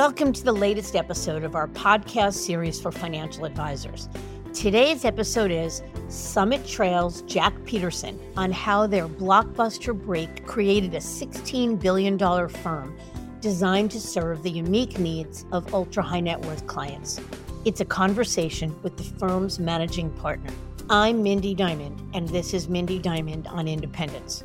Welcome 0.00 0.32
to 0.32 0.42
the 0.42 0.52
latest 0.52 0.96
episode 0.96 1.44
of 1.44 1.54
our 1.54 1.68
podcast 1.68 2.32
series 2.32 2.80
for 2.80 2.90
financial 2.90 3.44
advisors. 3.44 4.08
Today's 4.54 5.04
episode 5.04 5.50
is 5.50 5.82
Summit 6.08 6.66
Trail's 6.66 7.20
Jack 7.26 7.52
Petersen 7.66 8.18
on 8.34 8.50
how 8.50 8.86
their 8.86 9.06
blockbuster 9.06 9.92
break 9.92 10.46
created 10.46 10.94
a 10.94 11.00
$16 11.00 11.78
billion 11.78 12.18
firm 12.48 12.96
designed 13.42 13.90
to 13.90 14.00
serve 14.00 14.42
the 14.42 14.50
unique 14.50 14.98
needs 14.98 15.44
of 15.52 15.74
ultra 15.74 16.02
high 16.02 16.20
net 16.20 16.40
worth 16.46 16.66
clients. 16.66 17.20
It's 17.66 17.82
a 17.82 17.84
conversation 17.84 18.74
with 18.82 18.96
the 18.96 19.04
firm's 19.18 19.58
managing 19.58 20.08
partner. 20.12 20.50
I'm 20.88 21.22
Mindy 21.22 21.54
Diamond, 21.54 22.00
and 22.14 22.26
this 22.30 22.54
is 22.54 22.70
Mindy 22.70 22.98
Diamond 22.98 23.46
on 23.48 23.68
Independence. 23.68 24.44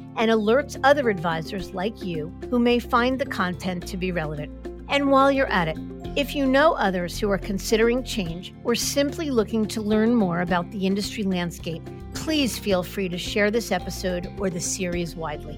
and 0.17 0.31
alerts 0.31 0.79
other 0.83 1.09
advisors 1.09 1.73
like 1.73 2.03
you 2.03 2.33
who 2.49 2.59
may 2.59 2.79
find 2.79 3.19
the 3.19 3.25
content 3.25 3.87
to 3.87 3.97
be 3.97 4.11
relevant. 4.11 4.51
And 4.89 5.09
while 5.09 5.31
you're 5.31 5.47
at 5.47 5.67
it, 5.67 5.77
if 6.17 6.35
you 6.35 6.45
know 6.45 6.73
others 6.73 7.17
who 7.17 7.29
are 7.29 7.37
considering 7.37 8.03
change 8.03 8.53
or 8.65 8.75
simply 8.75 9.31
looking 9.31 9.65
to 9.67 9.81
learn 9.81 10.13
more 10.13 10.41
about 10.41 10.69
the 10.71 10.85
industry 10.85 11.23
landscape, 11.23 11.81
please 12.13 12.59
feel 12.59 12.83
free 12.83 13.07
to 13.07 13.17
share 13.17 13.49
this 13.49 13.71
episode 13.71 14.27
or 14.37 14.49
the 14.49 14.59
series 14.59 15.15
widely. 15.15 15.57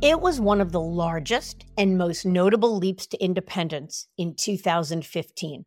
It 0.00 0.20
was 0.20 0.40
one 0.40 0.60
of 0.60 0.70
the 0.70 0.80
largest 0.80 1.64
and 1.76 1.98
most 1.98 2.24
notable 2.24 2.76
leaps 2.76 3.06
to 3.08 3.24
independence 3.24 4.06
in 4.16 4.34
2015. 4.34 5.64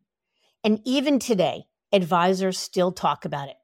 And 0.64 0.80
even 0.84 1.18
today, 1.18 1.64
advisors 1.92 2.56
still 2.56 2.92
talk 2.92 3.24
about 3.24 3.48
it. 3.48 3.56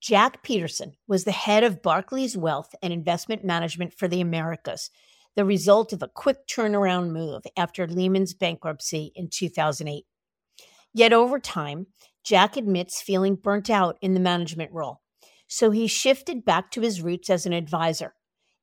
Jack 0.00 0.42
Petersen 0.42 0.94
was 1.06 1.24
the 1.24 1.32
head 1.32 1.62
of 1.62 1.82
Barclays 1.82 2.34
Wealth 2.34 2.74
and 2.82 2.90
Investment 2.90 3.44
Management 3.44 3.92
for 3.92 4.08
the 4.08 4.22
Americas, 4.22 4.88
the 5.36 5.44
result 5.44 5.92
of 5.92 6.02
a 6.02 6.08
quick 6.08 6.46
turnaround 6.46 7.10
move 7.10 7.42
after 7.54 7.86
Lehman's 7.86 8.32
bankruptcy 8.32 9.12
in 9.14 9.28
2008. 9.30 10.04
Yet 10.94 11.12
over 11.12 11.38
time, 11.38 11.86
Jack 12.24 12.56
admits 12.56 13.02
feeling 13.02 13.34
burnt 13.34 13.68
out 13.68 13.98
in 14.00 14.14
the 14.14 14.20
management 14.20 14.72
role, 14.72 15.02
so 15.46 15.70
he 15.70 15.86
shifted 15.86 16.46
back 16.46 16.70
to 16.70 16.80
his 16.80 17.02
roots 17.02 17.28
as 17.28 17.44
an 17.44 17.52
advisor. 17.52 18.14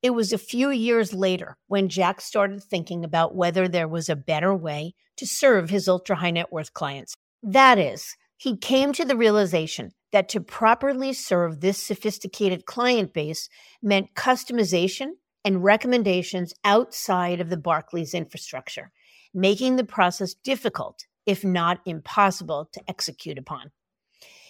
It 0.01 0.11
was 0.11 0.33
a 0.33 0.39
few 0.39 0.71
years 0.71 1.13
later 1.13 1.57
when 1.67 1.87
Jack 1.87 2.19
started 2.19 2.63
thinking 2.63 3.05
about 3.05 3.35
whether 3.35 3.67
there 3.67 3.87
was 3.87 4.09
a 4.09 4.15
better 4.15 4.55
way 4.55 4.95
to 5.17 5.27
serve 5.27 5.69
his 5.69 5.87
ultra 5.87 6.15
high 6.15 6.31
net 6.31 6.51
worth 6.51 6.73
clients. 6.73 7.13
That 7.43 7.77
is, 7.77 8.15
he 8.37 8.57
came 8.57 8.91
to 8.93 9.05
the 9.05 9.17
realization 9.17 9.91
that 10.11 10.29
to 10.29 10.41
properly 10.41 11.13
serve 11.13 11.59
this 11.59 11.81
sophisticated 11.81 12.65
client 12.65 13.13
base 13.13 13.49
meant 13.81 14.13
customization 14.15 15.11
and 15.43 15.63
recommendations 15.63 16.53
outside 16.63 17.39
of 17.39 17.49
the 17.49 17.57
Barclays 17.57 18.13
infrastructure, 18.13 18.91
making 19.33 19.75
the 19.75 19.83
process 19.83 20.33
difficult, 20.33 21.05
if 21.25 21.43
not 21.43 21.79
impossible, 21.85 22.69
to 22.73 22.81
execute 22.87 23.37
upon. 23.37 23.71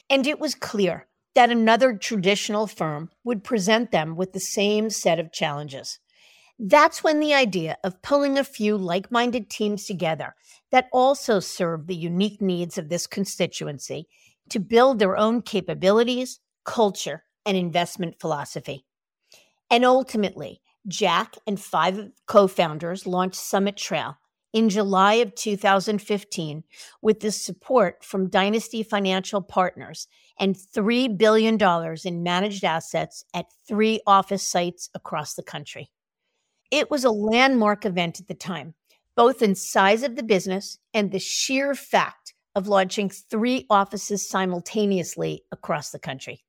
And 0.10 0.26
it 0.26 0.40
was 0.40 0.56
clear 0.56 1.08
that 1.36 1.52
another 1.52 1.94
traditional 1.94 2.66
firm 2.66 3.12
would 3.24 3.44
present 3.44 3.92
them 3.92 4.16
with 4.16 4.34
the 4.34 4.40
same 4.40 4.90
set 4.90 5.20
of 5.20 5.32
challenges. 5.32 6.00
That's 6.60 7.04
when 7.04 7.20
the 7.20 7.36
idea 7.36 7.78
of 7.84 8.02
pulling 8.02 8.40
a 8.40 8.44
few 8.44 8.76
like 8.78 9.12
minded 9.12 9.50
teams 9.50 9.86
together 9.86 10.34
that 10.72 10.90
also 10.92 11.40
serve 11.40 11.86
the 11.86 11.96
unique 11.96 12.42
needs 12.42 12.80
of 12.80 12.90
this 12.90 13.06
constituency 13.06 14.08
to 14.50 14.60
build 14.60 15.00
their 15.00 15.18
own 15.18 15.42
capabilities, 15.42 16.40
culture, 16.66 17.24
and 17.46 17.58
investment 17.58 18.20
philosophy. 18.20 18.86
And 19.70 19.86
ultimately, 19.86 20.62
Jack 20.88 21.36
and 21.46 21.60
five 21.60 22.10
co 22.28 22.48
founders 22.48 23.06
launched 23.06 23.36
Summit 23.36 23.78
Trail 23.78 24.18
in 24.54 24.70
July 24.70 25.16
of 25.16 25.36
2015 25.36 26.64
with 27.02 27.20
the 27.20 27.32
support 27.32 28.04
from 28.04 28.30
Dynasty 28.30 28.84
Financial 28.84 29.42
Partners 29.42 30.08
and 30.40 30.56
$3 30.56 31.18
billion 31.18 31.58
in 32.06 32.24
managed 32.24 32.64
assets 32.64 33.26
at 33.34 33.48
three 33.68 34.00
office 34.08 34.48
sites 34.48 34.90
across 34.94 35.34
the 35.34 35.44
country. 35.44 35.90
It 36.72 36.90
was 36.90 37.04
a 37.04 37.12
landmark 37.12 37.86
event 37.86 38.20
at 38.20 38.28
the 38.28 38.34
time, 38.34 38.76
both 39.16 39.42
in 39.42 39.56
size 39.56 40.04
of 40.04 40.16
the 40.16 40.24
business 40.24 40.80
and 40.94 41.12
the 41.12 41.20
sheer 41.20 41.76
fact 41.76 42.27
of 42.58 42.68
launching 42.68 43.08
three 43.08 43.68
offices 43.70 44.28
simultaneously 44.28 45.44
across 45.52 45.92
the 45.92 46.00
country. 46.00 46.44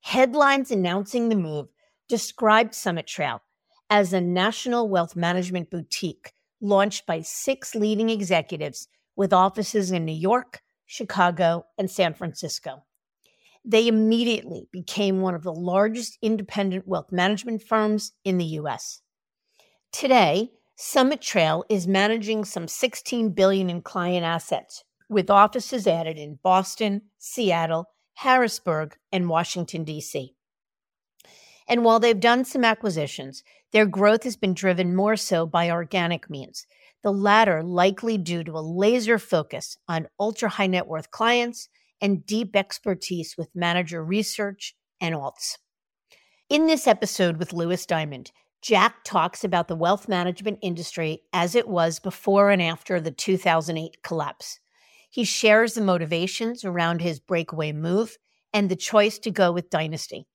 Headlines 0.00 0.72
announcing 0.72 1.28
the 1.28 1.36
move 1.36 1.68
described 2.08 2.74
Summit 2.74 3.06
Trail 3.06 3.40
as 3.88 4.12
a 4.12 4.20
national 4.20 4.88
wealth 4.88 5.14
management 5.14 5.70
boutique 5.70 6.32
launched 6.60 7.06
by 7.06 7.20
six 7.20 7.76
leading 7.76 8.10
executives 8.10 8.88
with 9.14 9.32
offices 9.32 9.92
in 9.92 10.04
New 10.04 10.12
York, 10.12 10.62
Chicago, 10.84 11.64
and 11.78 11.88
San 11.88 12.12
Francisco. 12.12 12.82
They 13.64 13.86
immediately 13.86 14.66
became 14.72 15.20
one 15.20 15.36
of 15.36 15.44
the 15.44 15.52
largest 15.52 16.18
independent 16.20 16.88
wealth 16.88 17.12
management 17.12 17.62
firms 17.62 18.14
in 18.24 18.38
the 18.38 18.58
US. 18.58 19.00
Today, 19.92 20.50
Summit 20.74 21.20
Trail 21.20 21.64
is 21.68 21.86
managing 21.86 22.44
some 22.44 22.66
16 22.66 23.30
billion 23.30 23.70
in 23.70 23.80
client 23.82 24.24
assets, 24.24 24.82
with 25.10 25.28
offices 25.28 25.86
added 25.86 26.16
in 26.16 26.38
Boston, 26.42 27.02
Seattle, 27.18 27.86
Harrisburg, 28.14 28.96
and 29.10 29.28
Washington, 29.28 29.82
D.C. 29.82 30.34
And 31.68 31.84
while 31.84 31.98
they've 31.98 32.18
done 32.18 32.44
some 32.44 32.64
acquisitions, 32.64 33.42
their 33.72 33.86
growth 33.86 34.22
has 34.24 34.36
been 34.36 34.54
driven 34.54 34.94
more 34.94 35.16
so 35.16 35.46
by 35.46 35.70
organic 35.70 36.30
means, 36.30 36.66
the 37.02 37.12
latter 37.12 37.62
likely 37.62 38.18
due 38.18 38.44
to 38.44 38.52
a 38.52 38.60
laser 38.60 39.18
focus 39.18 39.76
on 39.88 40.08
ultra 40.18 40.48
high 40.48 40.68
net 40.68 40.86
worth 40.86 41.10
clients 41.10 41.68
and 42.00 42.24
deep 42.24 42.54
expertise 42.54 43.34
with 43.36 43.54
manager 43.54 44.04
research 44.04 44.74
and 45.00 45.14
alts. 45.14 45.56
In 46.48 46.66
this 46.66 46.86
episode 46.86 47.36
with 47.36 47.52
Louis 47.52 47.84
Diamond, 47.84 48.30
Jack 48.62 48.96
talks 49.04 49.42
about 49.42 49.68
the 49.68 49.76
wealth 49.76 50.08
management 50.08 50.58
industry 50.62 51.22
as 51.32 51.54
it 51.54 51.68
was 51.68 51.98
before 51.98 52.50
and 52.50 52.62
after 52.62 53.00
the 53.00 53.10
2008 53.10 54.02
collapse 54.02 54.59
he 55.10 55.24
shares 55.24 55.74
the 55.74 55.80
motivations 55.80 56.64
around 56.64 57.00
his 57.00 57.18
breakaway 57.18 57.72
move 57.72 58.16
and 58.52 58.68
the 58.68 58.76
choice 58.76 59.18
to 59.18 59.30
go 59.30 59.52
with 59.52 59.68
Dynasty. 59.68 60.26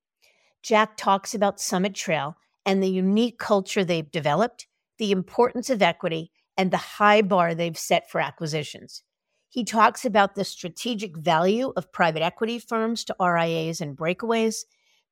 Jack 0.62 0.98
talks 0.98 1.34
about 1.34 1.62
Summit 1.62 1.96
Trail 1.96 2.36
and 2.66 2.84
the 2.84 2.90
unique 2.90 3.40
culture 3.40 3.86
they've 3.86 4.12
developed, 4.12 4.68
the 4.98 5.12
importance 5.12 5.70
of 5.70 5.82
equity, 5.82 6.32
and 6.58 6.72
the 6.72 6.78
high 6.78 7.22
bar 7.22 7.56
they've 7.56 7.78
set 7.78 8.10
for 8.10 8.20
acquisitions. 8.20 9.04
He 9.50 9.64
talks 9.64 10.04
about 10.04 10.36
the 10.36 10.44
strategic 10.44 11.16
value 11.16 11.72
of 11.78 11.94
private 11.94 12.22
equity 12.22 12.60
firms 12.60 13.06
to 13.06 13.16
RIAs 13.20 13.80
and 13.80 13.96
breakaways. 13.96 14.66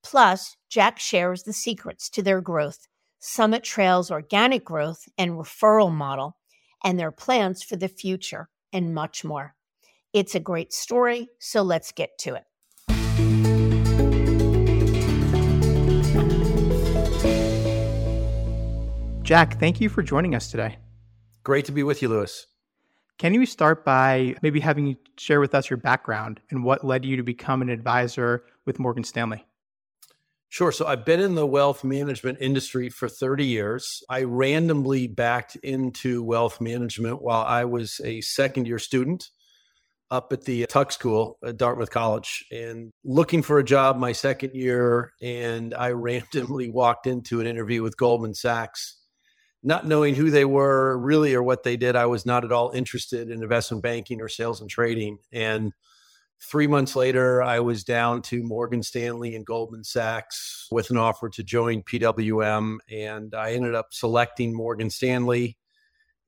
Plus, 0.03 0.57
Jack 0.69 0.99
shares 0.99 1.43
the 1.43 1.53
secrets 1.53 2.09
to 2.09 2.21
their 2.21 2.41
growth, 2.41 2.87
Summit 3.19 3.63
Trail's 3.63 4.11
organic 4.11 4.65
growth 4.65 5.07
and 5.17 5.31
referral 5.31 5.93
model, 5.93 6.35
and 6.83 6.99
their 6.99 7.11
plans 7.11 7.63
for 7.63 7.77
the 7.77 7.87
future 7.87 8.49
and 8.73 8.93
much 8.93 9.23
more. 9.23 9.55
It's 10.13 10.35
a 10.35 10.39
great 10.39 10.71
story, 10.71 11.29
so 11.39 11.63
let's 11.63 11.91
get 11.91 12.19
to 12.19 12.35
it. 12.35 12.43
Jack, 19.23 19.59
thank 19.59 19.81
you 19.81 19.89
for 19.89 20.03
joining 20.03 20.35
us 20.35 20.51
today. 20.51 20.77
Great 21.43 21.65
to 21.65 21.71
be 21.71 21.81
with 21.81 22.03
you, 22.03 22.09
Louis. 22.09 22.45
Can 23.17 23.33
you 23.33 23.47
start 23.47 23.83
by 23.83 24.35
maybe 24.43 24.59
having 24.59 24.85
you 24.85 24.97
share 25.17 25.39
with 25.39 25.55
us 25.55 25.67
your 25.69 25.77
background 25.77 26.41
and 26.51 26.63
what 26.63 26.85
led 26.85 27.05
you 27.05 27.17
to 27.17 27.23
become 27.23 27.63
an 27.63 27.69
advisor 27.69 28.43
with 28.65 28.77
Morgan 28.77 29.03
Stanley? 29.03 29.47
Sure. 30.49 30.71
So 30.71 30.85
I've 30.85 31.05
been 31.05 31.21
in 31.21 31.33
the 31.33 31.47
wealth 31.47 31.83
management 31.83 32.37
industry 32.39 32.89
for 32.89 33.09
30 33.09 33.45
years. 33.45 34.03
I 34.09 34.23
randomly 34.23 35.07
backed 35.07 35.55
into 35.55 36.21
wealth 36.21 36.61
management 36.61 37.23
while 37.23 37.43
I 37.43 37.65
was 37.65 37.99
a 38.03 38.21
second 38.21 38.67
year 38.67 38.77
student. 38.77 39.29
Up 40.13 40.31
at 40.31 40.43
the 40.43 40.67
Tuck 40.67 40.91
School 40.91 41.39
at 41.43 41.57
Dartmouth 41.57 41.89
College 41.89 42.45
and 42.51 42.91
looking 43.03 43.41
for 43.41 43.57
a 43.57 43.63
job 43.63 43.97
my 43.97 44.11
second 44.11 44.53
year. 44.53 45.11
And 45.23 45.73
I 45.73 45.89
randomly 45.89 46.69
walked 46.69 47.07
into 47.07 47.41
an 47.41 47.47
interview 47.47 47.81
with 47.81 47.97
Goldman 47.97 48.35
Sachs, 48.35 49.01
not 49.63 49.87
knowing 49.87 50.13
who 50.13 50.29
they 50.29 50.45
were 50.45 50.99
really 50.99 51.33
or 51.33 51.41
what 51.41 51.63
they 51.63 51.77
did. 51.77 51.95
I 51.95 52.05
was 52.05 52.27
not 52.27 52.45
at 52.45 52.51
all 52.51 52.69
interested 52.69 53.31
in 53.31 53.41
investment 53.41 53.81
banking 53.81 54.21
or 54.21 54.29
sales 54.29 54.61
and 54.61 54.69
trading. 54.69 55.17
And 55.31 55.73
three 56.39 56.67
months 56.67 56.95
later, 56.95 57.41
I 57.41 57.61
was 57.61 57.83
down 57.83 58.21
to 58.23 58.43
Morgan 58.43 58.83
Stanley 58.83 59.35
and 59.35 59.43
Goldman 59.43 59.83
Sachs 59.83 60.67
with 60.69 60.91
an 60.91 60.97
offer 60.97 61.27
to 61.29 61.43
join 61.43 61.81
PWM. 61.81 62.77
And 62.91 63.33
I 63.33 63.53
ended 63.53 63.73
up 63.73 63.87
selecting 63.89 64.55
Morgan 64.55 64.91
Stanley 64.91 65.57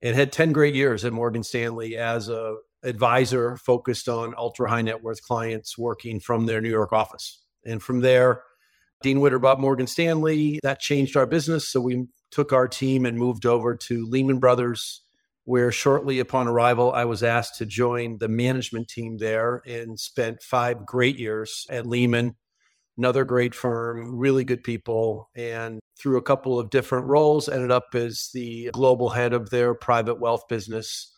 and 0.01 0.15
had 0.15 0.31
10 0.31 0.53
great 0.53 0.73
years 0.73 1.05
at 1.05 1.13
Morgan 1.13 1.43
Stanley 1.43 1.97
as 1.97 2.29
a 2.29 2.55
advisor 2.85 3.57
focused 3.57 4.07
on 4.07 4.33
ultra 4.37 4.69
high 4.69 4.81
net 4.81 5.03
worth 5.03 5.21
clients 5.21 5.77
working 5.77 6.19
from 6.19 6.45
their 6.45 6.61
New 6.61 6.69
York 6.69 6.93
office. 6.93 7.41
And 7.65 7.81
from 7.81 8.01
there, 8.01 8.43
Dean 9.01 9.19
Witter 9.19 9.39
bought 9.39 9.59
Morgan 9.59 9.87
Stanley. 9.87 10.59
That 10.63 10.79
changed 10.79 11.17
our 11.17 11.25
business. 11.25 11.67
So 11.67 11.81
we 11.81 12.07
took 12.31 12.53
our 12.53 12.67
team 12.67 13.05
and 13.05 13.17
moved 13.17 13.45
over 13.45 13.75
to 13.75 14.05
Lehman 14.05 14.39
Brothers, 14.39 15.01
where 15.43 15.71
shortly 15.71 16.19
upon 16.19 16.47
arrival, 16.47 16.91
I 16.91 17.05
was 17.05 17.23
asked 17.23 17.55
to 17.57 17.65
join 17.65 18.17
the 18.17 18.27
management 18.27 18.87
team 18.87 19.17
there 19.17 19.61
and 19.65 19.99
spent 19.99 20.41
five 20.41 20.85
great 20.85 21.19
years 21.19 21.67
at 21.69 21.85
Lehman. 21.85 22.35
Another 22.97 23.25
great 23.25 23.53
firm, 23.53 24.15
really 24.15 24.45
good 24.45 24.63
people, 24.63 25.29
and 25.35 25.79
through 25.99 26.17
a 26.17 26.21
couple 26.21 26.57
of 26.57 26.69
different 26.69 27.07
roles, 27.07 27.49
ended 27.49 27.69
up 27.69 27.93
as 27.93 28.29
the 28.33 28.69
global 28.71 29.09
head 29.09 29.33
of 29.33 29.49
their 29.49 29.73
private 29.73 30.19
wealth 30.19 30.47
business 30.47 31.14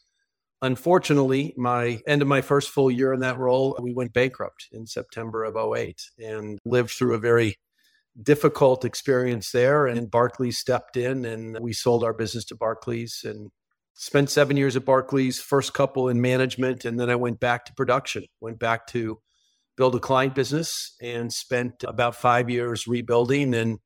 Unfortunately, 0.62 1.54
my 1.56 2.02
end 2.08 2.22
of 2.22 2.28
my 2.28 2.42
first 2.42 2.70
full 2.70 2.90
year 2.90 3.14
in 3.14 3.20
that 3.20 3.38
role, 3.38 3.78
we 3.82 3.94
went 3.94 4.14
bankrupt 4.14 4.68
in 4.72 4.88
September 4.88 5.44
of 5.44 5.56
08 5.56 6.02
and 6.18 6.58
lived 6.66 6.92
through 6.92 7.14
a 7.14 7.20
very 7.20 7.58
difficult 8.22 8.84
experience 8.84 9.52
there. 9.52 9.86
And 9.86 10.10
Barclays 10.10 10.58
stepped 10.58 10.98
in 10.98 11.26
and 11.26 11.60
we 11.60 11.74
sold 11.74 12.04
our 12.04 12.14
business 12.14 12.46
to 12.46 12.56
Barclays 12.56 13.22
and 13.24 13.52
spent 13.94 14.32
seven 14.32 14.58
years 14.58 14.76
at 14.76 14.86
Barclays, 14.86 15.40
first 15.40 15.74
couple 15.74 16.10
in 16.10 16.22
management. 16.22 16.86
And 16.86 17.00
then 17.00 17.10
I 17.10 17.16
went 17.16 17.40
back 17.40 17.66
to 17.66 17.74
production, 17.74 18.26
went 18.42 18.58
back 18.58 18.88
to 18.88 19.20
build 19.76 19.96
a 19.96 20.00
client 20.00 20.34
business 20.34 20.96
and 21.02 21.32
spent 21.32 21.84
about 21.88 22.16
five 22.16 22.50
years 22.50 22.88
rebuilding 22.88 23.54
and 23.54 23.78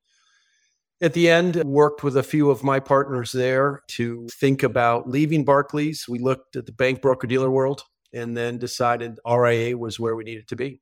at 1.01 1.13
the 1.13 1.29
end, 1.29 1.55
worked 1.63 2.03
with 2.03 2.15
a 2.15 2.23
few 2.23 2.51
of 2.51 2.63
my 2.63 2.79
partners 2.79 3.31
there 3.31 3.81
to 3.89 4.27
think 4.39 4.61
about 4.61 5.09
leaving 5.09 5.43
Barclays. 5.43 6.05
We 6.07 6.19
looked 6.19 6.55
at 6.55 6.67
the 6.67 6.71
bank 6.71 7.01
broker 7.01 7.25
dealer 7.25 7.49
world 7.49 7.83
and 8.13 8.37
then 8.37 8.59
decided 8.59 9.19
RIA 9.27 9.77
was 9.77 9.99
where 9.99 10.15
we 10.15 10.23
needed 10.23 10.47
to 10.49 10.55
be. 10.55 10.81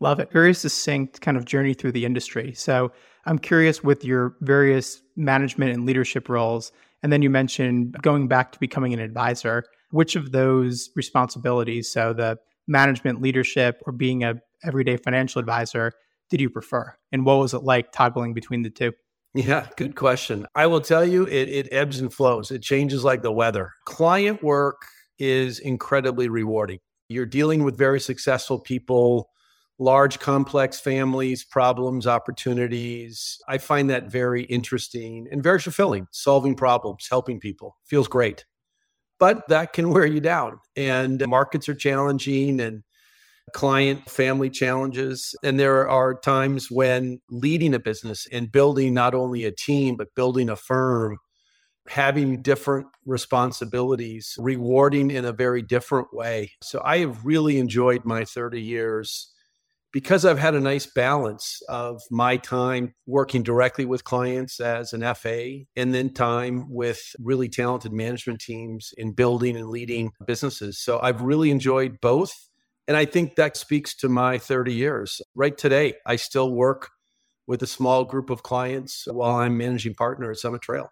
Love 0.00 0.20
it. 0.20 0.30
Very 0.30 0.54
succinct 0.54 1.20
kind 1.20 1.36
of 1.36 1.44
journey 1.44 1.74
through 1.74 1.92
the 1.92 2.04
industry. 2.04 2.52
So 2.54 2.92
I'm 3.24 3.38
curious 3.38 3.82
with 3.82 4.04
your 4.04 4.36
various 4.42 5.00
management 5.16 5.72
and 5.72 5.86
leadership 5.86 6.28
roles, 6.28 6.70
and 7.02 7.12
then 7.12 7.22
you 7.22 7.30
mentioned 7.30 7.96
going 8.02 8.28
back 8.28 8.52
to 8.52 8.60
becoming 8.60 8.92
an 8.92 9.00
advisor. 9.00 9.64
Which 9.90 10.16
of 10.16 10.32
those 10.32 10.90
responsibilities, 10.94 11.90
so 11.90 12.12
the 12.12 12.38
management, 12.66 13.22
leadership, 13.22 13.80
or 13.86 13.92
being 13.92 14.22
a 14.22 14.34
everyday 14.62 14.98
financial 14.98 15.40
advisor, 15.40 15.92
did 16.30 16.40
you 16.40 16.50
prefer? 16.50 16.94
And 17.12 17.24
what 17.24 17.38
was 17.38 17.54
it 17.54 17.62
like 17.62 17.92
toggling 17.92 18.34
between 18.34 18.62
the 18.62 18.70
two? 18.70 18.92
Yeah, 19.34 19.68
good 19.76 19.94
question. 19.94 20.46
I 20.54 20.66
will 20.66 20.80
tell 20.80 21.04
you, 21.04 21.24
it, 21.24 21.48
it 21.48 21.68
ebbs 21.70 22.00
and 22.00 22.12
flows. 22.12 22.50
It 22.50 22.62
changes 22.62 23.04
like 23.04 23.22
the 23.22 23.32
weather. 23.32 23.72
Client 23.84 24.42
work 24.42 24.82
is 25.18 25.58
incredibly 25.58 26.28
rewarding. 26.28 26.78
You're 27.08 27.26
dealing 27.26 27.64
with 27.64 27.76
very 27.76 28.00
successful 28.00 28.58
people, 28.58 29.30
large, 29.78 30.18
complex 30.18 30.80
families, 30.80 31.44
problems, 31.44 32.06
opportunities. 32.06 33.38
I 33.48 33.58
find 33.58 33.90
that 33.90 34.10
very 34.10 34.44
interesting 34.44 35.28
and 35.30 35.42
very 35.42 35.58
fulfilling. 35.58 36.08
Solving 36.10 36.54
problems, 36.54 37.06
helping 37.08 37.38
people 37.38 37.76
feels 37.84 38.08
great. 38.08 38.44
But 39.18 39.48
that 39.48 39.72
can 39.72 39.90
wear 39.90 40.06
you 40.06 40.20
down, 40.20 40.60
and 40.76 41.26
markets 41.26 41.68
are 41.68 41.74
challenging, 41.74 42.60
and 42.60 42.82
client 43.52 44.08
family 44.10 44.50
challenges. 44.50 45.34
And 45.42 45.58
there 45.58 45.88
are 45.88 46.18
times 46.18 46.70
when 46.70 47.20
leading 47.30 47.74
a 47.74 47.78
business 47.78 48.26
and 48.30 48.52
building 48.52 48.94
not 48.94 49.14
only 49.14 49.44
a 49.44 49.52
team, 49.52 49.96
but 49.96 50.14
building 50.14 50.48
a 50.48 50.56
firm, 50.56 51.18
having 51.88 52.42
different 52.42 52.86
responsibilities, 53.06 54.34
rewarding 54.38 55.10
in 55.10 55.24
a 55.24 55.32
very 55.32 55.62
different 55.62 56.08
way. 56.12 56.52
So 56.62 56.80
I 56.84 56.98
have 56.98 57.24
really 57.24 57.58
enjoyed 57.58 58.04
my 58.04 58.24
30 58.24 58.60
years 58.60 59.32
because 59.92 60.24
I've 60.24 60.38
had 60.38 60.54
a 60.54 60.60
nice 60.60 60.86
balance 60.86 61.62
of 61.68 62.02
my 62.10 62.36
time 62.36 62.94
working 63.06 63.42
directly 63.42 63.86
with 63.86 64.04
clients 64.04 64.60
as 64.60 64.92
an 64.92 65.02
FA 65.14 65.60
and 65.76 65.94
then 65.94 66.12
time 66.12 66.66
with 66.68 67.00
really 67.18 67.48
talented 67.48 67.92
management 67.92 68.40
teams 68.40 68.92
in 68.98 69.12
building 69.12 69.56
and 69.56 69.68
leading 69.70 70.12
businesses. 70.26 70.78
So 70.78 71.00
I've 71.00 71.22
really 71.22 71.50
enjoyed 71.50 72.00
both 72.02 72.32
and 72.88 72.96
I 72.96 73.04
think 73.04 73.36
that 73.36 73.56
speaks 73.56 73.94
to 73.96 74.08
my 74.08 74.38
30 74.38 74.72
years. 74.72 75.20
Right 75.34 75.56
today, 75.56 75.94
I 76.06 76.16
still 76.16 76.50
work 76.50 76.90
with 77.46 77.62
a 77.62 77.66
small 77.66 78.04
group 78.04 78.30
of 78.30 78.42
clients 78.42 79.06
while 79.06 79.36
I'm 79.36 79.58
managing 79.58 79.94
partner 79.94 80.30
at 80.30 80.38
Summit 80.38 80.62
Trail. 80.62 80.90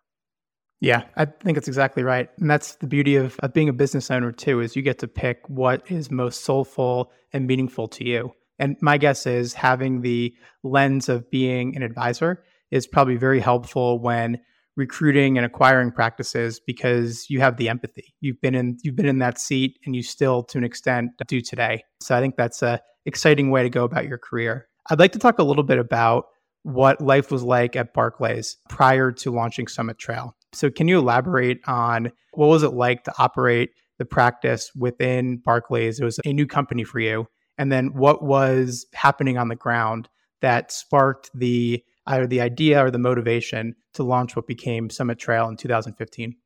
Yeah, 0.78 1.04
I 1.16 1.24
think 1.24 1.56
it's 1.56 1.68
exactly 1.68 2.02
right. 2.02 2.28
And 2.38 2.50
that's 2.50 2.74
the 2.76 2.86
beauty 2.86 3.16
of, 3.16 3.38
of 3.40 3.54
being 3.54 3.70
a 3.70 3.72
business 3.72 4.10
owner 4.10 4.30
too, 4.30 4.60
is 4.60 4.76
you 4.76 4.82
get 4.82 4.98
to 4.98 5.08
pick 5.08 5.40
what 5.48 5.90
is 5.90 6.10
most 6.10 6.44
soulful 6.44 7.10
and 7.32 7.46
meaningful 7.46 7.88
to 7.88 8.06
you. 8.06 8.32
And 8.58 8.76
my 8.82 8.98
guess 8.98 9.26
is 9.26 9.54
having 9.54 10.02
the 10.02 10.34
lens 10.62 11.08
of 11.08 11.30
being 11.30 11.76
an 11.76 11.82
advisor 11.82 12.44
is 12.70 12.86
probably 12.86 13.16
very 13.16 13.40
helpful 13.40 13.98
when 13.98 14.38
recruiting 14.76 15.38
and 15.38 15.46
acquiring 15.46 15.90
practices 15.90 16.60
because 16.64 17.26
you 17.28 17.40
have 17.40 17.56
the 17.56 17.68
empathy. 17.68 18.14
You've 18.20 18.40
been 18.40 18.54
in 18.54 18.76
you've 18.82 18.96
been 18.96 19.06
in 19.06 19.18
that 19.18 19.40
seat 19.40 19.78
and 19.84 19.96
you 19.96 20.02
still 20.02 20.42
to 20.44 20.58
an 20.58 20.64
extent 20.64 21.12
do 21.26 21.40
today. 21.40 21.82
So 22.00 22.16
I 22.16 22.20
think 22.20 22.36
that's 22.36 22.62
a 22.62 22.80
exciting 23.06 23.50
way 23.50 23.62
to 23.62 23.70
go 23.70 23.84
about 23.84 24.06
your 24.06 24.18
career. 24.18 24.68
I'd 24.90 24.98
like 24.98 25.12
to 25.12 25.18
talk 25.18 25.38
a 25.38 25.44
little 25.44 25.64
bit 25.64 25.78
about 25.78 26.26
what 26.62 27.00
life 27.00 27.30
was 27.30 27.42
like 27.42 27.76
at 27.76 27.94
Barclays 27.94 28.56
prior 28.68 29.12
to 29.12 29.30
launching 29.30 29.68
Summit 29.68 29.98
Trail. 29.98 30.36
So 30.52 30.70
can 30.70 30.88
you 30.88 30.98
elaborate 30.98 31.60
on 31.66 32.10
what 32.32 32.48
was 32.48 32.62
it 32.62 32.72
like 32.72 33.04
to 33.04 33.12
operate 33.18 33.70
the 33.98 34.04
practice 34.04 34.70
within 34.74 35.38
Barclays? 35.44 36.00
It 36.00 36.04
was 36.04 36.18
a 36.24 36.32
new 36.32 36.46
company 36.46 36.82
for 36.84 36.98
you. 36.98 37.28
And 37.56 37.70
then 37.70 37.94
what 37.94 38.22
was 38.22 38.86
happening 38.94 39.38
on 39.38 39.48
the 39.48 39.56
ground 39.56 40.08
that 40.42 40.72
sparked 40.72 41.30
the 41.34 41.82
either 42.06 42.26
the 42.26 42.40
idea 42.40 42.84
or 42.84 42.90
the 42.90 42.98
motivation 42.98 43.74
to 43.94 44.02
launch 44.02 44.36
what 44.36 44.46
became 44.46 44.90
Summit 44.90 45.18
Trail 45.18 45.48
in 45.48 45.56
2015? 45.56 46.36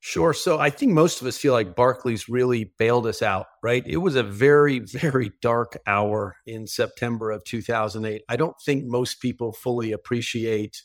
Sure. 0.00 0.32
So 0.32 0.58
I 0.58 0.70
think 0.70 0.92
most 0.92 1.20
of 1.20 1.26
us 1.26 1.36
feel 1.36 1.52
like 1.52 1.74
Barclays 1.74 2.28
really 2.28 2.72
bailed 2.78 3.06
us 3.06 3.22
out, 3.22 3.46
right? 3.62 3.82
It 3.86 3.96
was 3.96 4.14
a 4.14 4.22
very, 4.22 4.78
very 4.84 5.32
dark 5.42 5.76
hour 5.86 6.36
in 6.46 6.66
September 6.66 7.30
of 7.30 7.44
2008. 7.44 8.22
I 8.28 8.36
don't 8.36 8.56
think 8.64 8.84
most 8.86 9.20
people 9.20 9.52
fully 9.52 9.92
appreciate 9.92 10.82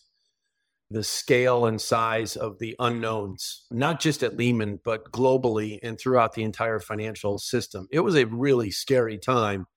the 0.89 1.03
scale 1.03 1.65
and 1.65 1.79
size 1.79 2.35
of 2.35 2.59
the 2.59 2.75
unknowns, 2.79 3.65
not 3.71 4.01
just 4.01 4.23
at 4.23 4.37
Lehman, 4.37 4.79
but 4.83 5.11
globally 5.11 5.79
and 5.81 5.99
throughout 5.99 6.33
the 6.33 6.43
entire 6.43 6.79
financial 6.79 7.37
system. 7.37 7.87
It 7.91 8.01
was 8.01 8.15
a 8.15 8.25
really 8.25 8.71
scary 8.71 9.17
time. 9.17 9.67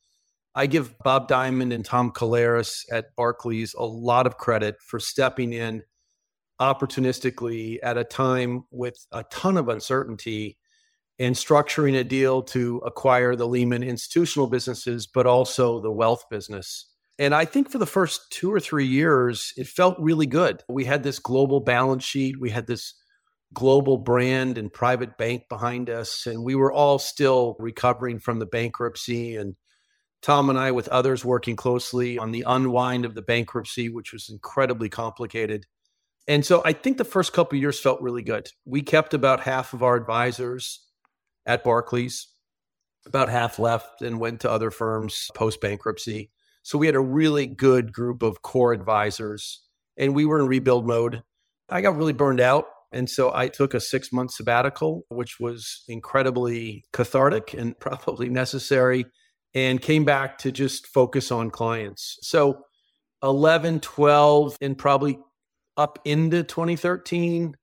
I 0.55 0.67
give 0.67 0.97
Bob 0.99 1.27
Diamond 1.27 1.73
and 1.73 1.85
Tom 1.85 2.13
Kalaris 2.13 2.85
at 2.91 3.15
Barclays 3.17 3.75
a 3.75 3.85
lot 3.85 4.27
of 4.27 4.39
credit 4.39 4.77
for 4.81 5.01
stepping 5.01 5.53
in 5.53 5.83
opportunistically 6.61 7.79
at 7.83 7.99
a 7.99 8.05
time 8.05 8.65
with 8.71 9.07
a 9.11 9.25
ton 9.25 9.57
of 9.57 9.69
uncertainty 9.69 10.57
and 11.19 11.35
structuring 11.35 11.99
a 11.99 12.05
deal 12.05 12.43
to 12.43 12.79
acquire 12.85 13.35
the 13.35 13.49
Lehman 13.49 13.83
institutional 13.83 14.47
businesses, 14.47 15.07
but 15.07 15.27
also 15.27 15.81
the 15.81 15.91
wealth 15.91 16.25
business. 16.31 16.91
And 17.19 17.35
I 17.35 17.45
think 17.45 17.71
for 17.71 17.79
the 17.79 17.87
first 17.87 18.31
two 18.31 18.53
or 18.53 18.61
three 18.61 18.87
years, 18.87 19.53
it 19.57 19.69
felt 19.69 19.97
really 19.99 20.27
good. 20.27 20.63
We 20.69 20.85
had 20.85 21.03
this 21.03 21.19
global 21.19 21.61
balance 21.61 22.05
sheet, 22.05 22.41
we 22.41 22.51
had 22.51 22.67
this 22.67 22.95
global 23.53 23.99
brand 23.99 24.59
and 24.59 24.73
private 24.73 25.17
bank 25.17 25.45
behind 25.49 25.89
us, 25.89 26.27
and 26.27 26.45
we 26.45 26.57
were 26.57 26.73
all 26.73 26.99
still 26.99 27.57
recovering 27.61 28.19
from 28.19 28.41
the 28.41 28.47
bankruptcy 28.47 29.37
and 29.37 29.55
Tom 30.25 30.49
and 30.49 30.59
I, 30.59 30.71
with 30.71 30.89
others, 30.89 31.23
working 31.23 31.55
closely 31.55 32.17
on 32.19 32.33
the 32.33 32.45
unwind 32.47 33.05
of 33.05 33.15
the 33.15 33.21
bankruptcy, 33.21 33.91
which 33.91 34.11
was 34.11 34.31
incredibly 34.31 34.89
complicated. 34.89 35.67
And 36.27 36.47
so 36.47 36.63
I 36.65 36.73
think 36.73 36.97
the 36.97 37.05
first 37.05 37.35
couple 37.35 37.59
years 37.59 37.79
felt 37.79 38.01
really 38.01 38.23
good. 38.23 38.49
We 38.65 38.81
kept 38.81 39.13
about 39.13 39.41
half 39.41 39.75
of 39.75 39.83
our 39.83 39.97
advisors 39.97 40.81
at 41.45 41.63
Barclays, 41.63 42.29
about 43.05 43.29
half 43.29 43.59
left 43.59 44.01
and 44.01 44.19
went 44.19 44.41
to 44.41 44.51
other 44.51 44.71
firms 44.71 45.29
post 45.35 45.61
bankruptcy. 45.61 46.31
So 46.63 46.79
we 46.79 46.87
had 46.87 46.95
a 46.97 47.01
really 47.01 47.47
good 47.47 47.93
group 47.93 48.23
of 48.23 48.41
core 48.41 48.73
advisors 48.73 49.63
and 49.99 50.15
we 50.15 50.25
were 50.25 50.41
in 50.41 50.47
rebuild 50.47 50.87
mode. 50.87 51.23
I 51.69 51.83
got 51.83 51.99
really 51.99 52.15
burned 52.15 52.41
out 52.41 52.65
And 52.93 53.11
so 53.11 53.31
I 53.35 53.49
took 53.49 53.75
a 53.75 53.81
six 53.81 54.11
month 54.11 54.31
sabbatical, 54.31 55.05
which 55.11 55.39
was 55.39 55.85
incredibly 55.87 56.85
cathartic 56.95 57.53
and 57.53 57.79
probably 57.81 58.31
necessary, 58.31 59.05
and 59.55 59.81
came 59.81 60.05
back 60.05 60.39
to 60.39 60.53
just 60.53 60.87
focus 60.89 61.31
on 61.31 61.51
clients. 61.51 62.19
So 62.23 62.65
11, 63.23 63.81
12, 63.81 64.59
and 64.61 64.77
probably 64.77 65.19
up 65.77 65.99
into 66.05 66.43
2013, 66.43 67.57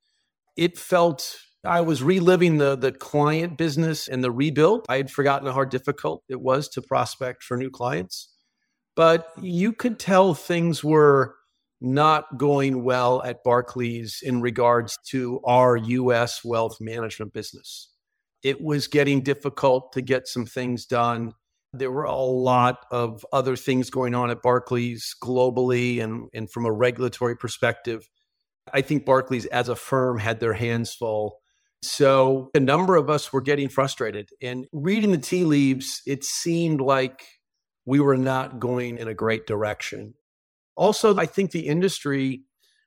it 0.57 0.77
felt 0.77 1.37
I 1.63 1.81
was 1.81 2.01
reliving 2.01 2.57
the 2.57 2.75
the 2.75 2.91
client 2.91 3.57
business 3.57 4.07
and 4.07 4.23
the 4.23 4.31
rebuild. 4.31 4.85
I 4.89 4.97
had 4.97 5.11
forgotten 5.11 5.51
how 5.51 5.63
difficult 5.63 6.23
it 6.27 6.41
was 6.41 6.67
to 6.69 6.81
prospect 6.81 7.43
for 7.43 7.55
new 7.55 7.69
clients. 7.69 8.29
But 8.95 9.29
you 9.41 9.71
could 9.71 9.99
tell 9.99 10.33
things 10.33 10.83
were 10.83 11.35
not 11.79 12.37
going 12.37 12.83
well 12.83 13.21
at 13.23 13.43
Barclays 13.43 14.19
in 14.23 14.41
regards 14.41 14.97
to 15.09 15.39
our 15.45 15.77
US 15.77 16.43
wealth 16.43 16.77
management 16.79 17.33
business. 17.33 17.89
It 18.43 18.61
was 18.61 18.87
getting 18.87 19.21
difficult 19.21 19.93
to 19.93 20.01
get 20.01 20.27
some 20.27 20.45
things 20.45 20.85
done. 20.85 21.33
There 21.73 21.91
were 21.91 22.03
a 22.03 22.15
lot 22.15 22.85
of 22.91 23.25
other 23.31 23.55
things 23.55 23.89
going 23.89 24.13
on 24.13 24.29
at 24.29 24.41
Barclays 24.41 25.15
globally 25.23 26.01
and, 26.01 26.27
and 26.33 26.51
from 26.51 26.65
a 26.65 26.71
regulatory 26.71 27.37
perspective. 27.37 28.09
I 28.73 28.81
think 28.81 29.05
Barclays 29.05 29.45
as 29.47 29.69
a 29.69 29.75
firm 29.75 30.19
had 30.19 30.39
their 30.39 30.53
hands 30.53 30.93
full. 30.93 31.37
So 31.81 32.51
a 32.53 32.59
number 32.59 32.95
of 32.95 33.09
us 33.09 33.33
were 33.33 33.41
getting 33.41 33.69
frustrated. 33.69 34.29
And 34.41 34.67
reading 34.71 35.11
the 35.11 35.17
tea 35.17 35.45
leaves, 35.45 36.01
it 36.05 36.23
seemed 36.23 36.81
like 36.81 37.25
we 37.85 37.99
were 37.99 38.17
not 38.17 38.59
going 38.59 38.97
in 38.97 39.07
a 39.07 39.13
great 39.13 39.47
direction. 39.47 40.13
Also, 40.75 41.15
I 41.17 41.25
think 41.25 41.51
the 41.51 41.67
industry, 41.67 42.43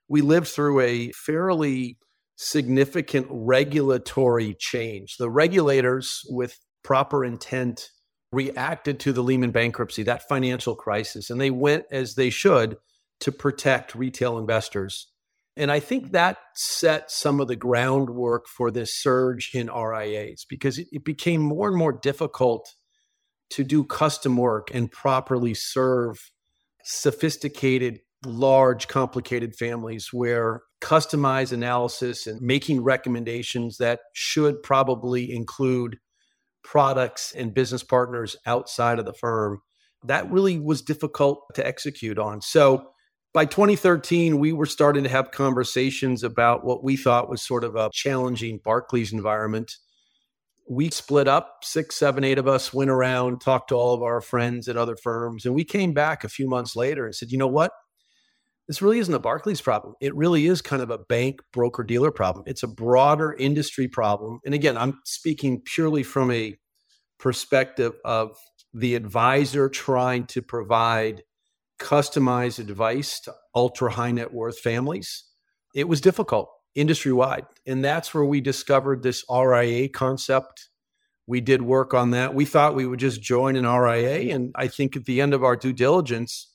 we 0.07 0.21
lived 0.21 0.47
through 0.47 0.79
a 0.81 1.11
fairly 1.11 1.97
significant 2.37 3.27
regulatory 3.29 4.55
change. 4.57 5.17
The 5.17 5.29
regulators, 5.29 6.21
with 6.29 6.57
proper 6.83 7.25
intent, 7.25 7.89
reacted 8.35 8.99
to 8.99 9.13
the 9.13 9.23
Lehman 9.23 9.51
bankruptcy, 9.51 10.03
that 10.03 10.27
financial 10.27 10.75
crisis, 10.75 11.29
and 11.29 11.39
they 11.39 11.49
went 11.49 11.85
as 11.89 12.15
they 12.15 12.29
should 12.29 12.77
to 13.21 13.31
protect 13.31 13.95
retail 13.95 14.37
investors. 14.37 15.07
And 15.57 15.71
I 15.71 15.79
think 15.79 16.11
that 16.11 16.37
set 16.55 17.09
some 17.09 17.39
of 17.39 17.47
the 17.47 17.55
groundwork 17.55 18.47
for 18.47 18.71
this 18.71 19.01
surge 19.01 19.51
in 19.53 19.67
RIAs 19.67 20.45
because 20.49 20.77
it, 20.77 21.05
became 21.05 21.41
more 21.41 21.69
and 21.69 21.77
more 21.77 21.93
difficult 21.93 22.67
to 23.51 23.63
do 23.63 23.85
custom 23.85 24.35
work 24.35 24.69
and 24.73 24.91
properly 24.91 25.53
serve 25.53 26.17
sophisticated, 26.83 27.99
large, 28.25 28.89
complicated 28.89 29.55
families 29.55 30.09
where 30.11 30.63
customized 30.81 31.53
analysis 31.53 32.27
and 32.27 32.41
making 32.41 32.83
recommendations 32.83 33.77
that 33.77 34.01
should 34.13 34.61
probably 34.61 35.31
include 35.31 35.97
products 36.65 37.31
and 37.31 37.53
business 37.53 37.83
partners 37.83 38.35
outside 38.45 38.99
of 38.99 39.05
the 39.05 39.13
firm, 39.13 39.61
that 40.03 40.29
really 40.29 40.59
was 40.59 40.81
difficult 40.81 41.43
to 41.55 41.65
execute 41.65 42.19
on. 42.19 42.41
So 42.41 42.89
by 43.33 43.45
2013, 43.45 44.39
we 44.39 44.51
were 44.51 44.65
starting 44.65 45.03
to 45.03 45.09
have 45.09 45.31
conversations 45.31 46.23
about 46.23 46.65
what 46.65 46.83
we 46.83 46.97
thought 46.97 47.29
was 47.29 47.41
sort 47.41 47.63
of 47.63 47.75
a 47.75 47.89
challenging 47.93 48.59
Barclays 48.63 49.13
environment 49.13 49.71
we 50.67 50.89
split 50.89 51.27
up 51.27 51.59
six, 51.63 51.95
seven, 51.95 52.23
eight 52.23 52.37
of 52.37 52.47
us 52.47 52.73
went 52.73 52.89
around, 52.89 53.39
talked 53.39 53.69
to 53.69 53.75
all 53.75 53.93
of 53.93 54.01
our 54.01 54.21
friends 54.21 54.67
at 54.67 54.77
other 54.77 54.95
firms, 54.95 55.45
and 55.45 55.53
we 55.53 55.63
came 55.63 55.93
back 55.93 56.23
a 56.23 56.29
few 56.29 56.47
months 56.47 56.75
later 56.75 57.05
and 57.05 57.15
said, 57.15 57.31
you 57.31 57.37
know 57.37 57.47
what? 57.47 57.71
This 58.67 58.81
really 58.81 58.99
isn't 58.99 59.13
a 59.13 59.19
Barclays 59.19 59.61
problem. 59.61 59.93
It 60.01 60.15
really 60.15 60.47
is 60.47 60.61
kind 60.61 60.81
of 60.81 60.89
a 60.89 60.97
bank 60.97 61.41
broker 61.53 61.83
dealer 61.83 62.11
problem. 62.11 62.45
It's 62.47 62.63
a 62.63 62.67
broader 62.67 63.33
industry 63.33 63.87
problem. 63.87 64.39
And 64.43 64.55
again, 64.55 64.77
I'm 64.77 64.99
speaking 65.05 65.61
purely 65.61 66.01
from 66.01 66.31
a 66.31 66.55
perspective 67.19 67.93
of 68.03 68.37
the 68.73 68.95
advisor 68.95 69.69
trying 69.69 70.25
to 70.27 70.41
provide 70.41 71.23
customized 71.79 72.59
advice 72.59 73.19
to 73.21 73.33
ultra 73.53 73.91
high 73.91 74.11
net 74.11 74.33
worth 74.33 74.59
families. 74.59 75.25
It 75.75 75.87
was 75.87 76.01
difficult 76.01 76.49
industry 76.73 77.11
wide. 77.11 77.45
And 77.65 77.83
that's 77.83 78.13
where 78.13 78.25
we 78.25 78.41
discovered 78.41 79.03
this 79.03 79.23
RIA 79.29 79.89
concept. 79.89 80.69
We 81.27 81.41
did 81.41 81.61
work 81.61 81.93
on 81.93 82.11
that. 82.11 82.33
We 82.33 82.45
thought 82.45 82.75
we 82.75 82.85
would 82.85 82.99
just 82.99 83.21
join 83.21 83.55
an 83.55 83.65
RIA. 83.65 84.33
And 84.33 84.51
I 84.55 84.67
think 84.67 84.95
at 84.95 85.05
the 85.05 85.21
end 85.21 85.33
of 85.33 85.43
our 85.43 85.55
due 85.55 85.73
diligence 85.73 86.51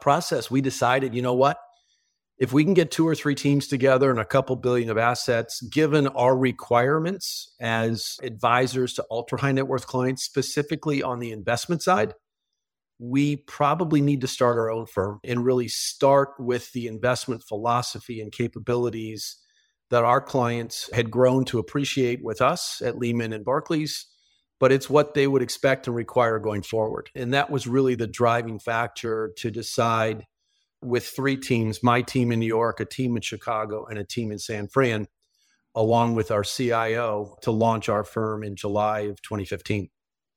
process, 0.00 0.50
we 0.50 0.60
decided, 0.60 1.14
you 1.14 1.22
know 1.22 1.34
what? 1.34 1.58
If 2.38 2.52
we 2.52 2.62
can 2.64 2.74
get 2.74 2.92
two 2.92 3.06
or 3.06 3.16
three 3.16 3.34
teams 3.34 3.66
together 3.66 4.10
and 4.10 4.20
a 4.20 4.24
couple 4.24 4.54
billion 4.54 4.90
of 4.90 4.98
assets, 4.98 5.60
given 5.62 6.06
our 6.08 6.36
requirements 6.36 7.54
as 7.60 8.16
advisors 8.22 8.94
to 8.94 9.04
ultra 9.10 9.40
high 9.40 9.52
net 9.52 9.66
worth 9.66 9.88
clients, 9.88 10.22
specifically 10.22 11.02
on 11.02 11.18
the 11.18 11.32
investment 11.32 11.82
side, 11.82 12.14
we 13.00 13.36
probably 13.36 14.00
need 14.00 14.20
to 14.20 14.26
start 14.26 14.56
our 14.58 14.70
own 14.70 14.86
firm 14.86 15.20
and 15.24 15.44
really 15.44 15.68
start 15.68 16.30
with 16.38 16.72
the 16.72 16.86
investment 16.86 17.42
philosophy 17.42 18.20
and 18.20 18.32
capabilities 18.32 19.36
that 19.90 20.04
our 20.04 20.20
clients 20.20 20.90
had 20.92 21.10
grown 21.10 21.44
to 21.46 21.58
appreciate 21.58 22.22
with 22.22 22.42
us 22.42 22.82
at 22.84 22.98
Lehman 22.98 23.32
and 23.32 23.44
Barclays, 23.44 24.06
but 24.60 24.72
it's 24.72 24.90
what 24.90 25.14
they 25.14 25.26
would 25.26 25.42
expect 25.42 25.86
and 25.86 25.96
require 25.96 26.38
going 26.38 26.62
forward. 26.62 27.10
And 27.14 27.32
that 27.34 27.50
was 27.50 27.66
really 27.66 27.94
the 27.94 28.06
driving 28.06 28.58
factor 28.58 29.32
to 29.38 29.50
decide 29.50 30.26
with 30.82 31.06
three 31.06 31.36
teams 31.36 31.82
my 31.82 32.02
team 32.02 32.32
in 32.32 32.40
New 32.40 32.46
York, 32.46 32.80
a 32.80 32.84
team 32.84 33.16
in 33.16 33.22
Chicago, 33.22 33.86
and 33.86 33.98
a 33.98 34.04
team 34.04 34.30
in 34.30 34.38
San 34.38 34.68
Fran, 34.68 35.06
along 35.74 36.14
with 36.14 36.30
our 36.30 36.44
CIO, 36.44 37.36
to 37.42 37.50
launch 37.50 37.88
our 37.88 38.04
firm 38.04 38.42
in 38.42 38.56
July 38.56 39.00
of 39.00 39.20
2015. 39.22 39.88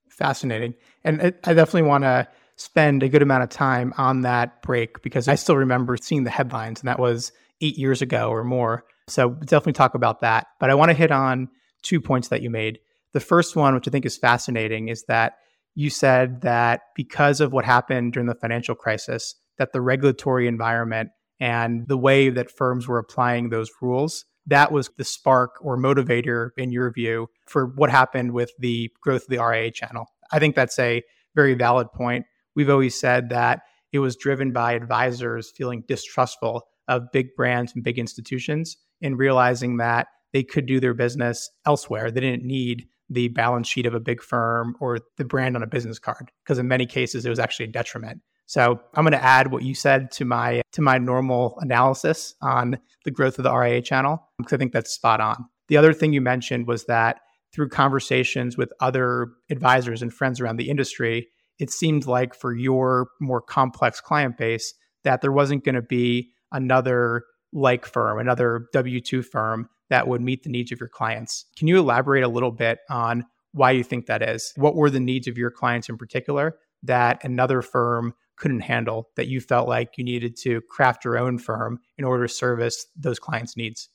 Fascinating. 0.10 0.76
And 1.04 1.22
I 1.22 1.54
definitely 1.54 1.84
want 1.84 2.04
to 2.04 2.28
spend 2.58 3.02
a 3.02 3.10
good 3.10 3.22
amount 3.22 3.44
of 3.44 3.50
time 3.50 3.94
on 3.98 4.22
that 4.22 4.62
break 4.62 5.02
because 5.02 5.28
I 5.28 5.36
still 5.36 5.58
remember 5.58 5.98
seeing 5.98 6.24
the 6.24 6.30
headlines, 6.30 6.80
and 6.80 6.88
that 6.88 7.00
was 7.00 7.32
eight 7.62 7.78
years 7.78 8.02
ago 8.02 8.30
or 8.30 8.44
more. 8.44 8.86
So 9.08 9.32
definitely 9.32 9.74
talk 9.74 9.96
about 9.96 10.22
that. 10.22 10.48
But 10.60 10.70
I 10.70 10.76
want 10.76 10.90
to 10.90 10.96
hit 10.96 11.12
on 11.12 11.50
two 11.82 12.02
points 12.02 12.28
that 12.30 12.42
you 12.42 12.50
made. 12.50 12.80
The 13.14 13.20
first 13.20 13.56
one, 13.56 13.76
which 13.76 13.88
I 13.88 13.92
think 13.92 14.06
is 14.06 14.18
fascinating, 14.18 14.90
is 14.90 15.04
that 15.08 15.34
you 15.76 15.90
said 15.90 16.42
that 16.42 16.82
because 16.96 17.42
of 17.42 17.54
what 17.54 17.66
happened 17.66 18.14
during 18.14 18.28
the 18.28 18.36
financial 18.36 18.76
crisis, 18.76 19.36
that 19.58 19.74
the 19.74 19.82
regulatory 19.82 20.48
environment 20.48 21.10
and 21.40 21.88
the 21.88 21.98
way 21.98 22.30
that 22.30 22.52
firms 22.52 22.88
were 22.88 22.98
applying 22.98 23.50
those 23.50 23.70
rules, 23.82 24.26
that 24.48 24.72
was 24.72 24.90
the 24.98 25.04
spark 25.04 25.52
or 25.62 25.78
motivator, 25.78 26.50
in 26.58 26.72
your 26.72 26.92
view, 26.92 27.28
for 27.48 27.68
what 27.68 27.90
happened 27.90 28.34
with 28.34 28.52
the 28.60 28.90
growth 29.02 29.24
of 29.24 29.30
the 29.30 29.44
RIA 29.44 29.72
channel. 29.72 30.06
I 30.32 30.40
think 30.40 30.56
that's 30.56 30.80
a 30.80 31.04
very 31.36 31.54
valid 31.54 31.92
point 31.94 32.26
we've 32.56 32.70
always 32.70 33.00
said 33.00 33.30
that 33.30 33.62
it 33.92 34.00
was 34.00 34.16
driven 34.16 34.52
by 34.52 34.74
advisors 34.74 35.52
feeling 35.52 35.84
distrustful 35.88 36.64
of 36.88 37.12
big 37.12 37.36
brands 37.36 37.74
and 37.74 37.84
big 37.84 38.00
institutions 38.00 38.78
and 39.02 39.18
realizing 39.18 39.78
that 39.78 40.08
they 40.34 40.44
could 40.44 40.66
do 40.66 40.80
their 40.80 40.94
business 40.94 41.50
elsewhere. 41.66 42.12
They 42.12 42.22
didn't 42.22 42.44
need 42.44 42.88
the 43.12 43.28
balance 43.28 43.68
sheet 43.68 43.86
of 43.86 43.94
a 43.94 44.00
big 44.00 44.24
firm 44.24 44.76
or 44.80 45.00
the 45.18 45.26
brand 45.26 45.56
on 45.56 45.62
a 45.62 45.68
business 45.68 46.00
card 46.00 46.32
because 46.44 46.58
in 46.58 46.68
many 46.68 46.86
cases 46.86 47.26
it 47.26 47.30
was 47.30 47.40
actually 47.40 47.66
a 47.66 47.72
detriment. 47.72 48.22
So 48.46 48.82
I'm 48.96 49.04
going 49.04 49.12
to 49.12 49.24
add 49.24 49.52
what 49.52 49.64
you 49.64 49.76
said 49.76 50.12
to 50.12 50.26
my 50.26 50.62
to 50.74 50.82
my 50.82 50.98
normal 50.98 51.58
analysis 51.60 52.36
on 52.42 52.80
the 53.06 53.12
growth 53.12 53.38
of 53.38 53.44
the 53.44 53.54
RIA 53.54 53.82
channel 53.82 54.28
because 54.38 54.54
I 54.54 54.58
think 54.58 54.72
that's 54.72 54.92
spot 54.92 55.22
on. 55.22 55.46
The 55.68 55.78
other 55.78 55.94
thing 55.94 56.14
you 56.14 56.22
mentioned 56.22 56.68
was 56.68 56.86
that 56.86 57.20
through 57.54 57.70
conversations 57.70 58.58
with 58.58 58.72
other 58.80 59.28
advisors 59.50 60.02
and 60.02 60.14
friends 60.14 60.40
around 60.40 60.56
the 60.56 60.70
industry, 60.70 61.28
it 61.60 61.70
seemed 61.70 62.08
like 62.08 62.34
for 62.34 62.56
your 62.56 63.10
more 63.20 63.42
complex 63.42 64.00
client 64.00 64.38
base 64.38 64.74
that 65.04 65.22
there 65.22 65.32
wasn't 65.32 65.66
going 65.66 65.76
to 65.76 65.82
be 65.82 66.32
another 66.52 67.24
like 67.54 67.86
firm, 67.86 68.20
another 68.20 68.68
W 68.74 69.02
2 69.02 69.22
firm 69.22 69.70
that 69.92 70.08
would 70.08 70.22
meet 70.22 70.44
the 70.44 70.50
needs 70.50 70.72
of 70.72 70.80
your 70.80 70.88
clients. 70.88 71.46
Can 71.58 71.68
you 71.68 71.78
elaborate 71.78 72.24
a 72.24 72.30
little 72.30 72.52
bit 72.52 72.80
on 72.90 73.26
why 73.52 73.72
you 73.72 73.84
think 73.84 74.06
that 74.06 74.22
is? 74.22 74.54
What 74.56 74.74
were 74.74 74.90
the 74.90 75.02
needs 75.02 75.28
of 75.28 75.38
your 75.38 75.52
clients 75.52 75.90
in 75.90 75.98
particular 75.98 76.56
that 76.84 77.22
another 77.26 77.62
firm 77.62 78.14
couldn't 78.38 78.62
handle 78.62 79.10
that 79.18 79.28
you 79.28 79.42
felt 79.42 79.68
like 79.68 79.98
you 79.98 80.06
needed 80.06 80.38
to 80.38 80.62
craft 80.62 81.04
your 81.04 81.18
own 81.18 81.38
firm 81.38 81.80
in 81.98 82.06
order 82.06 82.26
to 82.26 82.34
service 82.34 82.88
those 82.96 83.20
clients' 83.20 83.58
needs? 83.58 83.90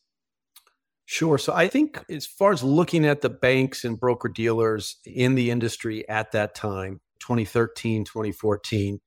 Sure. 1.07 1.39
So 1.39 1.55
I 1.55 1.67
think 1.67 2.05
as 2.11 2.27
far 2.27 2.53
as 2.53 2.63
looking 2.63 3.07
at 3.07 3.23
the 3.23 3.31
banks 3.31 3.83
and 3.83 3.99
broker 3.99 4.29
dealers 4.29 4.97
in 5.07 5.35
the 5.35 5.51
industry 5.51 6.07
at 6.11 6.33
that 6.33 6.55
time, 6.55 7.01
2013, 7.21 8.05
2014, 8.05 9.01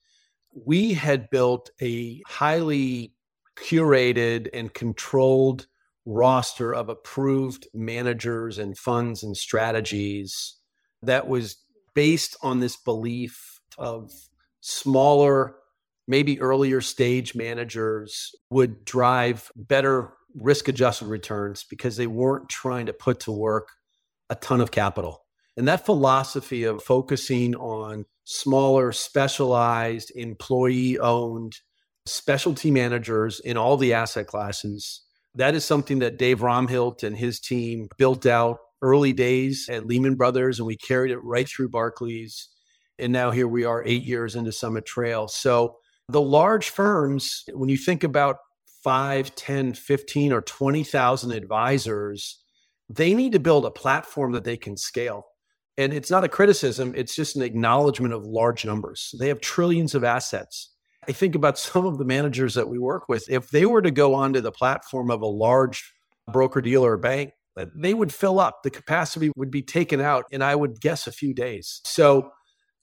we 0.65 0.93
had 0.93 1.29
built 1.29 1.69
a 1.79 2.23
highly 2.25 3.13
curated 3.55 4.47
and 4.53 4.73
controlled 4.73 5.67
roster 6.09 6.73
of 6.73 6.89
approved 6.89 7.67
managers 7.73 8.57
and 8.57 8.75
funds 8.75 9.21
and 9.21 9.37
strategies 9.37 10.57
that 11.03 11.27
was 11.27 11.57
based 11.93 12.35
on 12.41 12.59
this 12.59 12.75
belief 12.75 13.59
of 13.77 14.11
smaller, 14.59 15.55
maybe 16.07 16.41
earlier 16.41 16.81
stage 16.81 17.35
managers 17.35 18.31
would 18.49 18.83
drive 18.83 19.51
better 19.55 20.11
risk 20.35 20.67
adjusted 20.67 21.05
returns 21.05 21.63
because 21.69 21.95
they 21.95 22.07
weren't 22.07 22.49
trying 22.49 22.87
to 22.87 22.93
put 22.93 23.19
to 23.19 23.31
work 23.31 23.69
a 24.31 24.35
ton 24.35 24.61
of 24.61 24.71
capital. 24.71 25.25
And 25.57 25.67
that 25.67 25.85
philosophy 25.85 26.63
of 26.63 26.81
focusing 26.81 27.53
on 27.55 28.05
smaller, 28.23 28.91
specialized, 28.91 30.11
employee 30.15 30.97
owned 30.97 31.53
specialty 32.07 32.71
managers 32.71 33.39
in 33.39 33.57
all 33.57 33.77
the 33.77 33.93
asset 33.93 34.25
classes, 34.25 35.03
that 35.35 35.55
is 35.55 35.65
something 35.65 35.99
that 35.99 36.17
Dave 36.17 36.39
Romhilt 36.39 37.03
and 37.03 37.15
his 37.15 37.39
team 37.39 37.87
built 37.97 38.25
out 38.25 38.57
early 38.81 39.13
days 39.13 39.67
at 39.69 39.85
Lehman 39.85 40.15
Brothers, 40.15 40.59
and 40.59 40.65
we 40.65 40.77
carried 40.77 41.11
it 41.11 41.19
right 41.23 41.47
through 41.47 41.69
Barclays. 41.69 42.49
And 42.97 43.13
now 43.13 43.31
here 43.31 43.47
we 43.47 43.63
are 43.63 43.83
eight 43.85 44.03
years 44.03 44.35
into 44.35 44.51
Summit 44.51 44.85
Trail. 44.85 45.27
So 45.27 45.77
the 46.07 46.21
large 46.21 46.69
firms, 46.69 47.43
when 47.53 47.69
you 47.69 47.77
think 47.77 48.03
about 48.03 48.37
5, 48.83 49.35
10, 49.35 49.73
15, 49.73 50.33
or 50.33 50.41
20,000 50.41 51.31
advisors, 51.31 52.41
they 52.89 53.13
need 53.13 53.33
to 53.33 53.39
build 53.39 53.65
a 53.65 53.71
platform 53.71 54.31
that 54.31 54.43
they 54.43 54.57
can 54.57 54.75
scale. 54.75 55.25
And 55.77 55.93
it's 55.93 56.11
not 56.11 56.23
a 56.23 56.29
criticism, 56.29 56.93
it's 56.95 57.15
just 57.15 57.35
an 57.35 57.41
acknowledgement 57.41 58.13
of 58.13 58.25
large 58.25 58.65
numbers. 58.65 59.13
They 59.17 59.29
have 59.29 59.39
trillions 59.39 59.95
of 59.95 60.03
assets. 60.03 60.73
I 61.09 61.11
think 61.11 61.33
about 61.33 61.57
some 61.57 61.87
of 61.87 61.97
the 61.97 62.05
managers 62.05 62.53
that 62.53 62.69
we 62.69 62.77
work 62.77 63.09
with. 63.09 63.27
If 63.31 63.49
they 63.49 63.65
were 63.65 63.81
to 63.81 63.89
go 63.89 64.13
onto 64.13 64.41
the 64.41 64.51
platform 64.51 65.09
of 65.09 65.23
a 65.23 65.25
large 65.27 65.91
broker 66.31 66.61
dealer 66.61 66.91
or 66.91 66.97
bank, 66.97 67.31
uh, 67.57 67.65
they 67.75 67.95
would 67.95 68.13
fill 68.13 68.39
up. 68.39 68.61
The 68.61 68.69
capacity 68.69 69.31
would 69.35 69.49
be 69.49 69.63
taken 69.63 70.01
out 70.01 70.25
in, 70.29 70.43
I 70.43 70.55
would 70.55 70.79
guess, 70.79 71.07
a 71.07 71.11
few 71.11 71.33
days. 71.33 71.81
So, 71.83 72.29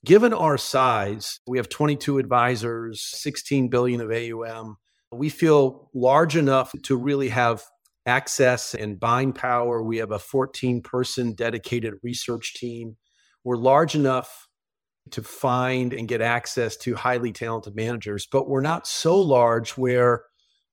given 0.03 0.33
our 0.33 0.57
size, 0.57 1.39
we 1.47 1.57
have 1.57 1.69
22 1.69 2.17
advisors, 2.17 3.01
16 3.01 3.69
billion 3.69 4.01
of 4.01 4.11
AUM. 4.11 4.75
We 5.13 5.29
feel 5.29 5.89
large 5.93 6.35
enough 6.35 6.73
to 6.83 6.97
really 6.97 7.29
have 7.29 7.63
access 8.05 8.75
and 8.75 8.99
buying 8.99 9.31
power. 9.31 9.81
We 9.81 9.97
have 9.97 10.11
a 10.11 10.19
14 10.19 10.81
person 10.81 11.33
dedicated 11.33 11.93
research 12.03 12.55
team. 12.55 12.97
We're 13.45 13.55
large 13.55 13.95
enough 13.95 14.46
to 15.11 15.23
find 15.23 15.93
and 15.93 16.07
get 16.07 16.21
access 16.21 16.77
to 16.77 16.95
highly 16.95 17.31
talented 17.31 17.75
managers, 17.75 18.27
but 18.31 18.49
we're 18.49 18.61
not 18.61 18.87
so 18.87 19.19
large 19.19 19.71
where 19.71 20.23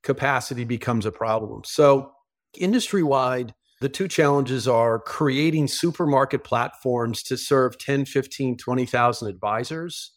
capacity 0.02 0.64
becomes 0.64 1.06
a 1.06 1.12
problem. 1.12 1.62
So, 1.64 2.12
industry 2.58 3.02
wide, 3.02 3.54
the 3.80 3.88
two 3.88 4.08
challenges 4.08 4.68
are 4.68 4.98
creating 4.98 5.68
supermarket 5.68 6.44
platforms 6.44 7.22
to 7.24 7.36
serve 7.36 7.78
10, 7.78 8.04
15, 8.04 8.56
20,000 8.56 9.28
advisors. 9.28 10.12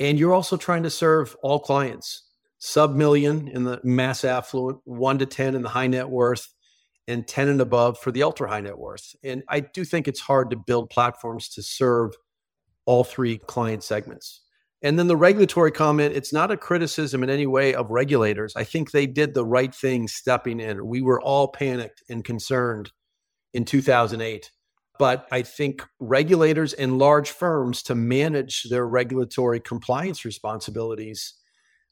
And 0.00 0.18
you're 0.18 0.34
also 0.34 0.56
trying 0.56 0.84
to 0.84 0.90
serve 0.90 1.36
all 1.42 1.58
clients, 1.60 2.28
sub 2.58 2.94
million 2.94 3.48
in 3.48 3.64
the 3.64 3.80
mass 3.84 4.24
affluent, 4.24 4.78
one 4.84 5.18
to 5.18 5.26
10 5.26 5.54
in 5.54 5.62
the 5.62 5.68
high 5.68 5.86
net 5.86 6.08
worth, 6.08 6.48
and 7.06 7.26
10 7.26 7.48
and 7.48 7.60
above 7.60 7.98
for 7.98 8.10
the 8.10 8.22
ultra 8.22 8.48
high 8.48 8.60
net 8.60 8.78
worth. 8.78 9.14
And 9.22 9.42
I 9.48 9.60
do 9.60 9.84
think 9.84 10.08
it's 10.08 10.20
hard 10.20 10.50
to 10.50 10.56
build 10.56 10.90
platforms 10.90 11.48
to 11.50 11.62
serve 11.62 12.14
all 12.86 13.04
three 13.04 13.38
client 13.38 13.82
segments. 13.82 14.42
And 14.82 14.98
then 14.98 15.06
the 15.06 15.16
regulatory 15.16 15.72
comment, 15.72 16.14
it's 16.14 16.32
not 16.32 16.50
a 16.50 16.58
criticism 16.58 17.22
in 17.22 17.30
any 17.30 17.46
way 17.46 17.74
of 17.74 17.90
regulators. 17.90 18.54
I 18.54 18.64
think 18.64 18.90
they 18.90 19.06
did 19.06 19.32
the 19.32 19.44
right 19.44 19.74
thing 19.74 20.08
stepping 20.08 20.60
in. 20.60 20.86
We 20.86 21.00
were 21.00 21.22
all 21.22 21.48
panicked 21.48 22.02
and 22.10 22.22
concerned 22.22 22.92
in 23.54 23.64
2008. 23.64 24.50
But 24.98 25.26
I 25.32 25.42
think 25.42 25.82
regulators 25.98 26.72
and 26.74 26.98
large 26.98 27.30
firms 27.30 27.82
to 27.84 27.94
manage 27.94 28.64
their 28.64 28.86
regulatory 28.86 29.58
compliance 29.58 30.24
responsibilities, 30.24 31.34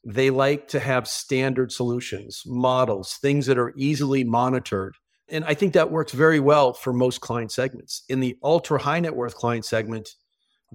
they 0.05 0.29
like 0.29 0.67
to 0.69 0.79
have 0.79 1.07
standard 1.07 1.71
solutions, 1.71 2.43
models, 2.45 3.15
things 3.15 3.47
that 3.47 3.57
are 3.57 3.73
easily 3.75 4.23
monitored. 4.23 4.95
And 5.29 5.43
I 5.45 5.53
think 5.53 5.73
that 5.73 5.91
works 5.91 6.11
very 6.11 6.39
well 6.39 6.73
for 6.73 6.93
most 6.93 7.21
client 7.21 7.51
segments. 7.51 8.03
In 8.07 8.19
the 8.19 8.37
ultra 8.43 8.79
high 8.79 8.99
net 8.99 9.15
worth 9.15 9.35
client 9.35 9.65
segment, 9.65 10.09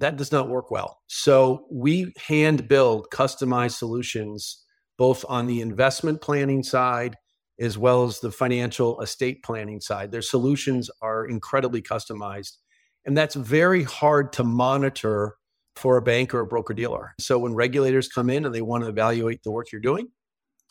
that 0.00 0.16
does 0.16 0.32
not 0.32 0.48
work 0.48 0.70
well. 0.70 0.98
So 1.06 1.66
we 1.70 2.12
hand 2.26 2.68
build 2.68 3.08
customized 3.12 3.76
solutions 3.76 4.64
both 4.96 5.24
on 5.28 5.46
the 5.46 5.60
investment 5.60 6.20
planning 6.20 6.62
side 6.62 7.16
as 7.60 7.76
well 7.76 8.04
as 8.04 8.20
the 8.20 8.30
financial 8.30 9.00
estate 9.00 9.42
planning 9.42 9.80
side. 9.80 10.12
Their 10.12 10.22
solutions 10.22 10.90
are 11.02 11.26
incredibly 11.26 11.82
customized. 11.82 12.56
And 13.04 13.16
that's 13.16 13.34
very 13.34 13.82
hard 13.82 14.32
to 14.34 14.44
monitor 14.44 15.36
for 15.74 15.96
a 15.96 16.02
bank 16.02 16.34
or 16.34 16.40
a 16.40 16.46
broker 16.46 16.74
dealer. 16.74 17.14
So 17.20 17.38
when 17.38 17.54
regulators 17.54 18.08
come 18.08 18.30
in 18.30 18.44
and 18.44 18.54
they 18.54 18.62
want 18.62 18.84
to 18.84 18.90
evaluate 18.90 19.42
the 19.42 19.50
work 19.50 19.72
you're 19.72 19.80
doing, 19.80 20.08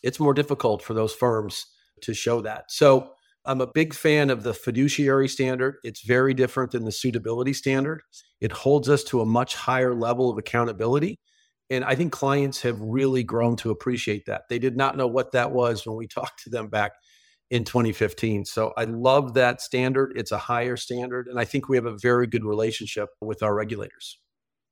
it's 0.04 0.20
more 0.20 0.34
difficult 0.34 0.82
for 0.82 0.94
those 0.94 1.14
firms 1.14 1.66
to 2.02 2.14
show 2.14 2.42
that. 2.42 2.66
So 2.70 3.12
I'm 3.48 3.62
a 3.62 3.68
big 3.68 3.94
fan 3.94 4.30
of 4.30 4.44
the 4.44 4.54
fiduciary 4.54 5.30
standard. 5.30 5.78
It's 5.84 6.06
very 6.06 6.34
different 6.34 6.72
than 6.72 6.84
the 6.84 6.92
suitability 6.92 7.54
standard. 7.54 8.02
It 8.42 8.52
holds 8.52 8.90
us 8.90 9.04
to 9.06 9.22
a 9.22 9.26
much 9.26 9.56
higher 9.56 9.96
level 9.96 10.30
of 10.30 10.38
accountability. 10.38 11.18
And 11.70 11.84
I 11.84 11.96
think 11.96 12.12
clients 12.12 12.62
have 12.62 12.80
really 12.80 13.24
grown 13.24 13.56
to 13.58 13.72
appreciate 13.72 14.26
that. 14.28 14.44
They 14.50 14.60
did 14.60 14.78
not 14.78 14.98
know 14.98 15.08
what 15.08 15.32
that 15.32 15.52
was 15.52 15.86
when 15.86 15.96
we 15.96 16.08
talked 16.08 16.44
to 16.44 16.50
them 16.50 16.68
back 16.68 16.92
in 17.50 17.64
2015. 17.64 18.44
So 18.44 18.74
I 18.78 18.84
love 18.84 19.34
that 19.36 19.62
standard. 19.62 20.12
It's 20.16 20.34
a 20.34 20.38
higher 20.38 20.76
standard. 20.76 21.28
And 21.28 21.40
I 21.40 21.46
think 21.46 21.70
we 21.70 21.78
have 21.78 21.86
a 21.86 21.98
very 21.98 22.28
good 22.28 22.44
relationship 22.44 23.10
with 23.22 23.42
our 23.42 23.54
regulators. 23.54 24.20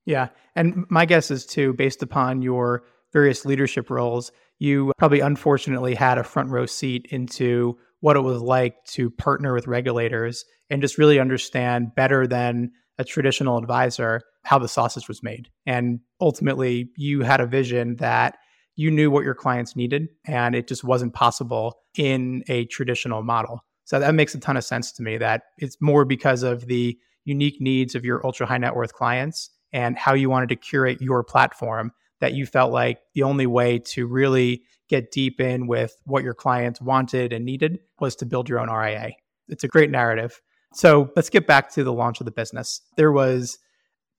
Yeah. 0.05 0.27
And 0.55 0.85
my 0.89 1.05
guess 1.05 1.31
is 1.31 1.45
too, 1.45 1.73
based 1.73 2.03
upon 2.03 2.41
your 2.41 2.83
various 3.13 3.45
leadership 3.45 3.89
roles, 3.89 4.31
you 4.59 4.91
probably 4.97 5.21
unfortunately 5.21 5.95
had 5.95 6.17
a 6.17 6.23
front 6.23 6.49
row 6.49 6.65
seat 6.65 7.07
into 7.09 7.77
what 7.99 8.15
it 8.15 8.21
was 8.21 8.41
like 8.41 8.83
to 8.85 9.09
partner 9.09 9.53
with 9.53 9.67
regulators 9.67 10.45
and 10.69 10.81
just 10.81 10.97
really 10.97 11.19
understand 11.19 11.95
better 11.95 12.27
than 12.27 12.71
a 12.97 13.03
traditional 13.03 13.57
advisor 13.57 14.21
how 14.43 14.59
the 14.59 14.67
sausage 14.67 15.07
was 15.07 15.23
made. 15.23 15.49
And 15.65 15.99
ultimately, 16.21 16.89
you 16.97 17.21
had 17.21 17.41
a 17.41 17.47
vision 17.47 17.95
that 17.97 18.37
you 18.75 18.91
knew 18.91 19.09
what 19.09 19.23
your 19.23 19.33
clients 19.33 19.75
needed, 19.75 20.09
and 20.25 20.55
it 20.55 20.67
just 20.67 20.83
wasn't 20.83 21.13
possible 21.13 21.79
in 21.97 22.43
a 22.47 22.65
traditional 22.65 23.23
model. 23.23 23.61
So 23.85 23.99
that 23.99 24.15
makes 24.15 24.35
a 24.35 24.39
ton 24.39 24.57
of 24.57 24.63
sense 24.63 24.91
to 24.93 25.03
me 25.03 25.17
that 25.17 25.43
it's 25.57 25.77
more 25.79 26.05
because 26.05 26.43
of 26.43 26.67
the 26.67 26.97
unique 27.23 27.59
needs 27.59 27.95
of 27.95 28.05
your 28.05 28.25
ultra 28.25 28.45
high 28.45 28.57
net 28.57 28.75
worth 28.75 28.93
clients 28.93 29.49
and 29.71 29.97
how 29.97 30.13
you 30.13 30.29
wanted 30.29 30.49
to 30.49 30.55
curate 30.55 31.01
your 31.01 31.23
platform 31.23 31.91
that 32.21 32.33
you 32.33 32.45
felt 32.45 32.71
like 32.71 32.99
the 33.13 33.23
only 33.23 33.45
way 33.45 33.79
to 33.79 34.07
really 34.07 34.63
get 34.89 35.11
deep 35.11 35.39
in 35.39 35.67
with 35.67 35.95
what 36.05 36.23
your 36.23 36.33
clients 36.33 36.81
wanted 36.81 37.33
and 37.33 37.45
needed 37.45 37.79
was 37.99 38.15
to 38.17 38.25
build 38.25 38.47
your 38.47 38.59
own 38.59 38.69
RIA. 38.69 39.11
It's 39.47 39.63
a 39.63 39.67
great 39.67 39.89
narrative. 39.89 40.41
So 40.73 41.11
let's 41.15 41.29
get 41.29 41.47
back 41.47 41.71
to 41.73 41.83
the 41.83 41.93
launch 41.93 42.19
of 42.19 42.25
the 42.25 42.31
business. 42.31 42.81
There 42.97 43.11
was 43.11 43.57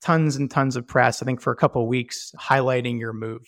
tons 0.03 0.37
and 0.37 0.51
tons 0.51 0.77
of 0.77 0.87
press, 0.87 1.23
I 1.23 1.27
think, 1.27 1.41
for 1.41 1.53
a 1.53 1.57
couple 1.57 1.83
of 1.83 1.89
weeks 1.89 2.33
highlighting 2.39 2.99
your 2.99 3.13
move. 3.13 3.43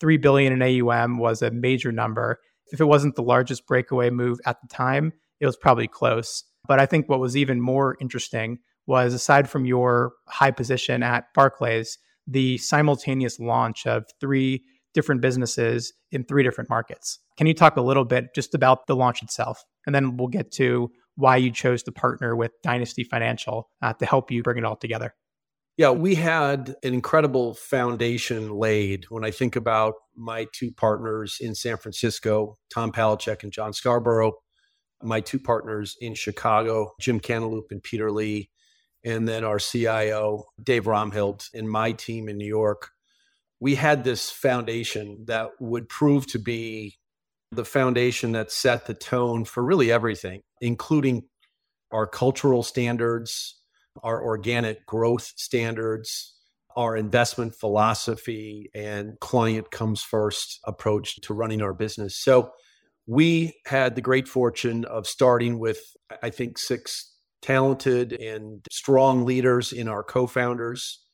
Three 0.00 0.16
billion 0.16 0.52
in 0.52 0.62
AUM 0.62 1.18
was 1.18 1.42
a 1.42 1.50
major 1.50 1.92
number. 1.92 2.40
If 2.72 2.80
it 2.80 2.86
wasn't 2.86 3.16
the 3.16 3.22
largest 3.22 3.66
breakaway 3.66 4.10
move 4.10 4.38
at 4.46 4.60
the 4.60 4.68
time, 4.68 5.12
it 5.40 5.46
was 5.46 5.56
probably 5.56 5.88
close. 5.88 6.44
But 6.66 6.80
I 6.80 6.86
think 6.86 7.08
what 7.08 7.20
was 7.20 7.36
even 7.36 7.60
more 7.60 7.96
interesting 8.00 8.58
was 8.86 9.14
aside 9.14 9.48
from 9.48 9.64
your 9.64 10.12
high 10.28 10.50
position 10.50 11.02
at 11.02 11.32
Barclays, 11.34 11.98
the 12.30 12.58
simultaneous 12.58 13.38
launch 13.40 13.86
of 13.86 14.04
three 14.20 14.62
different 14.94 15.20
businesses 15.20 15.92
in 16.10 16.24
three 16.24 16.42
different 16.42 16.70
markets. 16.70 17.18
Can 17.36 17.46
you 17.46 17.54
talk 17.54 17.76
a 17.76 17.82
little 17.82 18.04
bit 18.04 18.34
just 18.34 18.54
about 18.54 18.86
the 18.86 18.96
launch 18.96 19.22
itself? 19.22 19.62
And 19.86 19.94
then 19.94 20.16
we'll 20.16 20.28
get 20.28 20.50
to 20.52 20.90
why 21.16 21.36
you 21.36 21.50
chose 21.50 21.82
to 21.84 21.92
partner 21.92 22.34
with 22.36 22.52
Dynasty 22.62 23.04
Financial 23.04 23.68
uh, 23.82 23.92
to 23.94 24.06
help 24.06 24.30
you 24.30 24.42
bring 24.42 24.58
it 24.58 24.64
all 24.64 24.76
together. 24.76 25.14
Yeah, 25.76 25.90
we 25.90 26.14
had 26.14 26.74
an 26.82 26.92
incredible 26.92 27.54
foundation 27.54 28.50
laid 28.50 29.06
when 29.08 29.24
I 29.24 29.30
think 29.30 29.56
about 29.56 29.94
my 30.14 30.46
two 30.52 30.72
partners 30.72 31.38
in 31.40 31.54
San 31.54 31.78
Francisco, 31.78 32.58
Tom 32.72 32.92
Palaszczuk 32.92 33.42
and 33.42 33.52
John 33.52 33.72
Scarborough, 33.72 34.32
my 35.02 35.20
two 35.20 35.38
partners 35.38 35.96
in 36.00 36.14
Chicago, 36.14 36.92
Jim 37.00 37.18
Cantalupo 37.18 37.70
and 37.70 37.82
Peter 37.82 38.12
Lee, 38.12 38.50
and 39.04 39.28
then 39.28 39.44
our 39.44 39.58
CIO, 39.58 40.44
Dave 40.62 40.84
Romhilt, 40.84 41.48
and 41.54 41.68
my 41.70 41.92
team 41.92 42.28
in 42.28 42.36
New 42.36 42.46
York 42.46 42.90
we 43.60 43.74
had 43.74 44.02
this 44.04 44.30
foundation 44.30 45.24
that 45.26 45.50
would 45.60 45.88
prove 45.88 46.26
to 46.28 46.38
be 46.38 46.96
the 47.52 47.64
foundation 47.64 48.32
that 48.32 48.50
set 48.50 48.86
the 48.86 48.94
tone 48.94 49.44
for 49.44 49.62
really 49.62 49.92
everything, 49.92 50.40
including 50.60 51.24
our 51.92 52.06
cultural 52.06 52.62
standards, 52.62 53.60
our 54.02 54.24
organic 54.24 54.86
growth 54.86 55.32
standards, 55.36 56.34
our 56.76 56.96
investment 56.96 57.54
philosophy, 57.54 58.70
and 58.74 59.18
client 59.20 59.70
comes 59.70 60.02
first 60.02 60.60
approach 60.64 61.20
to 61.20 61.34
running 61.34 61.60
our 61.60 61.74
business. 61.74 62.16
So 62.16 62.52
we 63.06 63.54
had 63.66 63.94
the 63.94 64.00
great 64.00 64.28
fortune 64.28 64.84
of 64.84 65.06
starting 65.06 65.58
with, 65.58 65.80
I 66.22 66.30
think, 66.30 66.56
six 66.56 67.09
talented 67.42 68.12
and 68.12 68.64
strong 68.70 69.24
leaders 69.24 69.72
in 69.72 69.88
our 69.88 70.02
co 70.02 70.26
founders 70.26 71.04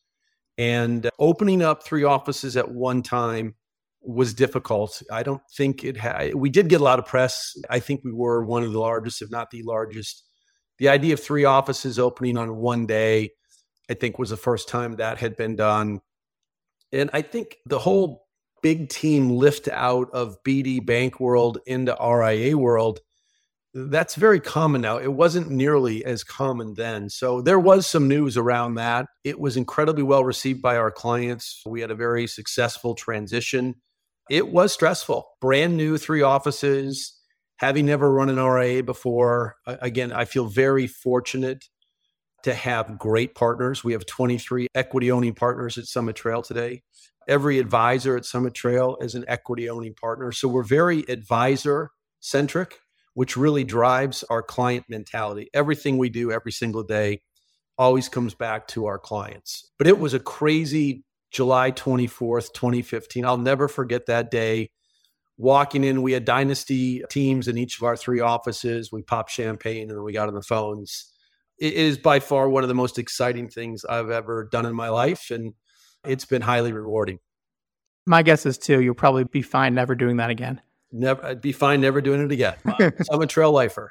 and 0.58 1.10
opening 1.18 1.62
up 1.62 1.84
three 1.84 2.04
offices 2.04 2.56
at 2.56 2.70
one 2.70 3.02
time 3.02 3.54
was 4.02 4.32
difficult. 4.32 5.02
I 5.10 5.22
don't 5.22 5.42
think 5.56 5.84
it 5.84 5.96
had, 5.96 6.34
we 6.34 6.48
did 6.48 6.68
get 6.68 6.80
a 6.80 6.84
lot 6.84 6.98
of 6.98 7.06
press. 7.06 7.52
I 7.68 7.80
think 7.80 8.02
we 8.04 8.12
were 8.12 8.44
one 8.44 8.62
of 8.62 8.72
the 8.72 8.78
largest, 8.78 9.20
if 9.20 9.30
not 9.30 9.50
the 9.50 9.62
largest. 9.62 10.24
The 10.78 10.88
idea 10.88 11.14
of 11.14 11.22
three 11.22 11.44
offices 11.44 11.98
opening 11.98 12.36
on 12.36 12.56
one 12.56 12.86
day, 12.86 13.30
I 13.90 13.94
think 13.94 14.18
was 14.18 14.30
the 14.30 14.36
first 14.36 14.68
time 14.68 14.96
that 14.96 15.18
had 15.18 15.36
been 15.36 15.56
done. 15.56 16.00
And 16.92 17.10
I 17.12 17.22
think 17.22 17.56
the 17.66 17.78
whole 17.78 18.26
big 18.62 18.88
team 18.88 19.30
lift 19.30 19.68
out 19.68 20.10
of 20.12 20.42
BD 20.44 20.84
bank 20.84 21.20
world 21.20 21.58
into 21.66 21.96
RIA 22.00 22.56
world 22.56 23.00
that's 23.76 24.14
very 24.14 24.40
common 24.40 24.80
now. 24.80 24.96
It 24.96 25.12
wasn't 25.12 25.50
nearly 25.50 26.02
as 26.02 26.24
common 26.24 26.74
then. 26.74 27.10
So 27.10 27.42
there 27.42 27.60
was 27.60 27.86
some 27.86 28.08
news 28.08 28.38
around 28.38 28.76
that. 28.76 29.06
It 29.22 29.38
was 29.38 29.58
incredibly 29.58 30.02
well 30.02 30.24
received 30.24 30.62
by 30.62 30.76
our 30.78 30.90
clients. 30.90 31.62
We 31.66 31.82
had 31.82 31.90
a 31.90 31.94
very 31.94 32.26
successful 32.26 32.94
transition. 32.94 33.74
It 34.30 34.48
was 34.48 34.72
stressful. 34.72 35.28
Brand 35.42 35.76
new 35.76 35.98
three 35.98 36.22
offices, 36.22 37.20
having 37.58 37.84
never 37.84 38.10
run 38.10 38.30
an 38.30 38.42
RIA 38.42 38.82
before. 38.82 39.56
Again, 39.66 40.10
I 40.10 40.24
feel 40.24 40.46
very 40.46 40.86
fortunate 40.86 41.66
to 42.44 42.54
have 42.54 42.98
great 42.98 43.34
partners. 43.34 43.84
We 43.84 43.92
have 43.92 44.06
23 44.06 44.68
equity 44.74 45.10
owning 45.12 45.34
partners 45.34 45.76
at 45.76 45.84
Summit 45.84 46.16
Trail 46.16 46.40
today. 46.40 46.82
Every 47.28 47.58
advisor 47.58 48.16
at 48.16 48.24
Summit 48.24 48.54
Trail 48.54 48.96
is 49.02 49.14
an 49.14 49.24
equity 49.28 49.68
owning 49.68 49.94
partner. 49.94 50.32
So 50.32 50.48
we're 50.48 50.62
very 50.62 51.00
advisor 51.08 51.90
centric 52.20 52.78
which 53.16 53.34
really 53.34 53.64
drives 53.64 54.24
our 54.24 54.42
client 54.42 54.84
mentality. 54.90 55.48
Everything 55.54 55.96
we 55.96 56.10
do 56.10 56.30
every 56.30 56.52
single 56.52 56.82
day 56.82 57.22
always 57.78 58.10
comes 58.10 58.34
back 58.34 58.68
to 58.68 58.84
our 58.84 58.98
clients. 58.98 59.70
But 59.78 59.86
it 59.86 59.98
was 59.98 60.12
a 60.12 60.20
crazy 60.20 61.02
July 61.30 61.72
24th, 61.72 62.52
2015. 62.52 63.24
I'll 63.24 63.38
never 63.38 63.68
forget 63.68 64.04
that 64.04 64.30
day. 64.30 64.68
Walking 65.38 65.82
in, 65.82 66.02
we 66.02 66.12
had 66.12 66.26
dynasty 66.26 67.04
teams 67.08 67.48
in 67.48 67.56
each 67.56 67.78
of 67.78 67.84
our 67.84 67.96
three 67.96 68.20
offices. 68.20 68.92
We 68.92 69.00
popped 69.00 69.30
champagne 69.30 69.88
and 69.88 69.92
then 69.92 70.02
we 70.02 70.12
got 70.12 70.28
on 70.28 70.34
the 70.34 70.42
phones. 70.42 71.10
It 71.58 71.72
is 71.72 71.96
by 71.96 72.20
far 72.20 72.50
one 72.50 72.64
of 72.64 72.68
the 72.68 72.74
most 72.74 72.98
exciting 72.98 73.48
things 73.48 73.82
I've 73.86 74.10
ever 74.10 74.46
done 74.52 74.66
in 74.66 74.76
my 74.76 74.90
life. 74.90 75.30
And 75.30 75.54
it's 76.04 76.26
been 76.26 76.42
highly 76.42 76.74
rewarding. 76.74 77.20
My 78.04 78.22
guess 78.22 78.44
is 78.44 78.58
too, 78.58 78.82
you'll 78.82 78.94
probably 78.94 79.24
be 79.24 79.40
fine 79.40 79.74
never 79.74 79.94
doing 79.94 80.18
that 80.18 80.28
again. 80.28 80.60
Never, 80.92 81.24
I'd 81.24 81.40
be 81.40 81.52
fine 81.52 81.80
never 81.80 82.00
doing 82.00 82.24
it 82.24 82.32
again. 82.32 82.54
I'm 83.10 83.22
a 83.22 83.26
trail 83.26 83.52
lifer. 83.52 83.90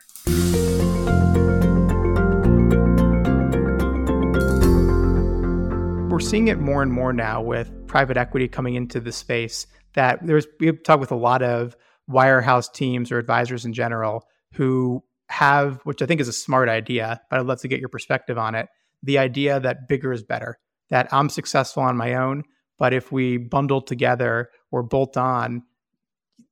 We're 6.10 6.20
seeing 6.22 6.48
it 6.48 6.60
more 6.60 6.82
and 6.82 6.92
more 6.92 7.12
now 7.12 7.42
with 7.42 7.72
private 7.88 8.16
equity 8.16 8.48
coming 8.48 8.76
into 8.76 9.02
the 9.02 9.12
space. 9.12 9.68
That 9.96 10.26
there's 10.26 10.48
we've 10.60 10.82
talked 10.84 11.02
with 11.02 11.12
a 11.12 11.16
lot 11.16 11.42
of 11.42 11.76
wirehouse 12.10 12.72
teams 12.72 13.12
or 13.12 13.18
advisors 13.18 13.66
in 13.66 13.74
general 13.74 14.26
who 14.54 15.04
have, 15.28 15.82
which 15.84 16.02
I 16.02 16.06
think 16.06 16.22
is 16.22 16.28
a 16.28 16.34
smart 16.34 16.70
idea, 16.70 17.20
but 17.30 17.40
I'd 17.40 17.46
love 17.46 17.60
to 17.62 17.68
get 17.68 17.80
your 17.80 17.90
perspective 17.90 18.38
on 18.38 18.56
it. 18.56 18.68
The 19.04 19.18
idea 19.18 19.60
that 19.60 19.88
bigger 19.90 20.14
is 20.14 20.24
better. 20.24 20.58
That 20.90 21.10
I'm 21.12 21.30
successful 21.30 21.84
on 21.84 21.98
my 21.98 22.14
own, 22.14 22.44
but 22.78 22.94
if 22.94 23.12
we 23.12 23.38
bundle 23.38 23.82
together 23.82 24.50
or 24.72 24.84
bolt 24.84 25.18
on, 25.18 25.64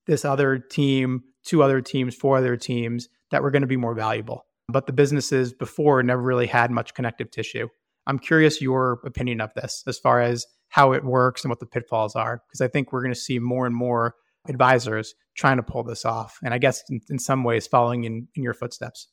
this 0.07 0.25
other 0.25 0.57
team, 0.57 1.23
two 1.45 1.63
other 1.63 1.81
teams, 1.81 2.15
four 2.15 2.37
other 2.37 2.57
teams 2.57 3.09
that 3.31 3.41
were 3.41 3.51
going 3.51 3.61
to 3.61 3.67
be 3.67 3.77
more 3.77 3.95
valuable. 3.95 4.45
But 4.69 4.87
the 4.87 4.93
businesses 4.93 5.53
before 5.53 6.01
never 6.03 6.21
really 6.21 6.47
had 6.47 6.71
much 6.71 6.93
connective 6.93 7.31
tissue. 7.31 7.67
I'm 8.07 8.19
curious 8.19 8.61
your 8.61 8.99
opinion 9.05 9.41
of 9.41 9.53
this 9.53 9.83
as 9.87 9.97
far 9.97 10.21
as 10.21 10.45
how 10.69 10.93
it 10.93 11.03
works 11.03 11.43
and 11.43 11.49
what 11.49 11.59
the 11.59 11.65
pitfalls 11.65 12.15
are, 12.15 12.41
because 12.47 12.61
I 12.61 12.67
think 12.67 12.91
we're 12.91 13.01
going 13.01 13.13
to 13.13 13.19
see 13.19 13.39
more 13.39 13.65
and 13.65 13.75
more 13.75 14.15
advisors 14.47 15.13
trying 15.35 15.57
to 15.57 15.63
pull 15.63 15.83
this 15.83 16.03
off. 16.03 16.37
And 16.43 16.53
I 16.53 16.57
guess 16.57 16.83
in, 16.89 16.99
in 17.09 17.19
some 17.19 17.43
ways 17.43 17.67
following 17.67 18.03
in, 18.03 18.27
in 18.35 18.43
your 18.43 18.53
footsteps. 18.53 19.07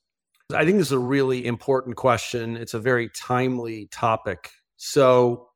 I 0.52 0.64
think 0.64 0.78
this 0.78 0.88
is 0.88 0.92
a 0.92 0.98
really 0.98 1.46
important 1.46 1.96
question. 1.96 2.56
It's 2.56 2.74
a 2.74 2.80
very 2.80 3.08
timely 3.10 3.88
topic. 3.92 4.50
So 4.76 5.48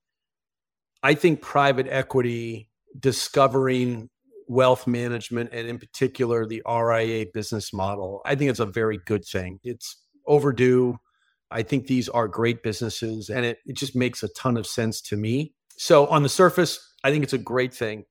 I 1.02 1.14
think 1.14 1.40
private 1.40 1.88
equity 1.88 2.68
discovering 2.98 4.08
wealth 4.48 4.86
management 4.86 5.50
and 5.52 5.68
in 5.68 5.78
particular 5.78 6.46
the 6.46 6.62
RIA 6.68 7.26
business 7.32 7.72
model. 7.72 8.20
I 8.24 8.34
think 8.34 8.50
it's 8.50 8.60
a 8.60 8.66
very 8.66 8.98
good 9.04 9.24
thing. 9.24 9.60
It's 9.62 9.96
overdue. 10.26 10.98
I 11.50 11.62
think 11.62 11.86
these 11.86 12.08
are 12.08 12.28
great 12.28 12.62
businesses 12.62 13.28
and 13.28 13.44
it, 13.44 13.58
it 13.66 13.76
just 13.76 13.94
makes 13.94 14.22
a 14.22 14.28
ton 14.28 14.56
of 14.56 14.66
sense 14.66 15.00
to 15.02 15.16
me. 15.16 15.54
So 15.76 16.06
on 16.06 16.22
the 16.22 16.28
surface, 16.28 16.78
I 17.02 17.10
think 17.10 17.24
it's 17.24 17.32
a 17.32 17.38
great 17.38 17.74
thing. 17.74 18.04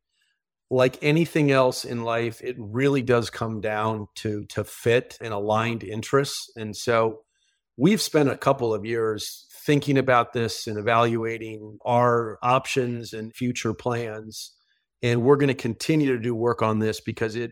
Like 0.70 0.98
anything 1.02 1.52
else 1.52 1.86
in 1.86 2.04
life, 2.04 2.42
it 2.42 2.56
really 2.58 3.02
does 3.02 3.30
come 3.30 3.62
down 3.62 4.08
to 4.16 4.46
to 4.46 4.64
fit 4.64 5.18
and 5.22 5.34
aligned 5.34 5.84
interests. 5.84 6.52
And 6.56 6.76
so 6.76 7.20
we've 7.78 8.02
spent 8.02 8.30
a 8.30 8.38
couple 8.38 8.74
of 8.74 8.86
years 8.86 9.46
thinking 9.66 9.98
about 9.98 10.34
this 10.34 10.68
and 10.68 10.78
evaluating 10.78 11.78
our 11.86 12.38
options 12.42 13.14
and 13.14 13.34
future 13.34 13.74
plans 13.74 14.54
and 15.04 15.22
we're 15.22 15.36
going 15.36 15.50
to 15.50 15.54
continue 15.54 16.16
to 16.16 16.20
do 16.20 16.34
work 16.34 16.62
on 16.62 16.80
this 16.80 17.02
because 17.02 17.36
it 17.36 17.52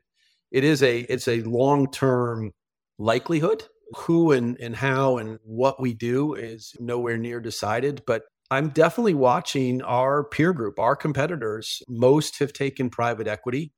it 0.51 0.63
is 0.63 0.81
a 0.81 0.99
it's 1.01 1.27
a 1.27 1.41
long 1.41 1.91
term 1.91 2.51
likelihood. 2.97 3.65
Who 3.97 4.31
and 4.31 4.57
and 4.59 4.75
how 4.75 5.17
and 5.17 5.37
what 5.43 5.81
we 5.81 5.93
do 5.93 6.33
is 6.33 6.73
nowhere 6.79 7.17
near 7.17 7.41
decided, 7.41 8.01
but 8.07 8.23
I'm 8.49 8.69
definitely 8.69 9.13
watching 9.13 9.81
our 9.81 10.23
peer 10.23 10.53
group, 10.53 10.79
our 10.79 10.95
competitors. 10.95 11.81
Most 11.89 12.39
have 12.39 12.53
taken 12.53 12.89
private 12.89 13.27
equity, 13.27 13.73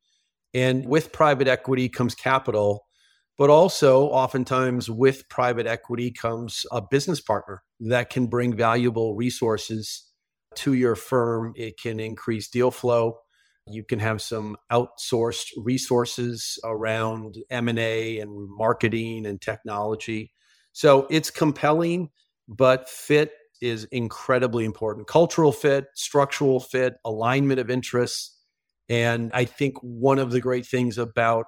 and 0.53 0.85
with 0.85 1.11
private 1.11 1.47
equity 1.47 1.89
comes 1.89 2.13
capital. 2.13 2.85
But 3.39 3.49
also, 3.49 4.03
oftentimes, 4.09 4.87
with 4.87 5.27
private 5.29 5.65
equity 5.65 6.11
comes 6.11 6.67
a 6.71 6.79
business 6.79 7.19
partner 7.19 7.63
that 7.79 8.11
can 8.11 8.27
bring 8.27 8.55
valuable 8.55 9.15
resources 9.15 10.03
to 10.57 10.73
your 10.73 10.95
firm. 10.95 11.53
It 11.55 11.79
can 11.81 11.99
increase 11.99 12.47
deal 12.47 12.69
flow 12.69 13.17
you 13.67 13.83
can 13.83 13.99
have 13.99 14.21
some 14.21 14.57
outsourced 14.71 15.47
resources 15.57 16.59
around 16.63 17.37
M&A 17.49 18.19
and 18.19 18.49
marketing 18.49 19.25
and 19.25 19.41
technology. 19.41 20.31
So 20.73 21.07
it's 21.09 21.29
compelling, 21.29 22.09
but 22.47 22.89
fit 22.89 23.31
is 23.61 23.85
incredibly 23.85 24.65
important. 24.65 25.07
Cultural 25.07 25.51
fit, 25.51 25.85
structural 25.95 26.59
fit, 26.59 26.95
alignment 27.05 27.59
of 27.59 27.69
interests. 27.69 28.37
And 28.89 29.31
I 29.33 29.45
think 29.45 29.77
one 29.81 30.19
of 30.19 30.31
the 30.31 30.41
great 30.41 30.65
things 30.65 30.97
about 30.97 31.45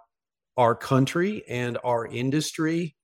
our 0.56 0.76
country 0.76 1.44
and 1.50 1.78
our 1.84 2.08
industry 2.08 2.96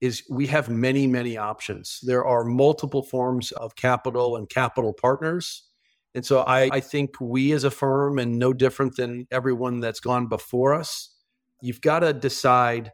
is 0.00 0.22
we 0.30 0.46
have 0.46 0.68
many, 0.68 1.06
many 1.06 1.36
options. 1.36 1.98
There 2.02 2.24
are 2.24 2.44
multiple 2.44 3.02
forms 3.02 3.52
of 3.52 3.76
capital 3.76 4.36
and 4.36 4.48
capital 4.48 4.94
partners. 4.94 5.68
And 6.16 6.24
so 6.24 6.40
I, 6.40 6.70
I 6.72 6.80
think 6.80 7.20
we 7.20 7.52
as 7.52 7.62
a 7.64 7.70
firm, 7.70 8.18
and 8.18 8.38
no 8.38 8.54
different 8.54 8.96
than 8.96 9.26
everyone 9.30 9.80
that's 9.80 10.00
gone 10.00 10.28
before 10.28 10.72
us, 10.72 11.14
you've 11.60 11.82
got 11.82 12.00
to 12.00 12.14
decide 12.14 12.90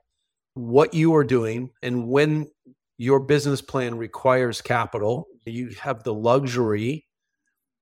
what 0.54 0.92
you 0.92 1.14
are 1.14 1.22
doing 1.22 1.70
and 1.82 2.08
when 2.08 2.50
your 2.98 3.20
business 3.20 3.62
plan 3.62 3.96
requires 3.96 4.61
capital, 4.61 5.28
you 5.46 5.70
have 5.80 6.02
the 6.02 6.12
luxury 6.12 7.06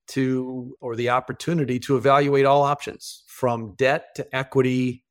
to 0.09 0.76
or 0.81 0.94
the 0.94 1.09
opportunity 1.09 1.79
to 1.79 1.96
evaluate 1.96 2.44
all 2.44 2.62
options 2.62 3.24
from 3.26 3.74
debt 3.76 4.14
to 4.16 4.37
equity, 4.37 5.05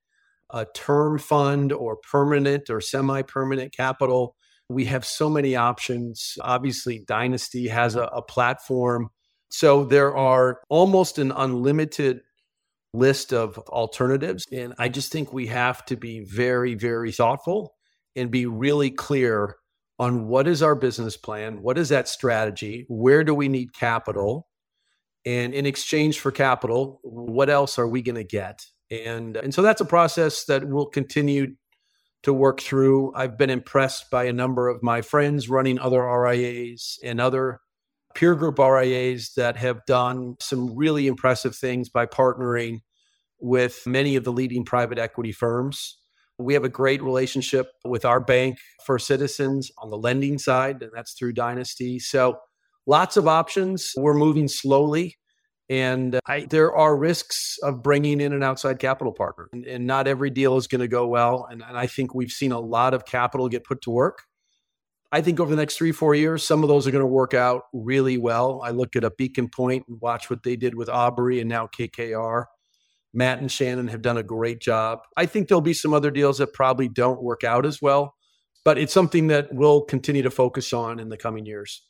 a 0.52 0.68
term 0.76 1.18
fund 1.18 1.74
or 1.74 1.96
permanent 1.96 2.70
or 2.70 2.82
semi 2.82 3.24
permanent 3.24 3.76
capital. 3.76 4.36
We 4.70 4.86
have 4.86 5.06
so 5.06 5.28
many 5.28 5.56
options. 5.56 6.36
Obviously, 6.42 7.04
Dynasty 7.08 7.68
has 7.70 7.96
a, 7.96 8.04
a 8.04 8.22
platform 8.22 9.10
so 9.50 9.84
there 9.84 10.16
are 10.16 10.62
almost 10.70 11.18
an 11.18 11.32
unlimited 11.32 12.22
list 12.94 13.34
of 13.34 13.58
alternatives. 13.70 14.46
And 14.52 14.74
I 14.78 14.90
just 14.90 15.12
think 15.12 15.32
we 15.32 15.48
have 15.48 15.86
to 15.86 15.96
be 15.96 16.22
very, 16.22 16.76
very 16.76 17.12
thoughtful 17.12 17.76
and 18.16 18.32
be 18.32 18.46
really 18.46 18.92
clear 18.92 19.56
on 19.98 20.28
what 20.28 20.48
is 20.48 20.64
our 20.64 20.76
business 20.76 21.18
plan? 21.18 21.62
What 21.62 21.78
is 21.78 21.90
that 21.90 22.08
strategy? 22.08 22.86
Where 22.88 23.24
do 23.24 23.34
we 23.34 23.50
need 23.50 23.74
capital? 23.74 24.48
And 25.26 25.54
in 25.54 25.66
exchange 25.66 26.20
for 26.20 26.32
capital, 26.32 27.00
what 27.04 27.50
else 27.50 27.78
are 27.78 27.88
we 27.88 28.02
going 28.02 28.16
to 28.16 28.24
get? 28.24 28.66
And, 28.90 29.36
and 29.36 29.54
so 29.54 29.62
that's 29.62 29.82
a 29.82 29.86
process 29.86 30.46
that 30.46 30.68
we'll 30.68 30.86
continue 30.86 31.56
to 32.24 32.34
work 32.34 32.62
through. 32.62 33.14
I've 33.14 33.38
been 33.38 33.50
impressed 33.50 34.10
by 34.10 34.24
a 34.26 34.34
number 34.34 34.68
of 34.68 34.82
my 34.82 35.02
friends 35.02 35.50
running 35.50 35.80
other 35.80 36.02
RIAs 36.02 36.98
and 37.04 37.20
other 37.20 37.60
peer 38.16 38.36
group 38.36 38.60
RIAs 38.60 39.34
that 39.38 39.58
have 39.58 39.86
done 39.86 40.36
some 40.40 40.76
really 40.76 41.08
impressive 41.08 41.56
things 41.56 41.90
by 41.90 42.06
partnering 42.06 42.80
with 43.40 43.84
many 43.86 44.16
of 44.16 44.24
the 44.24 44.32
leading 44.32 44.66
private 44.66 44.98
equity 45.00 45.32
firms. 45.32 45.98
We 46.38 46.54
have 46.54 46.64
a 46.64 46.70
great 46.70 47.02
relationship 47.04 47.68
with 47.86 48.06
our 48.06 48.20
bank 48.20 48.58
First 48.86 49.08
Citizens 49.08 49.72
on 49.78 49.90
the 49.90 49.98
lending 49.98 50.38
side, 50.38 50.82
and 50.82 50.92
that's 50.94 51.14
through 51.14 51.34
Dynasty. 51.34 52.00
So 52.00 52.38
lots 52.88 53.18
of 53.18 53.28
options. 53.28 53.94
We're 53.98 54.14
moving 54.14 54.48
slowly 54.48 55.18
And 55.70 56.16
uh, 56.16 56.20
I, 56.26 56.46
there 56.46 56.76
are 56.76 56.98
risks 56.98 57.58
of 57.62 57.84
bringing 57.84 58.22
in 58.22 58.34
an 58.34 58.42
outside 58.42 58.80
capital 58.80 59.14
partner, 59.14 59.50
and, 59.54 59.66
and 59.66 59.86
not 59.86 60.08
every 60.08 60.32
deal 60.32 60.58
is 60.58 60.68
going 60.68 60.82
to 60.82 60.88
go 60.88 61.08
well. 61.08 61.48
And, 61.50 61.64
and 61.68 61.78
I 61.78 61.86
think 61.88 62.16
we've 62.16 62.32
seen 62.32 62.52
a 62.52 62.60
lot 62.60 62.94
of 62.94 63.06
capital 63.06 63.48
get 63.50 63.64
put 63.64 63.82
to 63.84 63.92
work. 63.92 64.24
I 65.12 65.22
think 65.22 65.40
over 65.40 65.50
the 65.50 65.58
next 65.58 65.78
three, 65.78 65.92
four 65.92 66.14
years, 66.14 66.46
some 66.46 66.62
of 66.62 66.70
those 66.70 66.86
are 66.86 66.92
going 66.92 67.02
to 67.02 67.08
work 67.08 67.34
out 67.34 67.64
really 67.74 68.18
well. 68.18 68.62
I 68.64 68.70
look 68.70 68.96
at 68.96 69.04
a 69.04 69.12
Beacon 69.12 69.50
Pointe 69.50 69.86
and 69.88 70.00
watch 70.00 70.30
what 70.30 70.44
they 70.44 70.56
did 70.56 70.76
with 70.76 70.88
Abry 70.88 71.40
and 71.40 71.50
now 71.50 71.68
KKR. 71.68 72.46
Matt 73.14 73.40
and 73.40 73.52
Shannon 73.52 73.88
have 73.88 74.04
done 74.04 74.18
a 74.18 74.24
great 74.24 74.62
job. 74.62 75.00
I 75.18 75.26
think 75.26 75.48
there'll 75.48 75.62
be 75.62 75.74
some 75.74 75.96
other 75.96 76.12
deals 76.12 76.38
that 76.38 76.54
probably 76.54 76.88
don't 76.88 77.24
work 77.24 77.44
out 77.44 77.66
as 77.66 77.82
well, 77.82 78.14
but 78.64 78.78
it's 78.78 78.94
something 78.94 79.28
that 79.28 79.52
we'll 79.52 79.82
continue 79.82 80.22
to 80.22 80.30
focus 80.30 80.74
on 80.74 81.00
in 81.00 81.10
the 81.10 81.18
coming 81.18 81.46
years. 81.46 81.82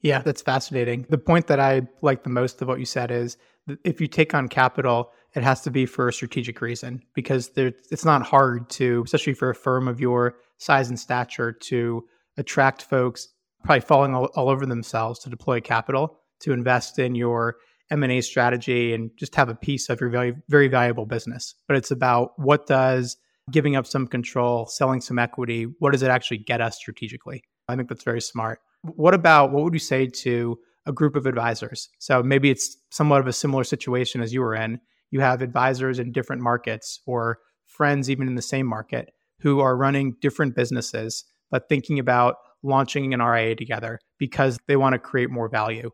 Yeah, 0.00 0.20
that's 0.20 0.42
fascinating. 0.42 1.06
The 1.08 1.18
point 1.18 1.48
that 1.48 1.58
I 1.58 1.82
like 2.02 2.22
the 2.22 2.30
most 2.30 2.62
of 2.62 2.68
what 2.68 2.78
you 2.78 2.84
said 2.84 3.10
is 3.10 3.36
if 3.84 4.00
you 4.00 4.06
take 4.06 4.34
on 4.34 4.48
capital, 4.48 5.10
it 5.34 5.42
has 5.42 5.62
to 5.62 5.70
be 5.70 5.86
for 5.86 6.08
a 6.08 6.12
strategic 6.12 6.60
reason 6.60 7.02
because 7.14 7.50
there, 7.50 7.72
it's 7.90 8.04
not 8.04 8.22
hard 8.22 8.68
to, 8.70 9.02
especially 9.04 9.34
for 9.34 9.50
a 9.50 9.54
firm 9.54 9.88
of 9.88 10.00
your 10.00 10.36
size 10.62 10.88
and 10.88 10.98
stature, 10.98 11.52
to 11.52 12.04
attract 12.36 12.82
folks 12.82 13.28
probably 13.64 13.80
falling 13.80 14.14
all, 14.14 14.26
all 14.34 14.48
over 14.48 14.66
themselves 14.66 15.18
to 15.20 15.30
deploy 15.30 15.60
capital 15.60 16.18
to 16.40 16.52
invest 16.52 16.98
in 16.98 17.14
your 17.14 17.56
M&A 17.90 18.20
strategy 18.20 18.94
and 18.94 19.10
just 19.16 19.34
have 19.34 19.48
a 19.48 19.54
piece 19.54 19.88
of 19.88 20.00
your 20.00 20.10
very, 20.10 20.34
very 20.48 20.68
valuable 20.68 21.06
business. 21.06 21.54
But 21.68 21.76
it's 21.76 21.90
about 21.90 22.32
what 22.36 22.66
does 22.66 23.16
giving 23.50 23.76
up 23.76 23.86
some 23.86 24.06
control, 24.06 24.66
selling 24.66 25.00
some 25.00 25.18
equity, 25.18 25.66
what 25.78 25.92
does 25.92 26.02
it 26.02 26.10
actually 26.10 26.38
get 26.38 26.60
us 26.60 26.76
strategically? 26.76 27.44
I 27.68 27.76
think 27.76 27.88
that's 27.88 28.04
very 28.04 28.20
smart. 28.20 28.60
What 28.82 29.14
about 29.14 29.52
what 29.52 29.64
would 29.64 29.74
you 29.74 29.78
say 29.78 30.06
to 30.06 30.58
a 30.86 30.92
group 30.92 31.16
of 31.16 31.26
advisors? 31.26 31.88
So 31.98 32.22
maybe 32.22 32.50
it's 32.50 32.76
somewhat 32.90 33.20
of 33.20 33.26
a 33.26 33.32
similar 33.32 33.64
situation 33.64 34.20
as 34.20 34.32
you 34.32 34.40
were 34.40 34.54
in. 34.54 34.80
You 35.10 35.20
have 35.20 35.42
advisors 35.42 35.98
in 35.98 36.12
different 36.12 36.42
markets 36.42 37.00
or 37.06 37.38
friends 37.66 38.10
even 38.10 38.26
in 38.26 38.34
the 38.34 38.42
same 38.42 38.66
market 38.66 39.10
who 39.42 39.60
are 39.60 39.76
running 39.76 40.16
different 40.20 40.54
businesses 40.54 41.24
but 41.52 41.68
thinking 41.68 42.00
about 42.00 42.36
launching 42.64 43.14
an 43.14 43.22
RIA 43.22 43.54
together 43.54 44.00
because 44.18 44.58
they 44.66 44.76
want 44.76 44.94
to 44.94 44.98
create 44.98 45.30
more 45.30 45.48
value. 45.48 45.90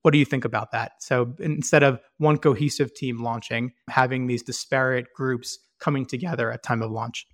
What 0.00 0.10
do 0.12 0.18
you 0.18 0.24
think 0.24 0.44
about 0.44 0.72
that? 0.72 0.92
So 1.00 1.34
instead 1.38 1.82
of 1.82 2.00
one 2.18 2.38
cohesive 2.38 2.94
team 2.94 3.22
launching, 3.22 3.72
having 3.88 4.26
these 4.26 4.42
disparate 4.42 5.06
groups 5.14 5.58
coming 5.78 6.06
together 6.06 6.50
at 6.50 6.62
time 6.62 6.82
of 6.82 6.90
launch. 6.90 7.26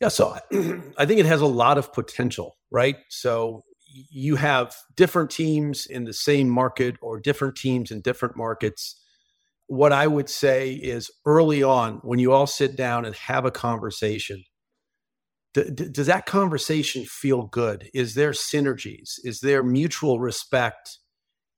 Yeah, 0.00 0.08
so 0.08 0.36
I 0.98 1.06
think 1.06 1.20
it 1.20 1.26
has 1.26 1.40
a 1.40 1.46
lot 1.46 1.78
of 1.78 1.92
potential, 1.92 2.56
right? 2.70 2.96
So 3.08 3.64
you 3.86 4.36
have 4.36 4.74
different 4.96 5.30
teams 5.30 5.86
in 5.86 6.04
the 6.04 6.12
same 6.12 6.48
market 6.48 6.96
or 7.00 7.20
different 7.20 7.56
teams 7.56 7.90
in 7.90 8.00
different 8.00 8.36
markets. 8.36 8.98
What 9.66 9.92
I 9.92 10.06
would 10.06 10.28
say 10.28 10.72
is 10.72 11.10
early 11.24 11.62
on, 11.62 12.00
when 12.02 12.18
you 12.18 12.32
all 12.32 12.46
sit 12.46 12.76
down 12.76 13.04
and 13.04 13.14
have 13.14 13.44
a 13.44 13.50
conversation, 13.50 14.44
d- 15.54 15.70
d- 15.70 15.88
does 15.88 16.06
that 16.06 16.26
conversation 16.26 17.04
feel 17.04 17.42
good? 17.46 17.90
Is 17.94 18.14
there 18.14 18.32
synergies? 18.32 19.12
Is 19.24 19.40
there 19.40 19.62
mutual 19.62 20.20
respect, 20.20 20.98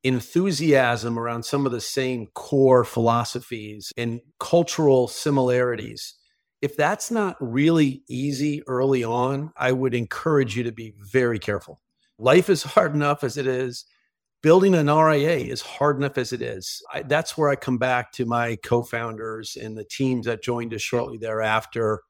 enthusiasm 0.03 1.19
around 1.19 1.45
some 1.45 1.67
of 1.67 1.73
the 1.73 1.81
same 1.81 2.27
core 2.35 2.85
philosophies 2.85 3.93
and 3.97 4.21
cultural 4.39 5.09
similarities? 5.09 6.15
If 6.63 6.77
that's 6.77 7.11
not 7.11 7.37
really 7.41 8.03
easy 8.09 8.63
early 8.67 9.05
on, 9.05 9.53
I 9.57 9.73
would 9.73 9.95
encourage 9.95 10.57
you 10.57 10.63
to 10.65 10.73
be 10.73 10.95
very 10.99 11.39
careful 11.39 11.81
Life 12.19 12.49
is 12.49 12.63
hard 12.75 12.95
enough 12.95 13.25
as 13.25 13.37
it 13.37 13.47
is. 13.47 13.85
Building 14.43 14.75
an 14.75 14.89
RIA 14.89 15.37
is 15.37 15.63
hard 15.63 15.97
enough 15.97 16.19
as 16.19 16.33
it 16.33 16.43
is. 16.43 16.83
I, 16.93 17.03
that's 17.03 17.37
where 17.39 17.49
I 17.49 17.57
come 17.57 17.79
back 17.79 18.13
to 18.13 18.27
my 18.27 18.57
co 18.57 18.83
founders 18.83 19.57
and 19.57 19.77
the 19.77 19.85
teams 19.85 20.27
that 20.27 20.43
joined 20.43 20.75
us 20.75 20.83
shortly 20.83 21.17
thereafter. 21.17 22.03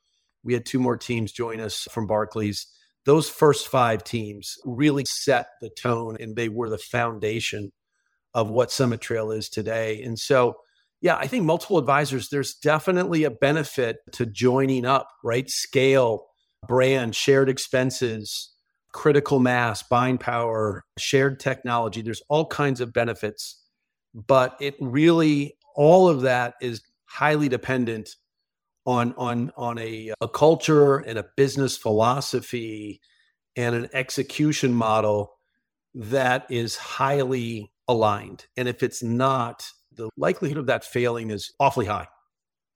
We 0.44 0.52
had 0.52 0.66
two 0.66 0.78
more 0.78 0.96
teams 0.96 1.33
join 1.33 1.61
us 1.61 1.88
from 1.90 2.07
Barclays. 2.07 2.66
Those 3.07 3.28
first 3.28 3.68
five 3.68 4.04
teams 4.04 4.54
really 4.64 5.04
set 5.07 5.46
the 5.61 5.70
tone 5.70 6.16
and 6.20 6.37
they 6.37 6.48
were 6.48 6.68
the 6.68 6.78
foundation 6.78 7.72
of 8.35 8.50
what 8.50 8.70
Summit 8.70 9.00
Trail 9.00 9.30
is 9.30 9.48
today. 9.48 10.02
And 10.02 10.18
so, 10.18 10.54
yeah, 11.00 11.16
I 11.16 11.26
think 11.26 11.44
multiple 11.44 11.78
advisors, 11.78 12.28
there's 12.28 12.54
definitely 12.54 13.24
a 13.24 13.30
benefit 13.30 13.96
to 14.12 14.26
joining 14.26 14.87
up, 14.87 15.09
right? 15.22 15.48
Scale, 15.48 16.26
brand, 16.66 17.14
shared 17.14 17.48
expenses, 17.48 18.52
critical 18.92 19.40
mass, 19.40 19.83
buying 19.83 20.18
power, 20.18 20.85
shared 20.98 21.40
technology. 21.40 22.00
There's 22.00 22.22
all 22.28 22.46
kinds 22.46 22.80
of 22.80 22.92
benefits, 22.92 23.62
but 24.14 24.57
it 24.61 24.76
really 24.80 25.57
all 25.74 26.09
of 26.09 26.22
that 26.22 26.54
is 26.61 26.80
highly 27.07 27.48
dependent 27.48 28.11
on 28.87 29.14
on 29.16 29.51
on 29.57 29.79
a, 29.79 30.12
a 30.20 30.29
culture 30.29 30.97
and 30.97 31.18
a 31.18 31.25
business 31.37 31.77
philosophy 31.77 33.01
and 33.57 33.75
an 33.75 33.88
execution 33.92 34.75
model 34.75 35.33
that 35.94 36.47
is 36.51 36.77
highly 36.77 37.73
aligned. 37.88 38.47
And 38.57 38.68
if 38.68 38.83
it's 38.83 39.03
not, 39.03 39.68
the 39.92 40.11
likelihood 40.16 40.59
of 40.59 40.66
that 40.66 40.85
failing 40.85 41.31
is 41.31 41.53
awfully 41.61 41.87
high. 41.87 42.09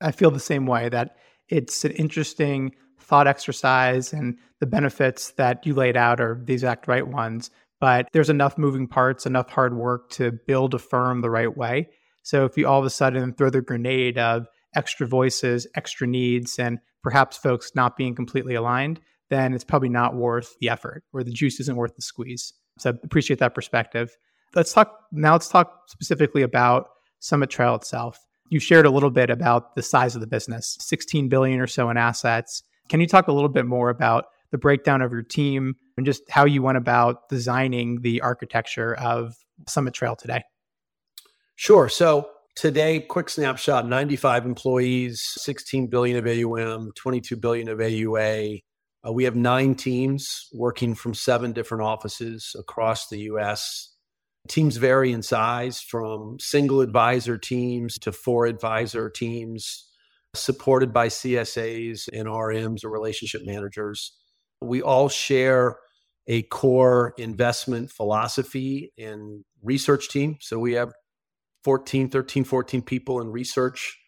I 0.01 0.13
feel 0.13 0.31
the 0.31 0.39
same 0.39 0.67
way 0.67 0.89
that 0.89 1.17
it's 1.49 1.85
an 1.85 1.93
interesting 1.93 2.75
thought 3.01 3.27
exercise 3.27 4.13
and 4.13 4.37
the 4.61 4.67
benefits 4.67 5.33
that 5.33 5.67
you 5.67 5.75
laid 5.75 5.97
out 5.97 6.21
are 6.21 6.41
the 6.45 6.53
exact 6.53 6.87
right 6.87 7.07
ones. 7.07 7.51
But 7.81 8.09
there's 8.13 8.31
enough 8.31 8.59
moving 8.59 8.87
parts, 8.87 9.25
enough 9.25 9.51
hard 9.51 9.77
work 9.77 10.11
to 10.11 10.33
build 10.47 10.75
a 10.75 10.79
firm 10.79 11.21
the 11.21 11.31
right 11.31 11.57
way. 11.57 11.89
So 12.23 12.45
if 12.45 12.59
you 12.59 12.67
all 12.67 12.81
of 12.81 12.85
a 12.85 12.91
sudden 12.91 13.33
throw 13.33 13.51
the 13.51 13.63
grenade 13.63 14.19
of 14.19 14.47
extra 14.75 15.07
voices, 15.07 15.67
extra 15.75 16.07
needs, 16.07 16.59
and 16.59 16.79
perhaps 17.03 17.37
folks 17.37 17.73
not 17.75 17.97
being 17.97 18.15
completely 18.15 18.55
aligned, 18.55 19.01
then 19.31 19.55
it's 19.55 19.65
probably 19.65 19.89
not 19.89 20.15
worth 20.15 20.55
the 20.61 20.69
effort 20.69 21.05
or 21.13 21.23
the 21.23 21.31
juice 21.31 21.61
isn't 21.61 21.77
worth 21.77 21.95
the 21.97 22.03
squeeze. 22.03 22.53
So 22.79 22.91
I 22.91 22.95
appreciate 23.03 23.41
that 23.41 23.55
perspective. 23.55 24.17
Let's 24.55 24.73
talk 24.73 24.95
now, 25.13 25.33
let's 25.33 25.49
talk 25.49 25.83
specifically 25.89 26.43
about 26.43 26.89
Summit 27.21 27.51
Trail 27.51 27.75
itself. 27.75 28.25
You 28.51 28.61
shared 28.61 28.87
a 28.87 28.91
little 28.91 29.11
bit 29.11 29.29
about 29.29 29.75
the 29.75 29.83
size 29.83 30.15
of 30.15 30.23
the 30.23 30.27
business, 30.27 30.77
16 30.81 31.29
billion 31.29 31.61
or 31.61 31.67
so 31.67 31.91
in 31.91 31.99
assets, 31.99 32.63
can 32.89 33.01
you 33.01 33.07
talk 33.07 33.29
a 33.29 33.33
little 33.33 33.49
bit 33.49 33.67
more 33.67 33.91
about 33.91 34.27
the 34.51 34.59
breakdown 34.59 35.03
of 35.03 35.13
your 35.13 35.23
team 35.23 35.75
and 35.97 36.07
just 36.07 36.23
how 36.31 36.45
you 36.45 36.63
went 36.63 36.79
about 36.79 37.29
designing 37.29 38.01
the 38.01 38.23
architecture 38.23 38.95
of 38.95 39.37
Summit 39.69 39.95
Trail 39.95 40.17
today? 40.17 40.43
Sure. 41.55 41.89
So 41.89 42.31
today, 42.59 42.99
quick 42.99 43.31
snapshot 43.31 43.87
95 43.87 44.45
employees, 44.45 45.23
16 45.37 45.87
billion 45.87 46.17
of 46.17 46.27
AUM, 46.27 46.91
22 46.97 47.37
billion 47.37 47.69
of 47.69 47.79
AUA. 47.79 48.65
Uh, 49.07 49.13
we 49.13 49.23
have 49.23 49.37
nine 49.37 49.77
teams 49.77 50.49
working 50.53 50.97
from 50.97 51.15
seven 51.15 51.53
different 51.53 51.85
offices 51.85 52.57
across 52.59 53.07
the 53.07 53.21
US. 53.21 53.95
Teams 54.49 54.77
vary 54.77 55.13
in 55.13 55.23
size 55.23 55.81
from 55.81 56.37
single 56.41 56.81
advisor 56.81 57.39
teams 57.39 57.97
to 58.01 58.11
four 58.11 58.47
advisor 58.47 59.09
teams 59.09 59.89
supported 60.35 60.93
by 60.93 61.07
CSAs 61.07 62.09
and 62.13 62.27
RMs 62.27 62.85
or 62.85 62.91
relationship 62.91 63.43
managers. 63.47 64.19
We 64.61 64.83
all 64.83 65.09
share 65.09 65.77
a 66.27 66.43
core 66.43 67.15
investment 67.19 67.93
philosophy 67.93 68.93
and 68.99 69.45
research 69.63 70.09
team. 70.09 70.39
So 70.41 70.59
we 70.59 70.73
have 70.73 70.93
14, 71.65 72.09
13, 72.11 72.45
14 72.45 72.83
people 72.83 73.21
in 73.21 73.29
research 73.29 73.99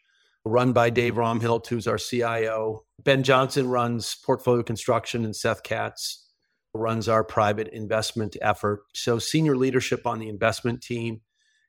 run 0.44 0.72
by 0.72 0.90
Dave 0.90 1.14
Romhilt, 1.14 1.66
who's 1.66 1.86
our 1.86 1.98
CIO. 1.98 2.84
Ben 3.02 3.22
Johnson 3.22 3.68
runs 3.68 4.16
portfolio 4.24 4.62
construction 4.62 5.24
and 5.24 5.36
Seth 5.36 5.62
Katz 5.62 6.26
runs 6.74 7.08
our 7.08 7.24
private 7.24 7.68
investment 7.68 8.36
effort. 8.40 8.80
So 8.94 9.18
senior 9.18 9.56
leadership 9.56 10.06
on 10.06 10.18
the 10.18 10.28
investment 10.28 10.82
team. 10.82 11.20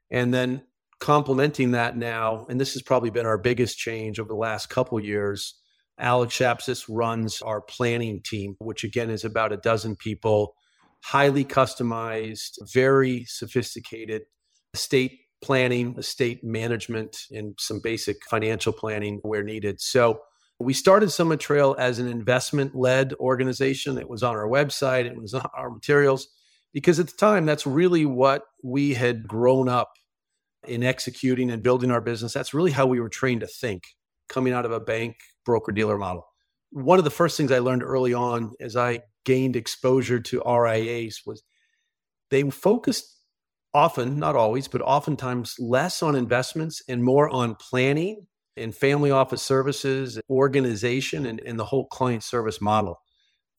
And 0.10 0.34
then 0.34 0.64
complementing 1.00 1.72
that 1.72 1.98
now, 1.98 2.46
and 2.50 2.62
this 2.62 2.74
has 2.74 2.82
probably 2.82 3.10
been 3.10 3.26
our 3.26 3.38
biggest 3.38 3.78
change 3.78 4.20
over 4.20 4.28
the 4.28 4.36
last 4.36 4.70
couple 4.70 5.00
years. 5.00 5.56
Alex 6.00 6.38
Shapsis 6.38 6.86
runs 6.88 7.42
our 7.42 7.62
planning 7.62 8.22
team, 8.24 8.56
which 8.60 8.84
again 8.84 9.10
is 9.10 9.24
about 9.24 9.52
a 9.52 9.58
dozen 9.58 9.96
people, 9.96 10.56
highly 11.04 11.44
customized, 11.44 12.58
very 12.74 13.26
sophisticated 13.26 14.24
estate 14.74 15.21
planning, 15.42 15.96
estate 15.98 16.44
management, 16.44 17.18
and 17.32 17.56
some 17.60 17.80
basic 17.82 18.18
financial 18.30 18.74
planning 18.74 19.20
where 19.24 19.44
needed. 19.44 19.82
So 19.82 20.22
we 20.60 20.74
started 20.74 21.10
Summit 21.10 21.40
Trail 21.40 21.76
as 21.80 22.00
an 22.00 22.08
investment 22.08 22.76
led 22.76 23.14
organization. 23.14 23.98
It 23.98 24.10
was 24.10 24.24
on 24.24 24.36
our 24.36 24.48
website, 24.48 25.06
it 25.06 25.20
was 25.20 25.34
on 25.34 25.48
our 25.56 25.70
materials, 25.70 26.28
because 26.74 27.00
at 27.00 27.08
the 27.08 27.18
time, 27.18 27.46
that's 27.46 27.66
really 27.66 28.06
what 28.06 28.44
we 28.64 28.94
had 28.94 29.28
grown 29.28 29.68
up 29.68 29.92
in 30.68 30.84
executing 30.84 31.50
and 31.50 31.64
building 31.64 31.92
our 31.92 32.02
business. 32.02 32.34
That's 32.34 32.54
really 32.54 32.72
how 32.72 32.86
we 32.86 33.00
were 33.00 33.10
trained 33.10 33.42
to 33.42 33.48
think 33.48 33.84
coming 34.30 34.54
out 34.54 34.66
of 34.66 34.72
a 34.72 34.80
bank 34.80 35.16
broker 35.46 35.72
dealer 35.72 35.98
model. 35.98 36.28
One 36.70 37.00
of 37.00 37.04
the 37.04 37.12
first 37.12 37.36
things 37.36 37.52
I 37.52 37.60
learned 37.60 37.84
early 37.84 38.14
on 38.14 38.52
as 38.62 38.78
I 38.78 39.02
gained 39.26 39.56
exposure 39.56 40.20
to 40.20 40.42
RIAs 40.46 41.22
was 41.26 41.44
they 42.30 42.50
focused 42.50 43.18
often, 43.74 44.20
not 44.20 44.36
always, 44.36 44.68
but 44.68 44.82
oftentimes 44.82 45.56
less 45.60 46.04
on 46.04 46.16
investments 46.16 46.82
and 46.88 47.04
more 47.04 47.30
on 47.30 47.56
planning 47.56 48.28
and 48.58 48.76
family 48.76 49.12
office 49.12 49.42
services, 49.42 50.20
organization, 50.30 51.26
and, 51.26 51.40
and 51.42 51.58
the 51.58 51.66
whole 51.66 51.88
client 51.88 52.24
service 52.24 52.62
model. 52.62 53.02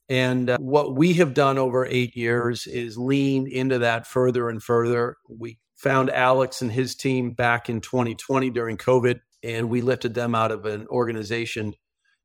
And 0.08 0.50
uh, 0.50 0.58
what 0.58 0.94
we 0.94 1.14
have 1.14 1.32
done 1.32 1.58
over 1.58 1.86
eight 1.86 2.16
years 2.16 2.66
is 2.66 2.98
lean 2.98 3.46
into 3.46 3.78
that 3.78 4.06
further 4.06 4.48
and 4.48 4.62
further. 4.62 5.16
We 5.28 5.58
found 5.76 6.10
Alex 6.10 6.60
and 6.60 6.70
his 6.70 6.94
team 6.94 7.32
back 7.32 7.70
in 7.70 7.80
2020 7.80 8.50
during 8.50 8.76
COVID, 8.76 9.20
and 9.42 9.70
we 9.70 9.80
lifted 9.80 10.14
them 10.14 10.34
out 10.34 10.52
of 10.52 10.66
an 10.66 10.86
organization 10.88 11.74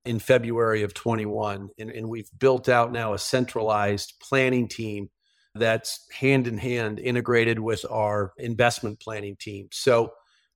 in 0.05 0.19
February 0.19 0.83
of 0.83 0.93
21. 0.93 1.69
And, 1.77 1.89
and 1.89 2.09
we've 2.09 2.29
built 2.37 2.69
out 2.69 2.91
now 2.91 3.13
a 3.13 3.19
centralized 3.19 4.13
planning 4.21 4.67
team 4.67 5.09
that's 5.57 6.05
hand 6.11 6.47
in 6.47 6.57
hand 6.57 6.99
integrated 6.99 7.59
with 7.59 7.85
our 7.89 8.33
investment 8.37 8.99
planning 8.99 9.35
team. 9.39 9.67
So 9.71 10.11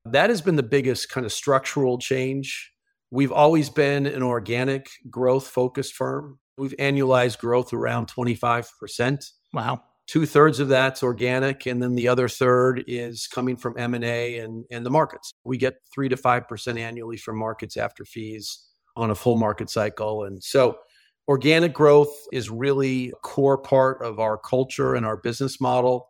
that 0.06 0.30
has 0.30 0.42
been 0.42 0.56
the 0.56 0.64
biggest 0.64 1.10
kind 1.10 1.26
of 1.26 1.32
structural 1.32 1.98
change. 1.98 2.72
We've 3.12 3.32
always 3.32 3.70
been 3.70 4.06
an 4.06 4.24
organic 4.24 4.88
growth 5.10 5.48
focused 5.48 5.94
firm. 5.94 6.40
We've 6.58 6.76
annualized 6.78 7.40
growth 7.40 7.74
around 7.74 8.08
25%. 8.08 9.26
Wow. 9.54 9.84
Two 10.08 10.26
thirds 10.26 10.60
of 10.60 10.68
that's 10.68 11.04
organic, 11.04 11.66
and 11.66 11.82
then 11.82 11.96
the 11.96 12.08
other 12.08 12.28
third 12.28 12.84
is 12.88 13.28
coming 13.28 13.56
from 13.56 13.78
M 13.78 13.94
and 13.94 14.04
A 14.04 14.40
and 14.40 14.66
and 14.70 14.86
the 14.86 14.90
markets. 14.90 15.32
We 15.46 15.58
get 15.58 15.76
three 15.94 16.10
to 16.10 16.18
five 16.18 16.50
percent 16.50 16.78
annually 16.78 17.16
from 17.16 17.38
markets 17.38 17.78
after 17.78 18.04
fees 18.04 18.68
on 18.98 19.10
a 19.10 19.16
full 19.16 19.38
market 19.38 19.70
cycle, 19.70 20.26
and 20.26 20.44
so 20.44 20.80
organic 21.28 21.74
growth 21.74 22.14
is 22.32 22.50
really 22.50 23.10
a 23.10 23.16
core 23.16 23.58
part 23.58 24.04
of 24.04 24.20
our 24.20 24.38
culture 24.38 24.96
and 24.96 25.06
our 25.06 25.18
business 25.18 25.62
model. 25.62 26.10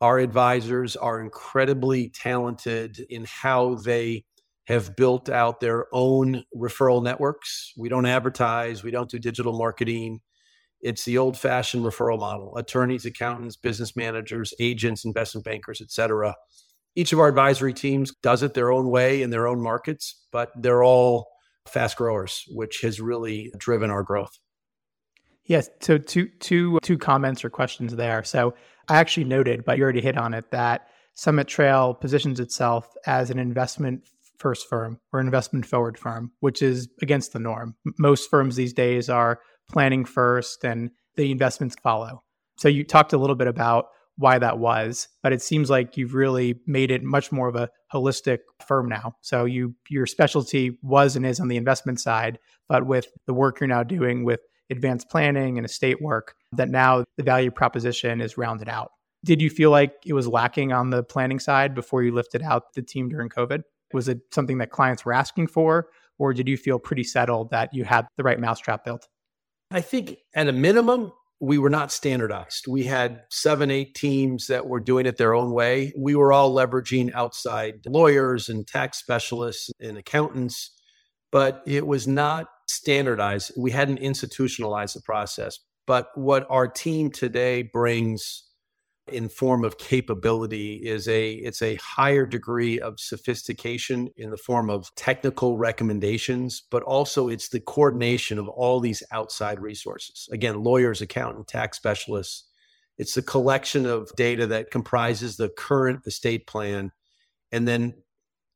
Our 0.00 0.18
advisors 0.18 0.96
are 0.96 1.20
incredibly 1.20 2.10
talented 2.10 3.04
in 3.10 3.24
how 3.24 3.74
they 3.76 4.24
have 4.66 4.94
built 4.96 5.28
out 5.28 5.60
their 5.60 5.86
own 5.92 6.44
referral 6.54 7.02
networks. 7.02 7.72
We 7.76 7.88
don't 7.88 8.06
advertise, 8.06 8.82
we 8.82 8.90
don't 8.90 9.10
do 9.10 9.18
digital 9.18 9.56
marketing. 9.56 10.20
It's 10.80 11.04
the 11.04 11.18
old 11.18 11.36
fashioned 11.36 11.84
referral 11.84 12.20
model 12.20 12.56
attorneys, 12.56 13.06
accountants, 13.06 13.56
business 13.56 13.96
managers, 13.96 14.54
agents, 14.60 15.04
investment 15.04 15.44
bankers, 15.44 15.80
et 15.80 15.90
cetera. 15.90 16.36
Each 16.94 17.12
of 17.12 17.18
our 17.18 17.28
advisory 17.28 17.74
teams 17.74 18.12
does 18.22 18.42
it 18.42 18.54
their 18.54 18.70
own 18.70 18.90
way 18.90 19.22
in 19.22 19.30
their 19.30 19.46
own 19.46 19.60
markets, 19.60 20.26
but 20.30 20.50
they're 20.54 20.84
all 20.84 21.28
fast 21.70 21.96
growers, 21.96 22.44
which 22.48 22.80
has 22.82 23.00
really 23.00 23.52
driven 23.56 23.90
our 23.90 24.02
growth. 24.02 24.38
Yes. 25.44 25.70
So 25.80 25.98
two 25.98 26.28
two 26.40 26.78
two 26.82 26.98
comments 26.98 27.44
or 27.44 27.50
questions 27.50 27.96
there. 27.96 28.22
So 28.24 28.54
I 28.88 28.98
actually 28.98 29.24
noted, 29.24 29.64
but 29.64 29.78
you 29.78 29.84
already 29.84 30.00
hit 30.00 30.18
on 30.18 30.34
it, 30.34 30.50
that 30.50 30.88
Summit 31.14 31.48
Trail 31.48 31.94
positions 31.94 32.38
itself 32.38 32.88
as 33.06 33.30
an 33.30 33.38
investment 33.38 34.08
first 34.38 34.68
firm 34.68 35.00
or 35.12 35.20
investment 35.20 35.66
forward 35.66 35.98
firm, 35.98 36.32
which 36.40 36.62
is 36.62 36.88
against 37.02 37.32
the 37.32 37.38
norm. 37.38 37.74
Most 37.98 38.30
firms 38.30 38.56
these 38.56 38.72
days 38.72 39.08
are 39.08 39.40
planning 39.68 40.04
first 40.04 40.64
and 40.64 40.90
the 41.16 41.32
investments 41.32 41.76
follow. 41.82 42.22
So 42.56 42.68
you 42.68 42.84
talked 42.84 43.12
a 43.12 43.18
little 43.18 43.36
bit 43.36 43.48
about 43.48 43.86
why 44.18 44.38
that 44.38 44.58
was, 44.58 45.08
but 45.22 45.32
it 45.32 45.40
seems 45.40 45.70
like 45.70 45.96
you've 45.96 46.12
really 46.12 46.60
made 46.66 46.90
it 46.90 47.04
much 47.04 47.30
more 47.30 47.48
of 47.48 47.54
a 47.54 47.70
holistic 47.92 48.40
firm 48.66 48.88
now. 48.88 49.14
So 49.20 49.44
you 49.44 49.74
your 49.88 50.06
specialty 50.06 50.76
was 50.82 51.16
and 51.16 51.24
is 51.24 51.40
on 51.40 51.48
the 51.48 51.56
investment 51.56 52.00
side, 52.00 52.38
but 52.68 52.84
with 52.84 53.06
the 53.26 53.32
work 53.32 53.60
you're 53.60 53.68
now 53.68 53.84
doing 53.84 54.24
with 54.24 54.40
advanced 54.70 55.08
planning 55.08 55.56
and 55.56 55.64
estate 55.64 56.02
work, 56.02 56.34
that 56.52 56.68
now 56.68 57.04
the 57.16 57.22
value 57.22 57.50
proposition 57.50 58.20
is 58.20 58.36
rounded 58.36 58.68
out. 58.68 58.90
Did 59.24 59.40
you 59.40 59.50
feel 59.50 59.70
like 59.70 59.94
it 60.04 60.12
was 60.12 60.28
lacking 60.28 60.72
on 60.72 60.90
the 60.90 61.02
planning 61.02 61.38
side 61.38 61.74
before 61.74 62.02
you 62.02 62.12
lifted 62.12 62.42
out 62.42 62.74
the 62.74 62.82
team 62.82 63.08
during 63.08 63.28
COVID? 63.28 63.62
Was 63.92 64.08
it 64.08 64.18
something 64.32 64.58
that 64.58 64.70
clients 64.70 65.04
were 65.04 65.12
asking 65.12 65.46
for, 65.46 65.88
or 66.18 66.34
did 66.34 66.48
you 66.48 66.56
feel 66.56 66.78
pretty 66.78 67.04
settled 67.04 67.50
that 67.50 67.72
you 67.72 67.84
had 67.84 68.06
the 68.16 68.24
right 68.24 68.38
mousetrap 68.38 68.84
built? 68.84 69.08
I 69.70 69.80
think 69.80 70.16
at 70.34 70.48
a 70.48 70.52
minimum, 70.52 71.12
we 71.40 71.58
were 71.58 71.70
not 71.70 71.92
standardized. 71.92 72.66
We 72.66 72.84
had 72.84 73.22
seven, 73.30 73.70
eight 73.70 73.94
teams 73.94 74.48
that 74.48 74.66
were 74.66 74.80
doing 74.80 75.06
it 75.06 75.18
their 75.18 75.34
own 75.34 75.52
way. 75.52 75.92
We 75.96 76.14
were 76.14 76.32
all 76.32 76.54
leveraging 76.54 77.12
outside 77.14 77.80
lawyers 77.86 78.48
and 78.48 78.66
tax 78.66 78.98
specialists 78.98 79.70
and 79.80 79.96
accountants, 79.96 80.70
but 81.30 81.62
it 81.66 81.86
was 81.86 82.08
not 82.08 82.48
standardized. 82.66 83.52
We 83.56 83.70
hadn't 83.70 83.98
institutionalized 83.98 84.96
the 84.96 85.02
process. 85.02 85.58
But 85.86 86.08
what 86.16 86.46
our 86.50 86.68
team 86.68 87.10
today 87.10 87.62
brings 87.62 88.44
in 89.10 89.28
form 89.28 89.64
of 89.64 89.78
capability 89.78 90.74
is 90.74 91.08
a 91.08 91.32
it's 91.32 91.62
a 91.62 91.76
higher 91.76 92.26
degree 92.26 92.78
of 92.80 93.00
sophistication 93.00 94.08
in 94.16 94.30
the 94.30 94.36
form 94.36 94.70
of 94.70 94.94
technical 94.94 95.56
recommendations 95.56 96.62
but 96.70 96.82
also 96.82 97.28
it's 97.28 97.48
the 97.48 97.60
coordination 97.60 98.38
of 98.38 98.48
all 98.48 98.80
these 98.80 99.02
outside 99.12 99.60
resources. 99.60 100.28
Again 100.32 100.62
lawyers 100.62 101.00
accountant 101.00 101.48
tax 101.48 101.76
specialists. 101.76 102.44
It's 102.96 103.14
the 103.14 103.22
collection 103.22 103.86
of 103.86 104.10
data 104.16 104.46
that 104.48 104.70
comprises 104.70 105.36
the 105.36 105.48
current 105.48 106.00
estate 106.06 106.46
plan 106.46 106.90
and 107.52 107.66
then 107.66 107.94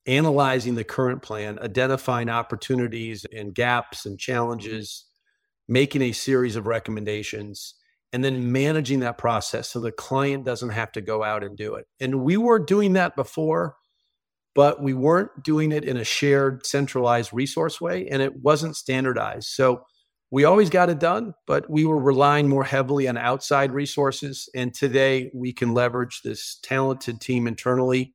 analyzing 0.07 0.75
the 0.75 0.85
current 0.85 1.23
plan 1.23 1.59
identifying 1.61 2.29
opportunities 2.29 3.25
and 3.33 3.55
gaps 3.55 4.05
and 4.05 4.19
challenges 4.19 5.05
making 5.69 6.03
a 6.03 6.13
series 6.13 6.57
of 6.57 6.67
recommendations 6.67 7.75
and 8.13 8.23
then 8.23 8.53
managing 8.53 9.01
that 9.01 9.19
process 9.19 9.71
so 9.71 9.81
the 9.81 9.93
client 9.93 10.45
doesn't 10.45 10.71
have 10.71 10.93
to 10.93 11.01
go 11.01 11.23
out 11.23 11.43
and 11.43 11.57
do 11.57 11.75
it. 11.75 11.87
And 12.01 12.23
we 12.23 12.37
were 12.37 12.59
doing 12.59 12.93
that 12.93 13.17
before, 13.17 13.77
but 14.55 14.83
we 14.83 14.93
weren't 14.93 15.43
doing 15.43 15.73
it 15.73 15.85
in 15.85 15.97
a 15.97 16.05
shared, 16.05 16.67
centralized 16.67 17.33
resource 17.33 17.81
way, 17.81 18.07
and 18.09 18.21
it 18.21 18.37
wasn't 18.43 18.77
standardized. 18.77 19.49
So 19.49 19.85
we 20.31 20.45
always 20.45 20.71
got 20.71 20.91
it 20.91 20.99
done, 20.99 21.35
but 21.47 21.69
we 21.71 21.85
were 21.85 22.01
relying 22.01 22.49
more 22.49 22.65
heavily 22.65 23.09
on 23.09 23.17
outside 23.17 23.73
resources. 23.73 24.49
And 24.55 24.73
today 24.75 25.31
we 25.35 25.53
can 25.53 25.75
leverage 25.75 26.21
this 26.23 26.59
talented 26.63 27.21
team 27.21 27.47
internally, 27.47 28.15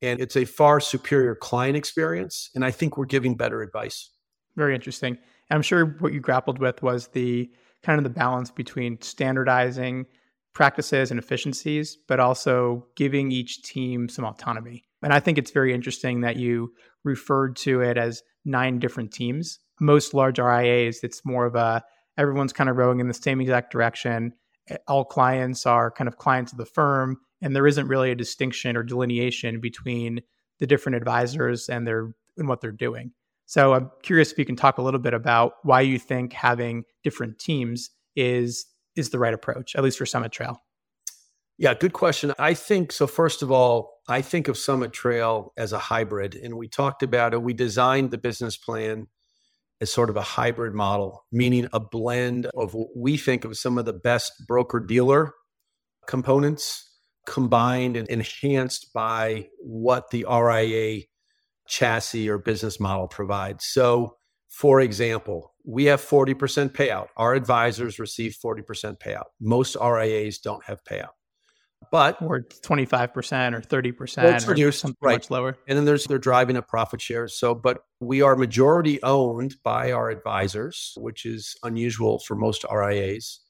and 0.00 0.20
it's 0.20 0.36
a 0.36 0.44
far 0.44 0.80
superior 0.80 1.34
client 1.34 1.76
experience. 1.76 2.50
And 2.54 2.64
I 2.64 2.70
think 2.70 2.96
we're 2.96 3.06
giving 3.06 3.34
better 3.34 3.62
advice. 3.62 4.10
Very 4.56 4.74
interesting. 4.74 5.18
I'm 5.50 5.62
sure 5.62 5.96
what 6.00 6.12
you 6.12 6.20
grappled 6.20 6.58
with 6.58 6.82
was 6.82 7.08
the 7.08 7.50
kind 7.82 7.98
of 7.98 8.04
the 8.04 8.10
balance 8.10 8.50
between 8.50 9.00
standardizing 9.00 10.06
practices 10.54 11.10
and 11.10 11.20
efficiencies, 11.20 11.96
but 12.08 12.18
also 12.18 12.86
giving 12.96 13.30
each 13.30 13.62
team 13.62 14.08
some 14.08 14.24
autonomy. 14.24 14.84
And 15.02 15.12
I 15.12 15.20
think 15.20 15.38
it's 15.38 15.52
very 15.52 15.72
interesting 15.72 16.22
that 16.22 16.36
you 16.36 16.72
referred 17.04 17.56
to 17.56 17.80
it 17.80 17.96
as 17.96 18.22
nine 18.44 18.78
different 18.78 19.12
teams. 19.12 19.60
Most 19.80 20.14
large 20.14 20.38
RIAs, 20.38 21.00
it's 21.04 21.24
more 21.24 21.46
of 21.46 21.54
a 21.54 21.84
everyone's 22.16 22.52
kind 22.52 22.68
of 22.68 22.76
rowing 22.76 22.98
in 22.98 23.06
the 23.06 23.14
same 23.14 23.40
exact 23.40 23.70
direction. 23.70 24.32
All 24.88 25.04
clients 25.04 25.64
are 25.66 25.90
kind 25.90 26.08
of 26.08 26.18
clients 26.18 26.50
of 26.52 26.58
the 26.58 26.66
firm, 26.66 27.18
and 27.40 27.54
there 27.54 27.66
isn't 27.66 27.86
really 27.86 28.10
a 28.10 28.16
distinction 28.16 28.76
or 28.76 28.82
delineation 28.82 29.60
between 29.60 30.20
the 30.58 30.66
different 30.66 30.96
advisors 30.96 31.68
and 31.68 31.86
their 31.86 32.12
and 32.36 32.48
what 32.48 32.60
they're 32.60 32.72
doing. 32.72 33.12
So 33.48 33.72
I'm 33.72 33.90
curious 34.02 34.30
if 34.30 34.38
you 34.38 34.44
can 34.44 34.56
talk 34.56 34.76
a 34.76 34.82
little 34.82 35.00
bit 35.00 35.14
about 35.14 35.54
why 35.62 35.80
you 35.80 35.98
think 35.98 36.34
having 36.34 36.84
different 37.02 37.38
teams 37.38 37.88
is 38.14 38.66
is 38.94 39.08
the 39.08 39.18
right 39.18 39.32
approach, 39.32 39.74
at 39.74 39.82
least 39.82 39.96
for 39.96 40.04
Summit 40.04 40.32
Trail. 40.32 40.60
Yeah, 41.56 41.72
good 41.72 41.94
question. 41.94 42.34
I 42.38 42.52
think 42.52 42.92
so. 42.92 43.06
First 43.06 43.40
of 43.40 43.50
all, 43.50 44.00
I 44.06 44.20
think 44.20 44.48
of 44.48 44.58
Summit 44.58 44.92
Trail 44.92 45.54
as 45.56 45.72
a 45.72 45.78
hybrid, 45.78 46.34
and 46.34 46.58
we 46.58 46.68
talked 46.68 47.02
about 47.02 47.32
it. 47.32 47.40
We 47.40 47.54
designed 47.54 48.10
the 48.10 48.18
business 48.18 48.58
plan 48.58 49.06
as 49.80 49.90
sort 49.90 50.10
of 50.10 50.16
a 50.18 50.22
hybrid 50.22 50.74
model, 50.74 51.24
meaning 51.32 51.68
a 51.72 51.80
blend 51.80 52.50
of 52.54 52.74
what 52.74 52.88
we 52.94 53.16
think 53.16 53.46
of 53.46 53.56
some 53.56 53.78
of 53.78 53.86
the 53.86 53.94
best 53.94 54.46
broker 54.46 54.78
dealer 54.78 55.32
components 56.06 56.84
combined 57.26 57.96
and 57.96 58.08
enhanced 58.08 58.92
by 58.92 59.48
what 59.58 60.10
the 60.10 60.26
RIA 60.30 61.04
chassis 61.68 62.28
or 62.28 62.38
business 62.38 62.80
model 62.80 63.06
provides. 63.06 63.66
So, 63.66 64.16
for 64.48 64.80
example, 64.80 65.54
we 65.64 65.84
have 65.84 66.00
40% 66.00 66.70
payout. 66.70 67.08
Our 67.16 67.34
advisors 67.34 67.98
receive 67.98 68.36
40% 68.42 68.98
payout. 68.98 69.24
Most 69.40 69.76
RIAs 69.80 70.38
don't 70.38 70.64
have 70.64 70.82
payout. 70.84 71.10
But 71.92 72.20
or 72.20 72.40
25% 72.40 73.54
or 73.54 73.60
30% 73.60 74.46
or 74.46 74.50
reduced, 74.50 74.80
something 74.80 74.96
right. 75.00 75.14
much 75.14 75.30
lower. 75.30 75.56
And 75.68 75.78
then 75.78 75.84
there's 75.84 76.04
they're 76.04 76.18
driving 76.18 76.56
a 76.56 76.62
profit 76.62 77.00
share. 77.00 77.28
So, 77.28 77.54
but 77.54 77.82
we 78.00 78.20
are 78.20 78.34
majority 78.34 79.00
owned 79.02 79.54
by 79.62 79.92
our 79.92 80.10
advisors, 80.10 80.92
which 80.96 81.24
is 81.24 81.54
unusual 81.62 82.18
for 82.18 82.34
most 82.34 82.64
RIAs. 82.70 83.40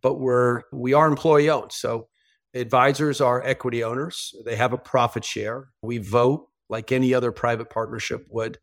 But 0.00 0.18
we're 0.18 0.62
we 0.72 0.94
are 0.94 1.06
employee 1.06 1.50
owned. 1.50 1.72
So 1.72 2.08
advisors 2.54 3.20
are 3.20 3.42
equity 3.44 3.84
owners. 3.84 4.34
They 4.44 4.56
have 4.56 4.72
a 4.72 4.78
profit 4.78 5.24
share. 5.24 5.68
We 5.82 5.98
vote 5.98 6.48
like 6.68 6.92
any 6.92 7.14
other 7.14 7.32
private 7.32 7.70
partnership 7.70 8.26
would 8.30 8.58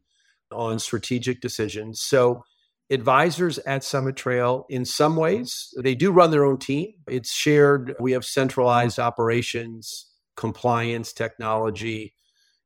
on 0.51 0.79
strategic 0.79 1.41
decisions. 1.41 2.01
So, 2.01 2.43
advisors 2.89 3.57
at 3.59 3.83
Summit 3.83 4.15
Trail, 4.17 4.65
in 4.69 4.83
some 4.85 5.15
ways, 5.15 5.73
they 5.77 5.95
do 5.95 6.11
run 6.11 6.31
their 6.31 6.43
own 6.43 6.57
team. 6.57 6.93
It's 7.07 7.33
shared. 7.33 7.95
We 7.99 8.11
have 8.13 8.25
centralized 8.25 8.99
operations. 8.99 10.07
compliance, 10.35 11.13
technology, 11.13 12.13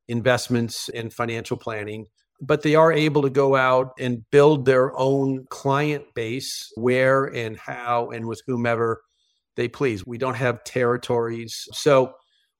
investments, 0.08 0.88
and 0.88 1.12
financial 1.12 1.56
planning. 1.56 2.06
But 2.40 2.62
they 2.62 2.74
are 2.74 2.92
able 2.92 3.22
to 3.22 3.30
go 3.30 3.56
out 3.56 3.92
and 3.98 4.24
build 4.30 4.64
their 4.64 4.96
own 4.98 5.46
client 5.50 6.04
base 6.14 6.70
where 6.76 7.24
and 7.24 7.56
how 7.56 8.10
and 8.10 8.26
with 8.26 8.40
whomever 8.46 9.02
they 9.56 9.68
please. 9.68 10.06
We 10.06 10.18
don't 10.18 10.34
have 10.34 10.64
territories. 10.64 11.66
So 11.72 12.12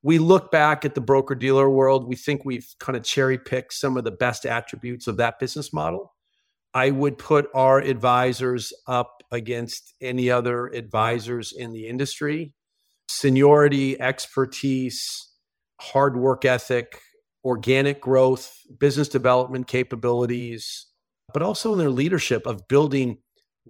we 0.06 0.20
look 0.20 0.52
back 0.52 0.84
at 0.84 0.94
the 0.94 1.00
broker 1.00 1.34
dealer 1.34 1.68
world. 1.68 2.06
We 2.06 2.14
think 2.14 2.44
we've 2.44 2.68
kind 2.78 2.96
of 2.96 3.02
cherry 3.02 3.38
picked 3.38 3.72
some 3.72 3.96
of 3.96 4.04
the 4.04 4.12
best 4.12 4.46
attributes 4.46 5.08
of 5.08 5.16
that 5.16 5.40
business 5.40 5.72
model. 5.72 6.14
I 6.72 6.92
would 6.92 7.18
put 7.18 7.48
our 7.52 7.80
advisors 7.80 8.72
up 8.86 9.24
against 9.32 9.94
any 10.00 10.30
other 10.30 10.68
advisors 10.68 11.52
in 11.52 11.72
the 11.72 11.88
industry. 11.88 12.54
Seniority, 13.08 14.00
expertise, 14.00 15.02
hard 15.80 16.16
work 16.16 16.44
ethic, 16.44 17.00
organic 17.44 18.00
growth, 18.00 18.54
business 18.78 19.08
development 19.08 19.66
capabilities, 19.66 20.86
but 21.34 21.42
also 21.42 21.72
in 21.72 21.80
their 21.80 21.90
leadership 21.90 22.46
of 22.46 22.68
building 22.68 23.18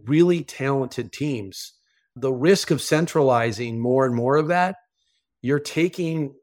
really 0.05 0.45
talented 0.45 1.15
teams 1.15 1.73
the 2.17 2.33
risk 2.33 2.71
of 2.71 2.81
centralizing 2.81 3.79
more 3.79 4.07
and 4.07 4.15
more 4.15 4.37
of 4.37 4.49
that, 4.49 4.77
you're 5.47 5.61
taking 5.61 6.35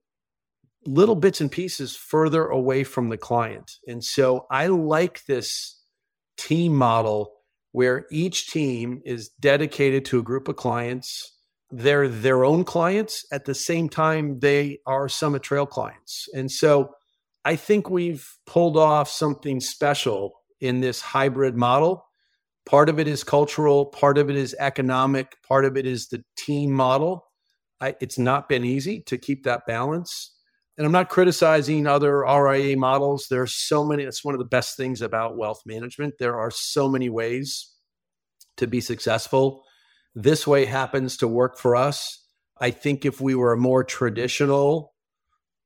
little 0.85 1.15
bits 1.15 1.41
and 1.41 1.51
pieces 1.51 1.95
further 1.95 2.45
away 2.45 2.83
from 2.83 3.09
the 3.09 3.17
client. 3.17 3.71
And 3.87 4.03
so 4.03 4.45
I 4.49 4.67
like 4.67 5.25
this 5.25 5.81
team 6.37 6.75
model 6.75 7.33
where 7.71 8.05
each 8.11 8.47
team 8.51 9.01
is 9.05 9.29
dedicated 9.39 10.05
to 10.05 10.19
a 10.19 10.23
group 10.23 10.47
of 10.47 10.55
clients. 10.55 11.37
They're 11.71 12.07
their 12.07 12.43
own 12.45 12.63
clients. 12.63 13.25
At 13.31 13.45
the 13.45 13.55
same 13.55 13.89
time, 13.89 14.39
they 14.39 14.79
are 14.85 15.09
Summit 15.09 15.41
Trail 15.43 15.65
clients. 15.65 16.27
And 16.33 16.51
so 16.51 16.91
I 17.45 17.55
think 17.55 17.89
we've 17.89 18.27
pulled 18.45 18.77
off 18.77 19.09
something 19.09 19.59
special 19.59 20.33
in 20.59 20.81
this 20.81 21.01
hybrid 21.01 21.55
model 21.55 22.05
Part 22.65 22.87
of 22.87 22.97
it 22.97 23.07
is 23.07 23.23
cultural, 23.23 23.85
part 23.85 24.17
of 24.17 24.29
it 24.29 24.35
is 24.37 24.55
economic, 24.57 25.35
part 25.47 25.65
of 25.65 25.75
it 25.75 25.85
is 25.85 26.07
the 26.07 26.23
team 26.37 26.71
model. 26.71 27.25
I, 27.83 27.95
it's 27.99 28.17
not 28.17 28.49
been 28.49 28.63
easy 28.63 29.01
to 29.01 29.17
keep 29.17 29.43
that 29.43 29.65
balance. 29.65 30.31
And 30.77 30.85
I'm 30.85 30.91
not 30.91 31.09
criticizing 31.09 31.85
other 31.85 32.21
RIA 32.21 32.77
models. 32.77 33.27
There 33.29 33.41
are 33.41 33.47
so 33.47 33.85
many. 33.85 34.05
That's 34.05 34.23
one 34.23 34.33
of 34.33 34.39
the 34.39 34.45
best 34.45 34.75
things 34.75 35.01
about 35.01 35.37
wealth 35.37 35.61
management. 35.65 36.15
There 36.17 36.39
are 36.39 36.49
so 36.49 36.89
many 36.89 37.09
ways 37.09 37.71
to 38.57 38.65
be 38.65 38.81
successful. 38.81 39.63
This 40.15 40.47
way 40.47 40.65
happens 40.65 41.17
to 41.17 41.27
work 41.27 41.57
for 41.57 41.75
us. 41.75 42.25
I 42.59 42.71
think 42.71 43.05
if 43.05 43.21
we 43.21 43.35
were 43.35 43.53
a 43.53 43.57
more 43.57 43.83
traditional 43.83 44.93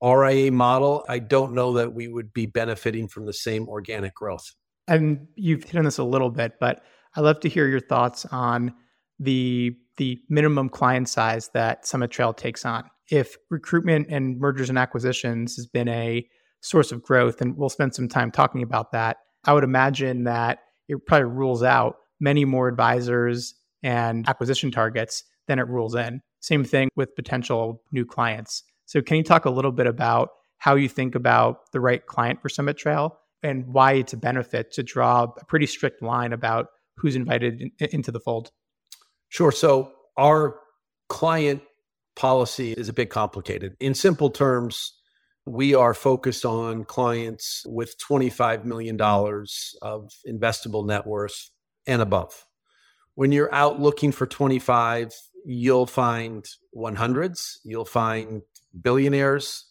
RIA 0.03 0.51
model, 0.51 1.05
I 1.07 1.19
don't 1.19 1.53
know 1.53 1.73
that 1.73 1.93
we 1.93 2.07
would 2.07 2.33
be 2.33 2.45
benefiting 2.45 3.07
from 3.07 3.25
the 3.25 3.33
same 3.33 3.69
organic 3.69 4.13
growth 4.13 4.53
and 4.87 5.27
you've 5.35 5.63
hit 5.63 5.75
on 5.75 5.85
this 5.85 5.97
a 5.97 6.03
little 6.03 6.29
bit, 6.29 6.53
but 6.59 6.83
I'd 7.15 7.21
love 7.21 7.41
to 7.41 7.49
hear 7.49 7.67
your 7.67 7.79
thoughts 7.79 8.25
on 8.25 8.73
the 9.19 9.75
the 9.97 10.19
minimum 10.29 10.69
client 10.69 11.09
size 11.09 11.49
that 11.53 11.85
Summit 11.85 12.11
Trail 12.11 12.33
takes 12.33 12.65
on. 12.65 12.89
If 13.09 13.37
recruitment 13.49 14.07
and 14.09 14.39
mergers 14.39 14.69
and 14.69 14.77
acquisitions 14.77 15.55
has 15.55 15.65
been 15.65 15.87
a 15.87 16.27
source 16.61 16.91
of 16.91 17.03
growth, 17.03 17.41
and 17.41 17.57
we'll 17.57 17.69
spend 17.69 17.95
some 17.95 18.07
time 18.07 18.31
talking 18.31 18.61
about 18.61 18.91
that, 18.91 19.17
I 19.45 19.53
would 19.53 19.63
imagine 19.63 20.23
that 20.25 20.59
it 20.87 21.05
probably 21.05 21.29
rules 21.29 21.63
out 21.63 21.97
many 22.19 22.45
more 22.45 22.67
advisors 22.67 23.55
and 23.83 24.27
acquisition 24.27 24.71
targets 24.71 25.23
than 25.47 25.59
it 25.59 25.67
rules 25.67 25.95
in. 25.95 26.21
Same 26.39 26.63
thing 26.63 26.89
with 26.95 27.15
potential 27.15 27.81
new 27.91 28.05
clients. 28.05 28.63
So, 28.85 29.01
can 29.01 29.17
you 29.17 29.23
talk 29.23 29.45
a 29.45 29.49
little 29.49 29.71
bit 29.71 29.87
about 29.87 30.29
how 30.57 30.75
you 30.75 30.89
think 30.89 31.15
about 31.15 31.71
the 31.71 31.79
right 31.79 32.05
client 32.05 32.41
for 32.41 32.49
Summit 32.49 32.77
Trail 32.77 33.19
and 33.43 33.67
why 33.67 33.93
it's 33.93 34.13
a 34.13 34.17
benefit 34.17 34.71
to 34.73 34.83
draw 34.83 35.23
a 35.23 35.45
pretty 35.45 35.65
strict 35.65 36.01
line 36.01 36.33
about 36.33 36.67
who's 36.97 37.15
invited 37.15 37.61
in, 37.61 37.71
into 37.91 38.11
the 38.11 38.19
fold? 38.19 38.51
Sure. 39.29 39.51
So 39.51 39.91
our 40.17 40.59
client 41.09 41.61
policy 42.15 42.73
is 42.73 42.89
a 42.89 42.93
bit 42.93 43.09
complicated. 43.09 43.75
In 43.79 43.93
simple 43.93 44.29
terms, 44.29 44.93
we 45.45 45.75
are 45.75 45.93
focused 45.93 46.45
on 46.45 46.83
clients 46.83 47.63
with 47.67 47.95
$25 47.99 48.65
million 48.65 48.99
of 48.99 50.11
investable 50.27 50.85
net 50.85 51.05
worth 51.05 51.49
and 51.85 52.01
above. 52.01 52.45
When 53.15 53.31
you're 53.31 53.53
out 53.53 53.79
looking 53.79 54.11
for 54.11 54.27
25, 54.27 55.13
you'll 55.45 55.85
find 55.85 56.45
100s, 56.75 57.57
you'll 57.63 57.85
find 57.85 58.41
billionaires, 58.79 59.67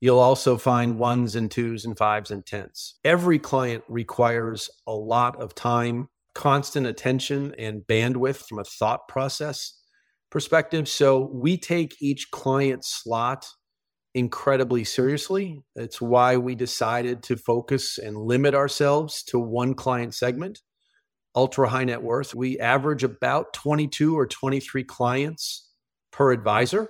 You'll 0.00 0.20
also 0.20 0.56
find 0.56 0.98
ones 0.98 1.34
and 1.34 1.50
twos 1.50 1.84
and 1.84 1.98
fives 1.98 2.30
and 2.30 2.46
tens. 2.46 2.94
Every 3.04 3.38
client 3.38 3.82
requires 3.88 4.70
a 4.86 4.92
lot 4.92 5.40
of 5.40 5.54
time, 5.54 6.08
constant 6.34 6.86
attention, 6.86 7.54
and 7.58 7.82
bandwidth 7.82 8.46
from 8.48 8.58
a 8.58 8.64
thought 8.64 9.08
process 9.08 9.78
perspective. 10.30 10.88
So 10.88 11.30
we 11.32 11.56
take 11.56 12.00
each 12.00 12.30
client 12.30 12.84
slot 12.84 13.46
incredibly 14.14 14.84
seriously. 14.84 15.62
It's 15.76 16.00
why 16.00 16.36
we 16.36 16.54
decided 16.54 17.22
to 17.24 17.36
focus 17.36 17.98
and 17.98 18.16
limit 18.16 18.54
ourselves 18.54 19.22
to 19.24 19.38
one 19.38 19.74
client 19.74 20.14
segment, 20.14 20.60
ultra 21.34 21.68
high 21.68 21.84
net 21.84 22.02
worth. 22.02 22.34
We 22.34 22.58
average 22.58 23.04
about 23.04 23.52
22 23.52 24.18
or 24.18 24.26
23 24.26 24.84
clients 24.84 25.70
per 26.10 26.32
advisor, 26.32 26.88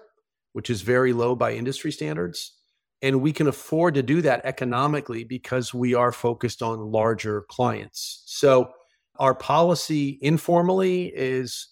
which 0.52 0.70
is 0.70 0.82
very 0.82 1.12
low 1.12 1.34
by 1.34 1.52
industry 1.52 1.92
standards. 1.92 2.54
And 3.02 3.20
we 3.20 3.32
can 3.32 3.46
afford 3.46 3.94
to 3.94 4.02
do 4.02 4.22
that 4.22 4.44
economically 4.44 5.22
because 5.22 5.72
we 5.72 5.94
are 5.94 6.10
focused 6.10 6.62
on 6.62 6.90
larger 6.90 7.44
clients. 7.48 8.22
So 8.26 8.70
our 9.18 9.34
policy 9.34 10.18
informally 10.22 11.06
is 11.06 11.68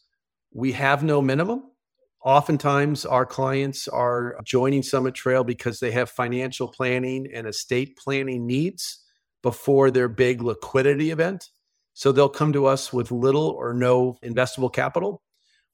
we 0.52 0.72
have 0.72 1.02
no 1.02 1.22
minimum. 1.22 1.62
Oftentimes, 2.24 3.06
our 3.06 3.24
clients 3.24 3.86
are 3.86 4.36
joining 4.44 4.82
Summit 4.82 5.14
Trail 5.14 5.44
because 5.44 5.78
they 5.78 5.92
have 5.92 6.10
financial 6.10 6.66
planning 6.66 7.28
and 7.32 7.46
estate 7.46 7.96
planning 7.96 8.46
needs 8.46 9.04
before 9.42 9.92
their 9.92 10.08
big 10.08 10.42
liquidity 10.42 11.10
event. 11.10 11.50
So 11.94 12.10
they'll 12.10 12.28
come 12.28 12.52
to 12.52 12.66
us 12.66 12.92
with 12.92 13.12
little 13.12 13.50
or 13.50 13.72
no 13.72 14.18
investable 14.24 14.72
capital. 14.72 15.22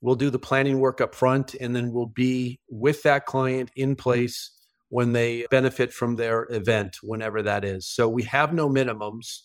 We'll 0.02 0.14
do 0.14 0.30
the 0.30 0.38
planning 0.38 0.78
work 0.78 1.00
up 1.00 1.14
front, 1.14 1.54
and 1.54 1.74
then 1.74 1.92
we'll 1.92 2.06
be 2.06 2.60
with 2.68 3.02
that 3.04 3.24
client 3.24 3.70
in 3.74 3.96
place 3.96 4.50
when 4.88 5.12
they 5.12 5.46
benefit 5.50 5.90
from 5.92 6.16
their 6.16 6.46
event, 6.50 6.98
whenever 7.02 7.40
that 7.42 7.64
is. 7.64 7.88
So 7.88 8.08
we 8.08 8.24
have 8.24 8.52
no 8.52 8.68
minimums. 8.68 9.38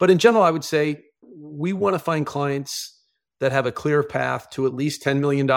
But 0.00 0.10
in 0.10 0.18
general, 0.18 0.42
I 0.42 0.50
would 0.50 0.64
say 0.64 1.04
we 1.36 1.72
want 1.72 1.94
to 1.94 1.98
find 1.98 2.26
clients 2.26 3.00
that 3.40 3.52
have 3.52 3.66
a 3.66 3.72
clear 3.72 4.02
path 4.02 4.50
to 4.50 4.66
at 4.66 4.74
least 4.74 5.02
$10 5.02 5.20
million. 5.20 5.48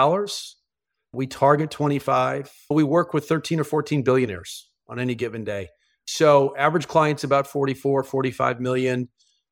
We 1.12 1.26
target 1.26 1.70
25. 1.70 2.50
We 2.70 2.84
work 2.84 3.12
with 3.12 3.28
13 3.28 3.60
or 3.60 3.64
14 3.64 4.02
billionaires 4.02 4.70
on 4.88 4.98
any 4.98 5.14
given 5.14 5.44
day. 5.44 5.68
So 6.06 6.54
average 6.56 6.88
clients 6.88 7.24
about 7.24 7.46
44, 7.46 8.04
45 8.04 8.60
million. 8.60 9.08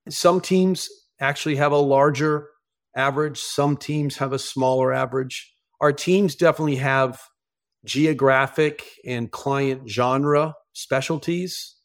Some 0.08 0.40
teams 0.40 0.88
actually 1.20 1.56
have 1.56 1.72
a 1.72 1.78
larger 1.78 2.48
average, 2.96 3.38
some 3.38 3.76
teams 3.76 4.16
have 4.16 4.32
a 4.32 4.38
smaller 4.38 4.92
average. 4.92 5.52
Our 5.80 5.92
teams 5.92 6.34
definitely 6.34 6.76
have 6.76 7.20
geographic 7.84 8.84
and 9.06 9.30
client 9.30 9.88
genre 9.88 10.54
specialties. 10.72 11.76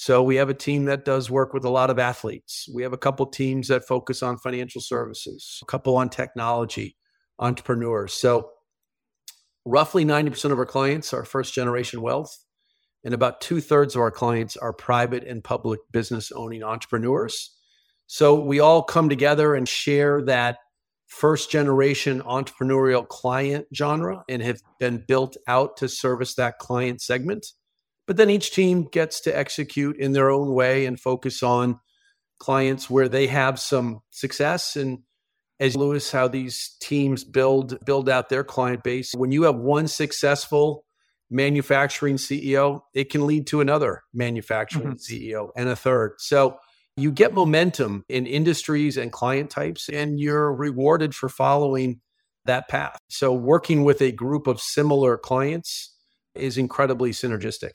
So 0.00 0.22
we 0.22 0.36
have 0.36 0.48
a 0.48 0.54
team 0.54 0.84
that 0.84 1.04
does 1.04 1.28
work 1.28 1.52
with 1.52 1.64
a 1.64 1.70
lot 1.70 1.90
of 1.90 1.98
athletes. 1.98 2.68
We 2.72 2.84
have 2.84 2.92
a 2.92 2.96
couple 2.96 3.26
teams 3.26 3.66
that 3.66 3.84
focus 3.84 4.22
on 4.22 4.38
financial 4.38 4.80
services, 4.80 5.58
a 5.60 5.66
couple 5.66 5.96
on 5.96 6.08
technology, 6.08 6.96
entrepreneurs. 7.40 8.14
So 8.14 8.48
roughly 9.64 10.04
90% 10.04 10.52
of 10.52 10.58
our 10.60 10.66
clients 10.66 11.12
are 11.12 11.24
first 11.24 11.52
generation 11.52 12.00
wealth, 12.00 12.32
and 13.02 13.12
about 13.12 13.40
two 13.40 13.60
thirds 13.60 13.96
of 13.96 14.00
our 14.00 14.12
clients 14.12 14.56
are 14.56 14.72
private 14.72 15.24
and 15.24 15.42
public 15.42 15.80
business 15.90 16.30
owning 16.30 16.62
entrepreneurs. 16.62 17.56
So 18.06 18.40
we 18.40 18.60
all 18.60 18.84
come 18.84 19.08
together 19.08 19.56
and 19.56 19.68
share 19.68 20.22
that 20.26 20.58
first 21.08 21.50
generation 21.50 22.22
entrepreneurial 22.22 23.08
client 23.08 23.66
genre 23.74 24.22
and 24.28 24.42
have 24.42 24.60
been 24.78 25.04
built 25.08 25.36
out 25.48 25.76
to 25.78 25.88
service 25.88 26.36
that 26.36 26.58
client 26.58 27.00
segment. 27.02 27.48
But 28.08 28.16
then 28.16 28.30
each 28.30 28.50
team 28.50 28.84
gets 28.84 29.20
to 29.20 29.38
execute 29.38 29.96
in 29.98 30.12
their 30.12 30.30
own 30.30 30.52
way 30.52 30.86
and 30.86 30.98
focus 30.98 31.44
on 31.44 31.78
clients 32.40 32.90
where 32.90 33.08
they 33.08 33.28
have 33.28 33.60
some 33.60 34.00
success 34.10 34.74
and 34.74 35.00
as 35.60 35.76
Louis 35.76 36.10
how 36.10 36.26
these 36.26 36.76
teams 36.80 37.22
build 37.22 37.84
build 37.84 38.08
out 38.08 38.28
their 38.28 38.44
client 38.44 38.82
base 38.82 39.12
when 39.14 39.32
you 39.32 39.42
have 39.42 39.56
one 39.56 39.88
successful 39.88 40.84
manufacturing 41.30 42.16
CEO 42.16 42.82
it 42.94 43.10
can 43.10 43.26
lead 43.26 43.48
to 43.48 43.60
another 43.60 44.02
manufacturing 44.14 44.94
mm-hmm. 44.94 45.34
CEO 45.34 45.48
and 45.56 45.68
a 45.68 45.74
third 45.74 46.12
so 46.18 46.58
you 46.98 47.12
get 47.12 47.32
momentum 47.32 48.04
in 48.08 48.26
industries 48.26 48.96
and 48.96 49.12
client 49.12 49.50
types, 49.50 49.88
and 49.88 50.18
you're 50.18 50.52
rewarded 50.52 51.14
for 51.14 51.28
following 51.28 52.00
that 52.44 52.68
path. 52.68 52.98
So, 53.08 53.32
working 53.32 53.84
with 53.84 54.02
a 54.02 54.10
group 54.10 54.46
of 54.46 54.60
similar 54.60 55.16
clients 55.16 55.94
is 56.34 56.58
incredibly 56.58 57.12
synergistic. 57.12 57.72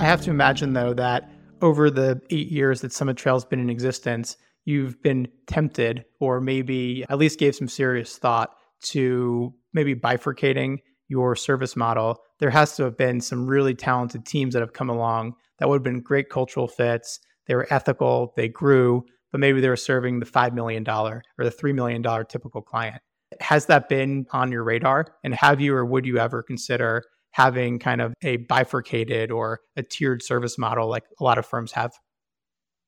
I 0.00 0.04
have 0.04 0.20
to 0.22 0.30
imagine, 0.30 0.74
though, 0.74 0.94
that 0.94 1.28
over 1.60 1.90
the 1.90 2.20
eight 2.30 2.52
years 2.52 2.82
that 2.82 2.92
Summit 2.92 3.16
Trail's 3.16 3.44
been 3.44 3.58
in 3.58 3.68
existence, 3.68 4.36
you've 4.64 5.02
been 5.02 5.26
tempted 5.48 6.04
or 6.20 6.40
maybe 6.40 7.04
at 7.08 7.18
least 7.18 7.40
gave 7.40 7.56
some 7.56 7.66
serious 7.66 8.16
thought 8.16 8.50
to 8.90 9.52
maybe 9.72 9.96
bifurcating 9.96 10.78
your 11.08 11.34
service 11.34 11.74
model. 11.74 12.18
There 12.38 12.50
has 12.50 12.76
to 12.76 12.84
have 12.84 12.96
been 12.96 13.20
some 13.20 13.48
really 13.48 13.74
talented 13.74 14.24
teams 14.24 14.54
that 14.54 14.60
have 14.60 14.72
come 14.72 14.88
along 14.88 15.34
that 15.58 15.68
would 15.68 15.76
have 15.76 15.82
been 15.82 16.00
great 16.00 16.30
cultural 16.30 16.68
fits. 16.68 17.18
They 17.48 17.56
were 17.56 17.66
ethical, 17.68 18.32
they 18.36 18.48
grew, 18.48 19.04
but 19.32 19.40
maybe 19.40 19.60
they 19.60 19.68
were 19.68 19.74
serving 19.74 20.20
the 20.20 20.26
$5 20.26 20.52
million 20.52 20.88
or 20.88 21.22
the 21.38 21.50
$3 21.50 21.74
million 21.74 22.04
typical 22.28 22.62
client. 22.62 23.02
Has 23.40 23.66
that 23.66 23.88
been 23.88 24.26
on 24.32 24.52
your 24.52 24.62
radar? 24.62 25.06
And 25.24 25.34
have 25.34 25.60
you 25.60 25.74
or 25.74 25.84
would 25.84 26.06
you 26.06 26.18
ever 26.18 26.40
consider 26.42 27.02
having 27.38 27.78
kind 27.78 28.00
of 28.00 28.12
a 28.22 28.36
bifurcated 28.36 29.30
or 29.30 29.60
a 29.76 29.82
tiered 29.82 30.24
service 30.24 30.58
model 30.58 30.88
like 30.88 31.04
a 31.20 31.24
lot 31.24 31.38
of 31.38 31.46
firms 31.46 31.70
have. 31.70 31.92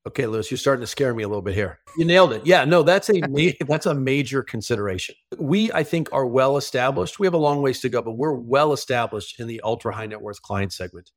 Okay, 0.08 0.26
Louis, 0.26 0.50
you're 0.50 0.58
starting 0.58 0.80
to 0.80 0.88
scare 0.88 1.14
me 1.14 1.22
a 1.22 1.28
little 1.28 1.42
bit 1.42 1.54
here. 1.54 1.78
You 1.96 2.04
nailed 2.04 2.32
it. 2.32 2.44
Yeah, 2.44 2.64
no, 2.64 2.82
that's 2.82 3.08
a 3.10 3.20
ma- 3.28 3.52
that's 3.68 3.86
a 3.86 3.94
major 3.94 4.42
consideration. 4.42 5.14
We, 5.38 5.70
I 5.72 5.84
think, 5.84 6.08
are 6.10 6.26
well 6.26 6.56
established. 6.56 7.20
We 7.20 7.28
have 7.28 7.34
a 7.34 7.38
long 7.38 7.62
ways 7.62 7.78
to 7.80 7.88
go, 7.88 8.02
but 8.02 8.12
we're 8.12 8.34
well 8.34 8.72
established 8.72 9.38
in 9.38 9.46
the 9.46 9.60
ultra 9.60 9.94
high 9.94 10.06
net 10.06 10.20
worth 10.20 10.42
client 10.42 10.72
segment, 10.72 11.12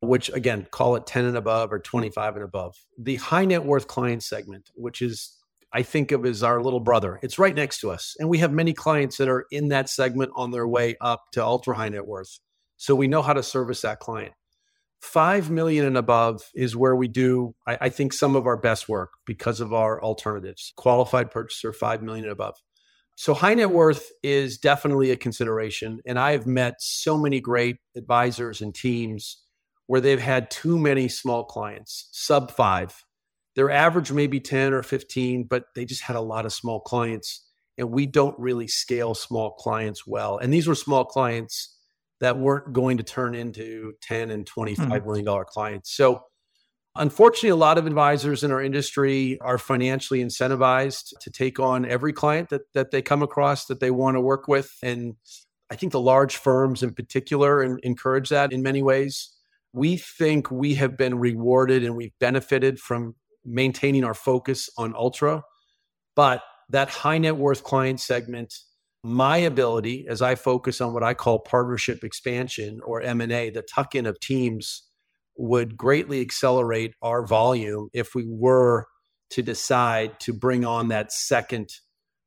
which 0.00 0.28
again, 0.28 0.66
call 0.70 0.96
it 0.96 1.06
10 1.06 1.24
and 1.24 1.38
above 1.38 1.72
or 1.72 1.78
25 1.78 2.34
and 2.34 2.44
above. 2.44 2.76
The 2.98 3.16
high 3.16 3.46
net 3.46 3.64
worth 3.64 3.86
client 3.86 4.22
segment, 4.22 4.70
which 4.74 5.00
is 5.00 5.34
I 5.72 5.82
think 5.82 6.12
of 6.12 6.26
as 6.26 6.42
our 6.42 6.60
little 6.60 6.80
brother. 6.80 7.20
It's 7.22 7.38
right 7.38 7.54
next 7.54 7.80
to 7.80 7.90
us. 7.90 8.16
And 8.18 8.28
we 8.28 8.38
have 8.38 8.52
many 8.52 8.74
clients 8.74 9.16
that 9.16 9.28
are 9.28 9.46
in 9.50 9.68
that 9.68 9.88
segment 9.88 10.32
on 10.34 10.50
their 10.50 10.68
way 10.68 10.96
up 11.00 11.22
to 11.32 11.42
ultra 11.42 11.74
high 11.74 11.88
net 11.88 12.06
worth. 12.06 12.38
So 12.80 12.94
we 12.94 13.08
know 13.08 13.20
how 13.20 13.34
to 13.34 13.42
service 13.42 13.82
that 13.82 14.00
client. 14.00 14.32
Five 15.02 15.50
million 15.50 15.84
and 15.84 15.98
above 15.98 16.40
is 16.54 16.74
where 16.74 16.96
we 16.96 17.08
do, 17.08 17.54
I, 17.66 17.76
I 17.82 17.88
think, 17.90 18.14
some 18.14 18.34
of 18.34 18.46
our 18.46 18.56
best 18.56 18.88
work 18.88 19.10
because 19.26 19.60
of 19.60 19.74
our 19.74 20.02
alternatives. 20.02 20.72
Qualified 20.76 21.30
purchaser, 21.30 21.74
five 21.74 22.02
million 22.02 22.24
and 22.24 22.32
above. 22.32 22.56
So 23.16 23.34
high 23.34 23.52
net 23.52 23.70
worth 23.70 24.10
is 24.22 24.56
definitely 24.56 25.10
a 25.10 25.16
consideration. 25.16 26.00
And 26.06 26.18
I 26.18 26.32
have 26.32 26.46
met 26.46 26.76
so 26.78 27.18
many 27.18 27.38
great 27.38 27.76
advisors 27.94 28.62
and 28.62 28.74
teams 28.74 29.42
where 29.86 30.00
they've 30.00 30.18
had 30.18 30.50
too 30.50 30.78
many 30.78 31.06
small 31.06 31.44
clients, 31.44 32.08
sub 32.12 32.50
five, 32.50 33.04
their 33.56 33.70
average 33.70 34.10
may 34.10 34.26
be 34.26 34.40
10 34.40 34.72
or 34.72 34.82
15, 34.82 35.44
but 35.44 35.64
they 35.74 35.84
just 35.84 36.00
had 36.00 36.16
a 36.16 36.22
lot 36.22 36.46
of 36.46 36.52
small 36.54 36.80
clients. 36.80 37.46
And 37.76 37.90
we 37.90 38.06
don't 38.06 38.38
really 38.38 38.68
scale 38.68 39.14
small 39.14 39.50
clients 39.50 40.06
well. 40.06 40.38
And 40.38 40.50
these 40.50 40.66
were 40.66 40.74
small 40.74 41.04
clients 41.04 41.76
that 42.20 42.38
weren't 42.38 42.72
going 42.72 42.98
to 42.98 43.02
turn 43.02 43.34
into 43.34 43.94
10 44.02 44.30
and 44.30 44.46
twenty-five 44.46 44.88
mm-hmm. 44.88 45.06
million 45.06 45.24
dollar 45.24 45.44
clients. 45.44 45.94
So 45.94 46.22
unfortunately, 46.96 47.50
a 47.50 47.56
lot 47.56 47.78
of 47.78 47.86
advisors 47.86 48.44
in 48.44 48.50
our 48.50 48.62
industry 48.62 49.38
are 49.40 49.58
financially 49.58 50.22
incentivized 50.22 51.18
to 51.20 51.30
take 51.30 51.58
on 51.58 51.84
every 51.86 52.12
client 52.12 52.50
that, 52.50 52.62
that 52.74 52.90
they 52.90 53.02
come 53.02 53.22
across 53.22 53.66
that 53.66 53.80
they 53.80 53.90
want 53.90 54.16
to 54.16 54.20
work 54.20 54.48
with. 54.48 54.70
And 54.82 55.14
I 55.70 55.76
think 55.76 55.92
the 55.92 56.00
large 56.00 56.36
firms 56.36 56.82
in 56.82 56.92
particular 56.92 57.62
encourage 57.62 58.28
that 58.30 58.52
in 58.52 58.62
many 58.62 58.82
ways. 58.82 59.30
We 59.72 59.96
think 59.96 60.50
we 60.50 60.74
have 60.74 60.96
been 60.96 61.18
rewarded 61.18 61.84
and 61.84 61.96
we've 61.96 62.18
benefited 62.18 62.80
from 62.80 63.14
maintaining 63.44 64.02
our 64.02 64.14
focus 64.14 64.68
on 64.76 64.94
ultra. 64.96 65.44
But 66.16 66.42
that 66.70 66.88
high 66.88 67.18
net 67.18 67.36
worth 67.36 67.62
client 67.62 68.00
segment, 68.00 68.52
my 69.02 69.38
ability 69.38 70.06
as 70.08 70.20
I 70.20 70.34
focus 70.34 70.80
on 70.80 70.92
what 70.92 71.02
I 71.02 71.14
call 71.14 71.38
partnership 71.38 72.04
expansion 72.04 72.80
or 72.84 73.00
M&A, 73.00 73.50
the 73.50 73.62
tuck 73.62 73.94
in 73.94 74.06
of 74.06 74.20
teams 74.20 74.82
would 75.36 75.76
greatly 75.76 76.20
accelerate 76.20 76.94
our 77.00 77.26
volume 77.26 77.88
if 77.92 78.14
we 78.14 78.24
were 78.26 78.86
to 79.30 79.42
decide 79.42 80.18
to 80.20 80.32
bring 80.32 80.64
on 80.64 80.88
that 80.88 81.12
second 81.12 81.70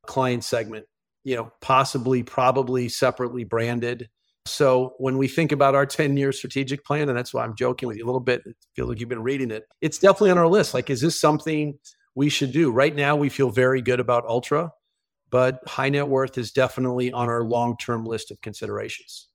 client 0.08 0.44
segment, 0.44 0.86
you 1.24 1.36
know, 1.36 1.52
possibly, 1.62 2.24
probably 2.24 2.90
separately 2.90 3.44
branded 3.44 4.10
so 4.46 4.94
when 4.98 5.18
we 5.18 5.28
think 5.28 5.52
about 5.52 5.76
our 5.76 5.86
10 5.86 6.18
year 6.18 6.32
strategic 6.32 6.84
plan, 6.84 7.08
and 7.08 7.18
that's 7.18 7.34
why 7.34 7.44
I'm 7.44 7.56
joking 7.56 7.88
with 7.88 7.98
you 7.98 8.06
a 8.06 8.08
little 8.08 8.20
bit, 8.20 8.42
I 8.46 8.52
feel 8.76 8.88
like 8.88 9.00
you've 9.00 9.10
been 9.10 9.24
reading 9.24 9.52
it. 9.52 9.64
It's 9.82 9.98
definitely 9.98 10.32
on 10.32 10.38
our 10.38 10.48
list. 10.48 10.74
Like, 10.74 10.90
is 10.90 11.02
this 11.02 11.20
something 11.20 11.78
we 12.16 12.30
should 12.30 12.52
do? 12.52 12.72
Right 12.72 12.96
now, 12.96 13.16
we 13.16 13.30
feel 13.30 13.50
very 13.50 13.82
good 13.82 14.00
about 14.00 14.26
Ultra, 14.26 14.72
but 15.34 15.68
high 15.68 15.90
net 15.90 16.10
worth 16.10 16.38
is 16.38 16.52
definitely 16.52 17.12
on 17.12 17.28
our 17.28 17.44
long 17.44 17.76
term 17.76 18.06
list 18.06 18.30
of 18.30 18.40
considerations. 18.42 19.30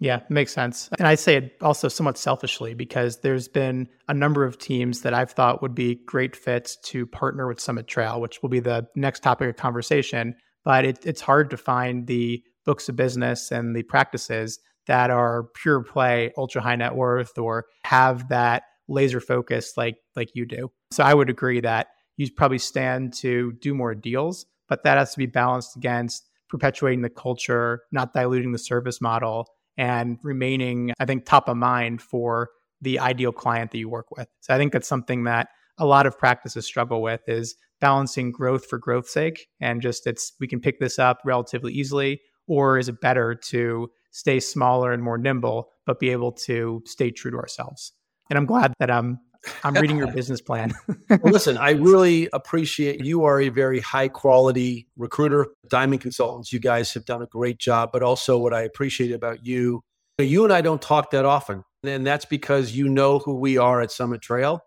Yeah, 0.00 0.22
makes 0.28 0.52
sense. 0.52 0.90
And 0.98 1.06
I 1.06 1.14
say 1.14 1.36
it 1.36 1.56
also 1.62 1.86
somewhat 1.86 2.18
selfishly 2.18 2.74
because 2.74 3.20
there's 3.20 3.46
been 3.46 3.88
a 4.08 4.12
number 4.12 4.44
of 4.44 4.58
teams 4.58 5.02
that 5.02 5.14
I've 5.14 5.30
thought 5.30 5.62
would 5.62 5.74
be 5.74 6.00
great 6.04 6.34
fits 6.34 6.76
to 6.86 7.06
partner 7.06 7.46
with 7.46 7.60
Summit 7.60 7.86
Trail, 7.86 8.20
which 8.20 8.42
will 8.42 8.48
be 8.48 8.58
the 8.58 8.88
next 8.96 9.20
topic 9.22 9.48
of 9.48 9.56
conversation. 9.56 10.34
But 10.64 10.84
it, 10.84 11.06
it's 11.06 11.20
hard 11.20 11.50
to 11.50 11.56
find 11.56 12.08
the 12.08 12.42
books 12.64 12.88
of 12.88 12.96
business 12.96 13.52
and 13.52 13.74
the 13.74 13.84
practices 13.84 14.58
that 14.88 15.10
are 15.10 15.44
pure 15.54 15.84
play, 15.84 16.32
ultra 16.36 16.60
high 16.60 16.74
net 16.74 16.96
worth, 16.96 17.38
or 17.38 17.66
have 17.84 18.30
that 18.30 18.64
laser 18.88 19.20
focus 19.20 19.74
like 19.76 19.96
like 20.16 20.30
you 20.34 20.44
do. 20.44 20.72
So 20.90 21.04
I 21.04 21.14
would 21.14 21.30
agree 21.30 21.60
that 21.60 21.86
you 22.16 22.28
probably 22.36 22.58
stand 22.58 23.12
to 23.14 23.52
do 23.60 23.74
more 23.74 23.94
deals, 23.94 24.44
but 24.68 24.82
that 24.84 24.98
has 24.98 25.12
to 25.12 25.18
be 25.18 25.26
balanced 25.26 25.76
against 25.76 26.26
perpetuating 26.48 27.02
the 27.02 27.10
culture, 27.10 27.82
not 27.92 28.12
diluting 28.12 28.52
the 28.52 28.58
service 28.58 29.00
model, 29.00 29.48
and 29.76 30.18
remaining, 30.22 30.92
I 30.98 31.04
think, 31.04 31.26
top 31.26 31.48
of 31.48 31.56
mind 31.56 32.00
for 32.00 32.50
the 32.80 32.98
ideal 32.98 33.32
client 33.32 33.70
that 33.72 33.78
you 33.78 33.88
work 33.88 34.10
with. 34.16 34.28
So 34.40 34.54
I 34.54 34.58
think 34.58 34.72
that's 34.72 34.88
something 34.88 35.24
that 35.24 35.48
a 35.78 35.86
lot 35.86 36.06
of 36.06 36.18
practices 36.18 36.66
struggle 36.66 37.02
with 37.02 37.20
is 37.26 37.56
balancing 37.80 38.32
growth 38.32 38.66
for 38.66 38.78
growth's 38.78 39.12
sake 39.12 39.48
and 39.60 39.82
just 39.82 40.06
it's 40.06 40.32
we 40.40 40.46
can 40.46 40.60
pick 40.60 40.80
this 40.80 40.98
up 40.98 41.20
relatively 41.24 41.72
easily 41.72 42.20
or 42.46 42.78
is 42.78 42.88
it 42.88 43.00
better 43.00 43.34
to 43.34 43.90
stay 44.12 44.40
smaller 44.40 44.92
and 44.92 45.02
more 45.02 45.18
nimble, 45.18 45.68
but 45.84 45.98
be 46.00 46.10
able 46.10 46.32
to 46.32 46.82
stay 46.86 47.10
true 47.10 47.30
to 47.30 47.36
ourselves? 47.36 47.92
And 48.30 48.38
I'm 48.38 48.46
glad 48.46 48.72
that 48.78 48.90
I'm 48.90 49.18
I'm 49.64 49.74
reading 49.80 49.96
your 49.96 50.12
business 50.12 50.40
plan. 50.40 50.72
well, 51.08 51.20
listen, 51.24 51.56
I 51.56 51.70
really 51.70 52.28
appreciate 52.32 53.04
you 53.04 53.24
are 53.24 53.40
a 53.40 53.48
very 53.48 53.80
high 53.80 54.08
quality 54.08 54.88
recruiter, 54.96 55.46
Diamond 55.68 56.00
Consultants. 56.00 56.52
You 56.52 56.60
guys 56.60 56.92
have 56.94 57.04
done 57.04 57.22
a 57.22 57.26
great 57.26 57.58
job, 57.58 57.90
but 57.92 58.02
also 58.02 58.38
what 58.38 58.54
I 58.54 58.62
appreciate 58.62 59.12
about 59.12 59.44
you, 59.44 59.82
you 60.18 60.44
and 60.44 60.52
I 60.52 60.60
don't 60.60 60.82
talk 60.82 61.10
that 61.10 61.24
often. 61.24 61.64
And 61.82 62.06
that's 62.06 62.24
because 62.24 62.72
you 62.72 62.88
know 62.88 63.18
who 63.18 63.34
we 63.34 63.58
are 63.58 63.80
at 63.80 63.92
Summit 63.92 64.22
Trail 64.22 64.62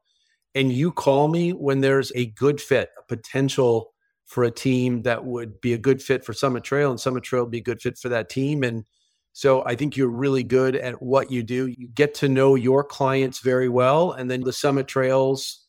and 0.56 0.72
you 0.72 0.92
call 0.92 1.28
me 1.28 1.52
when 1.52 1.82
there's 1.82 2.12
a 2.16 2.28
good 2.28 2.60
fit, 2.60 2.90
a 2.98 3.04
potential 3.04 3.94
for 4.26 4.44
a 4.44 4.52
team 4.52 5.04
that 5.04 5.26
would 5.26 5.62
be 5.62 5.74
a 5.74 5.78
good 5.78 6.02
fit 6.02 6.24
for 6.24 6.34
Summit 6.34 6.64
Trail, 6.64 6.90
and 6.90 7.00
Summit 7.00 7.24
Trail 7.24 7.44
would 7.44 7.52
be 7.52 7.60
a 7.60 7.64
good 7.64 7.82
fit 7.82 7.98
for 7.98 8.10
that 8.10 8.30
team. 8.30 8.64
And 8.64 8.86
so 9.40 9.64
I 9.66 9.76
think 9.76 9.96
you're 9.96 10.10
really 10.10 10.44
good 10.44 10.76
at 10.76 11.02
what 11.02 11.32
you 11.32 11.44
do. 11.44 11.68
You 11.68 11.88
get 11.88 12.14
to 12.16 12.28
know 12.28 12.56
your 12.56 12.84
clients 12.84 13.40
very 13.40 13.70
well, 13.70 14.12
and 14.12 14.30
then 14.30 14.42
the 14.42 14.52
Summit 14.52 14.86
Trails 14.86 15.66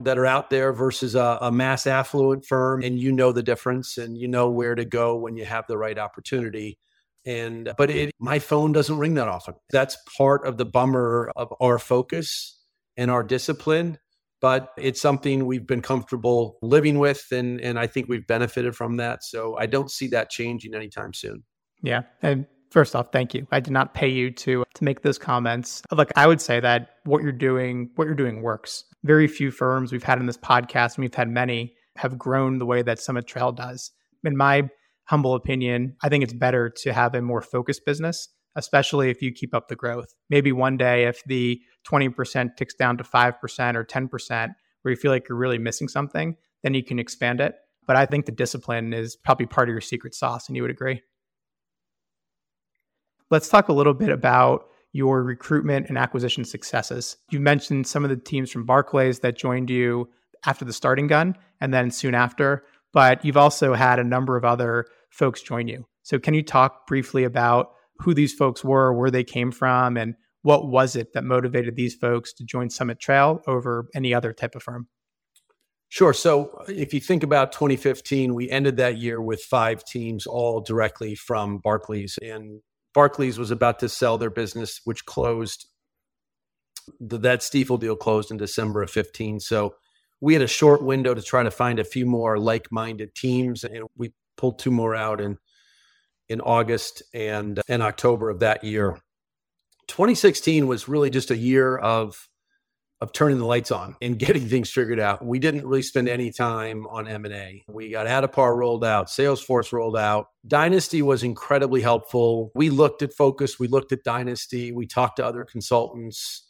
that 0.00 0.18
are 0.18 0.26
out 0.26 0.50
there 0.50 0.72
versus 0.72 1.14
a, 1.14 1.38
a 1.40 1.52
mass 1.52 1.86
affluent 1.86 2.44
firm, 2.44 2.82
and 2.82 2.98
you 2.98 3.12
know 3.12 3.30
the 3.30 3.44
difference, 3.44 3.98
and 3.98 4.18
you 4.18 4.26
know 4.26 4.50
where 4.50 4.74
to 4.74 4.84
go 4.84 5.16
when 5.16 5.36
you 5.36 5.44
have 5.44 5.64
the 5.68 5.78
right 5.78 5.96
opportunity. 5.96 6.76
And 7.24 7.68
uh, 7.68 7.74
but 7.78 7.88
it, 7.88 8.10
my 8.18 8.40
phone 8.40 8.72
doesn't 8.72 8.98
ring 8.98 9.14
that 9.14 9.28
often. 9.28 9.54
That's 9.70 9.96
part 10.16 10.44
of 10.44 10.56
the 10.56 10.66
bummer 10.66 11.30
of 11.36 11.54
our 11.60 11.78
focus 11.78 12.60
and 12.96 13.12
our 13.12 13.22
discipline 13.22 13.98
but 14.40 14.70
it's 14.78 15.00
something 15.00 15.46
we've 15.46 15.66
been 15.66 15.82
comfortable 15.82 16.58
living 16.62 17.00
with 17.00 17.26
and 17.32 17.60
and 17.60 17.76
I 17.76 17.88
think 17.88 18.08
we've 18.08 18.24
benefited 18.24 18.76
from 18.76 18.98
that. 18.98 19.24
So 19.24 19.56
I 19.58 19.66
don't 19.66 19.90
see 19.90 20.06
that 20.08 20.30
changing 20.30 20.76
anytime 20.76 21.12
soon. 21.12 21.42
Yeah. 21.82 22.02
And 22.22 22.46
first 22.70 22.94
off, 22.96 23.12
thank 23.12 23.34
you. 23.34 23.46
I 23.50 23.60
did 23.60 23.72
not 23.72 23.94
pay 23.94 24.08
you 24.08 24.30
to 24.30 24.64
to 24.74 24.84
make 24.84 25.02
those 25.02 25.18
comments. 25.18 25.82
Look, 25.92 26.10
I 26.16 26.26
would 26.26 26.40
say 26.40 26.60
that 26.60 26.90
what 27.04 27.22
you're 27.22 27.32
doing, 27.32 27.90
what 27.96 28.04
you're 28.04 28.14
doing 28.14 28.42
works. 28.42 28.84
Very 29.04 29.28
few 29.28 29.50
firms 29.50 29.92
we've 29.92 30.02
had 30.02 30.18
in 30.18 30.26
this 30.26 30.36
podcast, 30.36 30.96
and 30.96 31.02
we've 31.02 31.14
had 31.14 31.28
many, 31.28 31.74
have 31.96 32.18
grown 32.18 32.58
the 32.58 32.66
way 32.66 32.82
that 32.82 32.98
Summit 32.98 33.26
Trail 33.26 33.52
does. 33.52 33.90
In 34.24 34.36
my 34.36 34.68
humble 35.04 35.34
opinion, 35.34 35.96
I 36.02 36.08
think 36.08 36.22
it's 36.24 36.34
better 36.34 36.68
to 36.82 36.92
have 36.92 37.14
a 37.14 37.22
more 37.22 37.42
focused 37.42 37.86
business 37.86 38.28
especially 38.58 39.08
if 39.08 39.22
you 39.22 39.32
keep 39.32 39.54
up 39.54 39.68
the 39.68 39.76
growth. 39.76 40.12
Maybe 40.28 40.52
one 40.52 40.76
day, 40.76 41.04
if 41.04 41.22
the 41.24 41.60
20% 41.90 42.56
ticks 42.56 42.74
down 42.74 42.98
to 42.98 43.04
5% 43.04 43.74
or 43.76 43.84
10%, 43.84 44.48
where 44.82 44.90
you 44.90 44.96
feel 44.96 45.12
like 45.12 45.28
you're 45.28 45.38
really 45.38 45.58
missing 45.58 45.88
something, 45.88 46.36
then 46.62 46.74
you 46.74 46.82
can 46.82 46.98
expand 46.98 47.40
it. 47.40 47.54
But 47.86 47.96
I 47.96 48.04
think 48.04 48.26
the 48.26 48.32
discipline 48.32 48.92
is 48.92 49.16
probably 49.16 49.46
part 49.46 49.68
of 49.68 49.72
your 49.72 49.80
secret 49.80 50.14
sauce, 50.14 50.48
and 50.48 50.56
you 50.56 50.62
would 50.62 50.70
agree. 50.70 51.00
Let's 53.30 53.48
talk 53.48 53.68
a 53.68 53.72
little 53.72 53.94
bit 53.94 54.08
about 54.08 54.66
your 54.92 55.22
recruitment 55.22 55.88
and 55.88 55.98
acquisition 55.98 56.44
successes. 56.44 57.16
You 57.30 57.40
mentioned 57.40 57.86
some 57.86 58.04
of 58.04 58.10
the 58.10 58.16
teams 58.16 58.50
from 58.50 58.64
Barclays 58.64 59.20
that 59.20 59.36
joined 59.36 59.70
you 59.70 60.08
after 60.46 60.64
the 60.64 60.72
starting 60.72 61.06
gun 61.06 61.36
and 61.60 61.74
then 61.74 61.90
soon 61.90 62.14
after, 62.14 62.64
but 62.92 63.24
you've 63.24 63.36
also 63.36 63.74
had 63.74 63.98
a 63.98 64.04
number 64.04 64.36
of 64.36 64.44
other 64.44 64.86
folks 65.10 65.42
join 65.42 65.68
you. 65.68 65.86
So, 66.02 66.18
can 66.18 66.32
you 66.32 66.42
talk 66.42 66.86
briefly 66.86 67.24
about 67.24 67.72
who 67.98 68.14
these 68.14 68.32
folks 68.32 68.64
were, 68.64 68.94
where 68.94 69.10
they 69.10 69.24
came 69.24 69.50
from, 69.50 69.96
and 69.96 70.14
what 70.42 70.68
was 70.68 70.96
it 70.96 71.12
that 71.12 71.24
motivated 71.24 71.76
these 71.76 71.94
folks 71.94 72.32
to 72.34 72.44
join 72.44 72.70
Summit 72.70 72.98
Trail 73.00 73.42
over 73.46 73.88
any 73.94 74.14
other 74.14 74.32
type 74.32 74.54
of 74.54 74.62
firm? 74.62 74.88
Sure. 75.90 76.12
So 76.12 76.50
uh, 76.60 76.64
if 76.68 76.92
you 76.92 77.00
think 77.00 77.22
about 77.22 77.52
2015, 77.52 78.34
we 78.34 78.48
ended 78.50 78.76
that 78.76 78.98
year 78.98 79.20
with 79.20 79.42
five 79.42 79.84
teams, 79.84 80.26
all 80.26 80.60
directly 80.60 81.14
from 81.14 81.58
Barclays. 81.58 82.18
And 82.22 82.60
Barclays 82.94 83.38
was 83.38 83.50
about 83.50 83.78
to 83.80 83.88
sell 83.88 84.18
their 84.18 84.30
business, 84.30 84.80
which 84.84 85.04
closed. 85.04 85.66
That 87.00 87.40
Stifel 87.40 87.78
deal 87.78 87.96
closed 87.96 88.30
in 88.30 88.38
December 88.38 88.82
of 88.82 88.90
15. 88.90 89.40
So 89.40 89.74
we 90.20 90.32
had 90.32 90.42
a 90.42 90.48
short 90.48 90.82
window 90.82 91.14
to 91.14 91.22
try 91.22 91.42
to 91.42 91.50
find 91.50 91.78
a 91.78 91.84
few 91.84 92.06
more 92.06 92.38
like-minded 92.38 93.14
teams, 93.14 93.62
and 93.62 93.84
we 93.96 94.12
pulled 94.36 94.58
two 94.58 94.70
more 94.70 94.94
out 94.94 95.20
in 95.20 95.38
in 96.28 96.40
August 96.40 97.02
and 97.14 97.60
in 97.68 97.80
October 97.80 98.30
of 98.30 98.40
that 98.40 98.62
year. 98.62 99.00
2016 99.88 100.66
was 100.66 100.88
really 100.88 101.08
just 101.08 101.30
a 101.30 101.36
year 101.36 101.76
of 101.76 102.28
of 103.00 103.12
turning 103.12 103.38
the 103.38 103.46
lights 103.46 103.70
on 103.70 103.96
and 104.02 104.18
getting 104.18 104.48
things 104.48 104.70
figured 104.70 104.98
out. 104.98 105.24
We 105.24 105.38
didn't 105.38 105.66
really 105.66 105.82
spend 105.82 106.08
any 106.08 106.32
time 106.32 106.86
on 106.88 107.06
M&A. 107.06 107.64
We 107.68 107.90
got 107.90 108.06
Addepar 108.06 108.56
rolled 108.56 108.84
out, 108.84 109.06
Salesforce 109.06 109.72
rolled 109.72 109.96
out. 109.96 110.26
Dynasty 110.46 111.02
was 111.02 111.22
incredibly 111.22 111.80
helpful. 111.80 112.50
We 112.54 112.70
looked 112.70 113.02
at 113.02 113.14
Focus, 113.14 113.58
we 113.58 113.68
looked 113.68 113.92
at 113.92 114.02
Dynasty, 114.04 114.72
we 114.72 114.86
talked 114.86 115.16
to 115.16 115.26
other 115.26 115.44
consultants. 115.44 116.44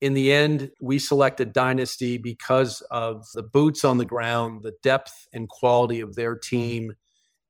In 0.00 0.12
the 0.12 0.32
end, 0.32 0.70
we 0.82 0.98
selected 0.98 1.54
Dynasty 1.54 2.18
because 2.18 2.82
of 2.90 3.24
the 3.32 3.42
boots 3.42 3.84
on 3.84 3.96
the 3.96 4.04
ground, 4.04 4.62
the 4.62 4.74
depth 4.82 5.26
and 5.32 5.48
quality 5.48 6.00
of 6.00 6.14
their 6.14 6.36
team 6.36 6.92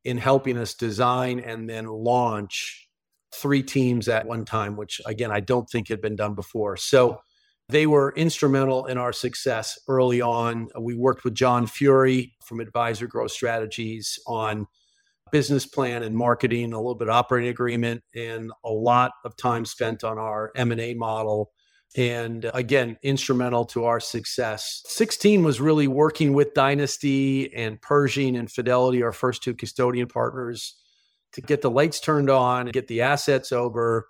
in 0.05 0.19
helping 0.19 0.59
us 0.59 0.75
design 0.75 1.41
and 1.41 1.69
then 1.69 1.87
launch 1.87 2.89
three 3.35 3.63
teams 3.63 4.07
at 4.07 4.27
one 4.27 4.45
time, 4.45 4.77
which 4.77 5.01
again, 5.07 5.33
I 5.33 5.41
don't 5.41 5.69
think 5.69 5.89
had 5.89 6.01
been 6.01 6.15
done 6.15 6.35
before. 6.35 6.77
So 6.77 7.21
they 7.69 7.87
were 7.87 8.13
instrumental 8.17 8.87
in 8.87 8.99
our 8.99 9.13
success 9.13 9.79
early 9.89 10.21
on. 10.21 10.69
We 10.79 10.95
worked 10.95 11.25
with 11.25 11.35
John 11.35 11.67
Furey 11.67 12.33
from 12.45 12.61
Advisor 12.61 13.07
Growth 13.07 13.33
Strategies 13.33 14.19
on 14.27 14.67
business 15.33 15.67
plan 15.67 16.03
and 16.03 16.17
marketing, 16.17 16.73
a 16.73 16.77
little 16.77 16.95
bit 16.95 17.09
operating 17.09 17.51
agreement, 17.51 18.03
and 18.15 18.53
a 18.65 18.71
lot 18.71 19.13
of 19.25 19.37
time 19.37 19.65
spent 19.65 20.05
on 20.05 20.19
our 20.19 20.53
M&A 20.55 20.95
model. 20.95 21.51
And 21.97 22.51
again, 22.53 22.99
instrumental 23.03 23.65
to 23.67 23.85
our 23.85 24.01
success. 24.01 24.83
16 24.87 25.43
was 25.43 25.61
really 25.61 25.89
working 25.89 26.35
with 26.35 26.55
Dynasty 26.55 27.53
and 27.55 27.81
Pershing 27.81 28.37
and 28.37 28.51
Fidelity, 28.51 29.03
our 29.03 29.13
first 29.13 29.43
two 29.43 29.55
custodian 29.55 30.09
partners, 30.09 30.75
to 31.33 31.41
get 31.41 31.63
the 31.63 31.71
lights 31.71 32.01
turned 32.01 32.31
on, 32.31 32.67
get 32.67 32.89
the 32.89 33.03
assets 33.03 33.53
over, 33.53 34.07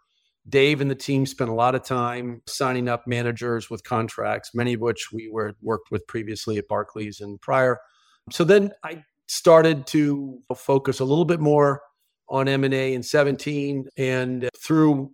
Dave 0.49 0.80
and 0.80 0.90
the 0.90 0.95
team 0.95 1.24
spent 1.26 1.51
a 1.51 1.55
lot 1.55 1.74
of 1.74 1.82
time 1.82 2.42
signing 2.47 2.88
up 2.88 3.07
managers 3.07 3.70
with 3.70 3.82
contracts, 3.84 4.51
many 4.55 4.74
of 4.74 4.80
which 4.80 5.11
we 5.12 5.28
were 5.30 5.55
worked 5.62 5.90
with 5.90 6.07
previously 6.07 6.59
at 6.59 6.68
Barclays 6.68 7.20
and 7.20 7.40
prior. 7.40 7.78
So 8.30 8.45
then 8.45 8.72
I 8.82 9.05
started 9.26 9.86
to 9.88 10.38
focus 10.55 11.01
a 11.01 11.05
little 11.05 11.24
bit 11.24 11.40
more 11.40 11.80
on 12.28 12.49
M&A 12.49 12.95
in 12.95 13.03
17 13.03 13.86
and 13.97 14.49
through 14.62 15.11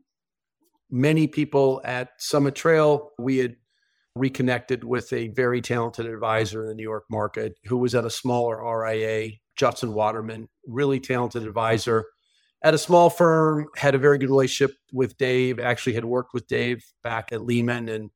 many 0.90 1.26
people 1.26 1.80
at 1.84 2.10
Summit 2.18 2.54
Trail, 2.54 3.10
we 3.18 3.38
had 3.38 3.56
reconnected 4.16 4.82
with 4.82 5.12
a 5.12 5.28
very 5.28 5.60
talented 5.60 6.06
advisor 6.06 6.62
in 6.62 6.68
the 6.68 6.74
New 6.74 6.82
York 6.82 7.04
market 7.10 7.54
who 7.64 7.76
was 7.76 7.94
at 7.94 8.04
a 8.04 8.10
smaller 8.10 8.60
RIA, 8.78 9.30
Justin 9.56 9.94
Waterman, 9.94 10.48
really 10.66 10.98
talented 10.98 11.44
advisor 11.44 12.06
at 12.62 12.74
a 12.74 12.78
small 12.78 13.10
firm, 13.10 13.68
had 13.76 13.94
a 13.94 13.98
very 13.98 14.18
good 14.18 14.30
relationship 14.30 14.76
with 14.92 15.16
Dave, 15.16 15.58
actually 15.58 15.94
had 15.94 16.04
worked 16.04 16.34
with 16.34 16.46
Dave 16.46 16.84
back 17.02 17.32
at 17.32 17.44
Lehman. 17.44 17.88
And 17.88 18.10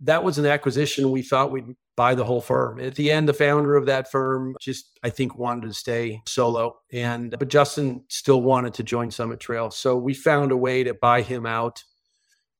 that 0.00 0.22
was 0.22 0.38
an 0.38 0.46
acquisition. 0.46 1.10
We 1.10 1.22
thought 1.22 1.50
we'd 1.50 1.74
buy 1.96 2.14
the 2.14 2.24
whole 2.24 2.40
firm. 2.40 2.80
At 2.80 2.94
the 2.94 3.10
end, 3.10 3.28
the 3.28 3.34
founder 3.34 3.76
of 3.76 3.86
that 3.86 4.10
firm 4.10 4.56
just, 4.60 4.98
I 5.02 5.10
think, 5.10 5.36
wanted 5.36 5.68
to 5.68 5.74
stay 5.74 6.22
solo. 6.26 6.76
And, 6.92 7.34
but 7.38 7.48
Justin 7.48 8.04
still 8.08 8.40
wanted 8.42 8.74
to 8.74 8.82
join 8.82 9.10
Summit 9.10 9.40
Trail. 9.40 9.70
So 9.70 9.96
we 9.96 10.14
found 10.14 10.52
a 10.52 10.56
way 10.56 10.84
to 10.84 10.94
buy 10.94 11.22
him 11.22 11.44
out. 11.44 11.82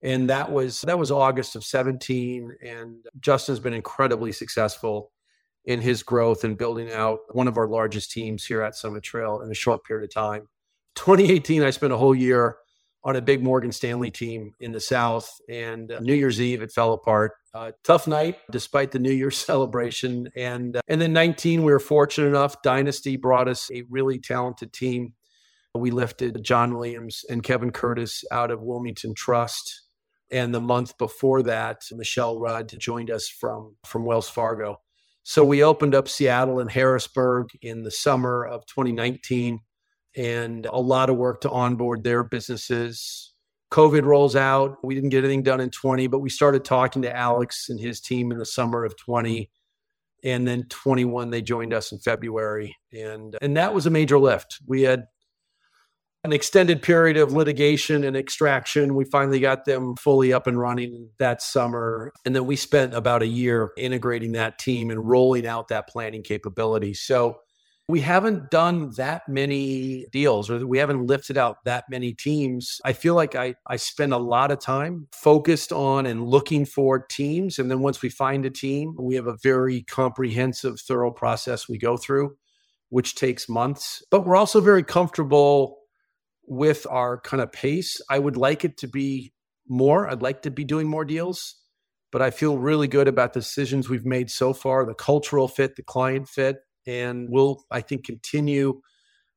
And 0.03 0.29
that 0.29 0.51
was, 0.51 0.81
that 0.83 0.99
was 0.99 1.13
August 1.13 1.55
of 1.55 1.65
17. 1.65 2.57
And 2.65 3.07
Justin's 3.21 3.61
been 3.61 3.75
incredibly 3.75 4.33
successful 4.33 5.13
in 5.65 5.81
his 5.81 6.03
growth 6.03 6.43
and 6.43 6.59
building 6.59 6.91
out 6.93 7.21
one 7.31 7.47
of 7.47 7.57
our 7.57 7.69
largest 7.69 8.11
teams 8.11 8.45
here 8.45 8.63
at 8.63 8.75
Summit 8.75 9.05
Trail 9.05 9.43
in 9.43 9.51
a 9.51 9.55
short 9.55 9.85
period 9.85 10.05
of 10.05 10.13
time. 10.13 10.49
2018, 10.95 11.63
I 11.63 11.71
spent 11.71 11.93
a 11.93 11.97
whole 11.97 12.15
year 12.15 12.57
on 13.05 13.17
a 13.17 13.21
big 13.21 13.43
Morgan 13.43 13.73
Stanley 13.73 14.11
team 14.11 14.55
in 14.61 14.73
the 14.73 14.81
South, 14.81 15.29
and 15.49 15.91
uh, 15.91 15.99
New 16.01 16.15
Year's 16.15 16.41
Eve 16.41 16.63
it 16.63 16.73
fell 16.73 16.93
apart. 16.93 17.33
Uh, 17.55 17.73
tough 17.85 18.07
night, 18.07 18.39
despite 18.51 18.93
the 18.93 18.99
New 18.99 19.13
Year's 19.13 19.37
celebration, 19.47 20.29
and 20.37 20.77
uh, 20.77 20.81
and 20.89 21.01
then 21.01 21.13
19, 21.13 21.65
we 21.65 21.73
were 21.73 21.81
fortunate 21.81 22.29
enough. 22.29 22.63
Dynasty 22.63 23.17
brought 23.17 23.49
us 23.49 23.71
a 23.73 23.83
really 23.91 24.19
talented 24.19 24.73
team. 24.73 25.15
We 25.75 25.91
lifted 25.91 26.45
John 26.45 26.75
Williams 26.75 27.25
and 27.29 27.43
Kevin 27.43 27.71
Curtis 27.71 28.25
out 28.31 28.51
of 28.51 28.63
Wilmington 28.63 29.15
Trust, 29.15 29.83
and 30.31 30.55
the 30.55 30.61
month 30.61 30.97
before 30.99 31.43
that, 31.45 31.83
Michelle 31.93 32.39
Rudd 32.39 32.73
joined 32.79 33.11
us 33.11 33.29
from 33.29 33.77
from 33.85 34.05
Wells 34.05 34.29
Fargo. 34.29 34.81
So 35.25 35.45
we 35.45 35.63
opened 35.63 35.95
up 35.95 36.09
Seattle 36.09 36.59
and 36.59 36.71
Harrisburg 36.71 37.49
in 37.63 37.85
the 37.85 37.93
summer 37.93 38.45
of 38.45 38.67
2019 38.67 39.61
and 40.17 40.67
a 40.67 40.81
lot 40.81 41.11
of 41.11 41.17
work 41.17 41.41
to 41.43 41.51
onboard 41.51 42.05
their 42.05 42.23
businesses. 42.23 43.33
COVID 43.71 44.05
rolls 44.05 44.37
out. 44.37 44.77
We 44.85 44.95
didn't 44.95 45.11
get 45.11 45.25
anything 45.25 45.43
done 45.43 45.61
in 45.61 45.71
20, 45.71 46.07
but 46.09 46.19
we 46.19 46.29
started 46.29 46.65
talking 46.65 47.03
to 47.03 47.17
Alex 47.17 47.69
and 47.71 47.81
his 47.81 48.01
team 48.01 48.31
in 48.31 48.39
the 48.39 48.45
summer 48.45 48.85
of 48.85 48.97
20. 48.99 49.51
And 50.25 50.47
then 50.47 50.65
21, 50.69 51.31
they 51.31 51.43
joined 51.43 51.73
us 51.73 51.91
in 51.91 51.99
February. 51.99 52.77
And, 52.93 53.37
and 53.41 53.57
that 53.57 53.75
was 53.75 53.87
a 53.87 53.91
major 53.91 54.19
lift. 54.19 54.59
We 54.67 54.83
had 54.83 55.07
an 56.25 56.33
extended 56.33 56.83
period 56.83 57.17
of 57.17 57.33
litigation 57.33 58.05
and 58.05 58.17
extraction. 58.17 58.95
We 58.95 59.05
finally 59.05 59.41
got 59.41 59.65
them 59.65 59.97
fully 59.97 60.33
up 60.33 60.47
and 60.47 60.59
running 60.59 61.09
that 61.19 61.43
summer. 61.43 62.13
And 62.25 62.37
then 62.37 62.47
we 62.47 62.55
spent 62.55 62.95
about 62.95 63.23
a 63.23 63.27
year 63.27 63.73
integrating 63.77 64.33
that 64.33 64.59
team 64.59 64.91
and 64.91 65.09
rolling 65.09 65.47
out 65.47 65.69
that 65.69 65.89
planning 65.89 66.23
capability. 66.23 66.95
So 66.95 67.39
we 67.93 68.01
haven't 68.01 68.51
done 68.51 68.91
that 68.97 69.29
many 69.29 70.07
deals 70.11 70.49
or 70.49 70.67
we 70.67 70.79
haven't 70.79 71.07
lifted 71.07 71.37
out 71.37 71.59
that 71.67 71.85
many 71.91 72.15
teams. 72.15 72.81
I 72.87 72.95
feel 72.95 73.15
like 73.15 73.35
I, 73.35 73.55
I 73.67 73.77
spend 73.77 74.15
a 74.15 74.19
lot 74.19 74.51
of 74.51 74.61
time 74.61 75.09
focused 75.13 75.73
on 75.73 76.07
and 76.07 76.27
looking 76.27 76.65
for 76.65 77.01
teams. 77.01 77.59
And 77.59 77.71
then 77.71 77.81
once 77.81 78.01
we 78.01 78.09
find 78.09 78.47
a 78.47 78.51
team, 78.51 78.97
we 78.99 79.15
have 79.17 79.27
a 79.27 79.37
very 79.43 79.83
comprehensive, 79.83 80.81
thorough 80.81 81.11
process 81.11 81.69
we 81.69 81.77
go 81.77 81.99
through, 81.99 82.35
which 82.89 83.15
takes 83.15 83.47
months. 83.47 84.03
But 84.11 84.25
we're 84.25 84.37
also 84.37 84.63
very 84.63 84.85
comfortable 84.85 85.77
with 86.47 86.87
our 86.89 87.21
kind 87.21 87.43
of 87.43 87.53
pace. 87.53 88.01
I 88.09 88.19
would 88.19 88.39
like 88.39 88.65
it 88.65 88.79
to 88.79 88.89
be 88.89 89.35
more. 89.69 90.09
I'd 90.09 90.23
like 90.23 90.41
to 90.43 90.51
be 90.51 90.65
doing 90.65 90.89
more 90.89 91.05
deals, 91.05 91.57
but 92.11 92.23
I 92.23 92.31
feel 92.31 92.57
really 92.57 92.89
good 92.89 93.07
about 93.07 93.35
the 93.35 93.41
decisions 93.41 93.91
we've 93.91 94.07
made 94.07 94.31
so 94.31 94.55
far 94.55 94.87
the 94.87 94.95
cultural 94.95 95.47
fit, 95.47 95.77
the 95.77 95.83
client 95.83 96.27
fit 96.27 96.57
and 96.87 97.29
we'll, 97.31 97.65
I 97.71 97.81
think, 97.81 98.05
continue 98.05 98.81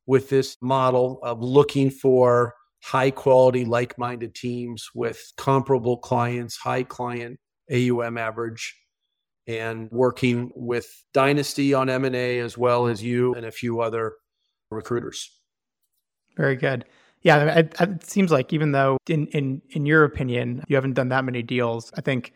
with 0.07 0.29
this 0.29 0.57
model 0.61 1.19
of 1.23 1.41
looking 1.41 1.89
for 1.89 2.53
high 2.83 3.11
quality, 3.11 3.65
like 3.65 3.97
minded 3.97 4.35
teams 4.35 4.89
with 4.93 5.33
comparable 5.37 5.97
clients, 5.97 6.57
high 6.57 6.83
client 6.83 7.39
AUM 7.71 8.17
average, 8.17 8.75
and 9.47 9.89
working 9.91 10.51
with 10.55 10.87
Dynasty 11.13 11.73
on 11.73 11.89
M&A 11.89 12.39
as 12.39 12.57
well 12.57 12.87
as 12.87 13.03
you 13.03 13.33
and 13.33 13.45
a 13.45 13.51
few 13.51 13.81
other 13.81 14.13
recruiters. 14.69 15.31
Very 16.37 16.55
good. 16.55 16.85
Yeah, 17.21 17.59
it, 17.59 17.75
it, 17.79 18.03
seems 18.03 18.31
like 18.31 18.53
even 18.53 18.71
though 18.71 18.97
in, 19.07 19.25
in 19.27 19.61
in 19.71 19.87
your 19.87 20.03
opinion 20.03 20.63
you 20.67 20.75
haven't 20.75 20.93
done 20.93 21.09
that 21.09 21.25
many 21.25 21.41
deals, 21.41 21.91
I 21.97 22.01
think 22.01 22.33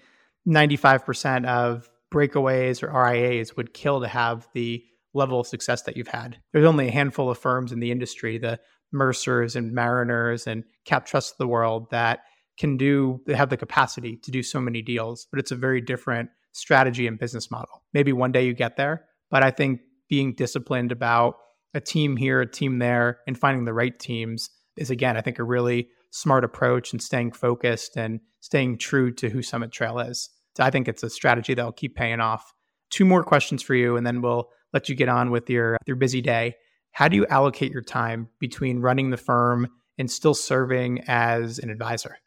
95% 0.48 1.46
of 1.46 1.88
breakaways 2.12 2.82
or 2.82 2.92
RIAs 2.92 3.56
would 3.56 3.74
kill 3.74 4.02
to 4.02 4.08
have 4.08 4.48
the 4.54 4.84
level 5.14 5.40
of 5.40 5.48
success 5.48 5.84
that 5.84 5.98
you've 5.98 6.08
had. 6.08 6.38
There's 6.54 6.66
only 6.66 6.88
a 6.88 6.92
handful 6.92 7.30
of 7.30 7.38
firms 7.38 7.72
in 7.72 7.80
the 7.80 7.92
industry, 7.92 8.38
the 8.38 8.60
Mercers 8.92 9.56
and 9.56 9.72
Mariners 9.74 10.48
and 10.48 10.64
CAPTRUST 10.86 11.34
of 11.34 11.38
the 11.38 11.48
world 11.48 11.88
that 11.92 12.20
can 12.60 12.78
do 12.78 13.22
they 13.26 13.36
have 13.36 13.50
the 13.50 13.58
capacity 13.58 14.18
to 14.18 14.32
do 14.32 14.44
so 14.44 14.60
many 14.60 14.82
deals, 14.82 15.28
but 15.32 15.40
it's 15.40 15.52
a 15.52 15.56
very 15.56 15.82
different 15.82 16.30
strategy 16.52 17.08
and 17.08 17.20
business 17.20 17.50
model. 17.50 17.84
Maybe 17.94 18.12
one 18.12 18.32
day 18.32 18.46
you 18.46 18.54
get 18.54 18.76
there, 18.76 19.06
but 19.30 19.44
I 19.44 19.52
think 19.52 19.82
being 20.10 20.34
disciplined 20.34 20.92
about 20.92 21.36
a 21.74 21.80
team 21.80 22.18
here, 22.18 22.42
a 22.42 22.52
team 22.52 22.80
there, 22.80 23.20
and 23.28 23.38
finding 23.38 23.66
the 23.66 23.74
right 23.74 23.98
teams 23.98 24.50
is 24.76 24.90
again, 24.90 25.16
I 25.16 25.22
think 25.22 25.40
a 25.40 25.44
really 25.44 25.90
smart 26.12 26.44
approach 26.44 26.92
and 26.92 27.02
staying 27.02 27.32
focused 27.32 27.96
and 27.96 28.20
staying 28.40 28.78
true 28.78 29.14
to 29.14 29.30
who 29.30 29.42
Summit 29.42 29.72
Trail 29.72 30.00
is. 30.00 30.30
So 30.58 30.64
I 30.64 30.72
think 30.72 30.88
it's 30.88 31.04
a 31.04 31.10
strategy 31.10 31.54
that'll 31.54 31.72
keep 31.72 31.96
paying 31.96 32.20
off. 32.20 32.54
Two 32.90 33.06
more 33.06 33.24
questions 33.24 33.62
for 33.62 33.76
you, 33.76 33.96
and 33.96 34.06
then 34.06 34.22
we'll 34.22 34.50
let 34.74 34.90
you 34.90 34.96
get 34.96 35.10
on 35.10 35.32
with 35.32 35.50
your 35.50 35.78
your 35.86 35.96
busy 35.96 36.22
day. 36.22 36.56
how 36.92 37.08
do 37.08 37.16
you 37.16 37.26
allocate 37.28 37.72
your 37.72 37.84
time 37.84 38.30
between 38.40 38.80
running 38.80 39.10
the 39.10 39.18
firm 39.18 39.68
and 39.98 40.10
still 40.10 40.34
serving 40.34 41.02
as 41.08 41.60
an 41.60 41.70
advisor? 41.70 42.18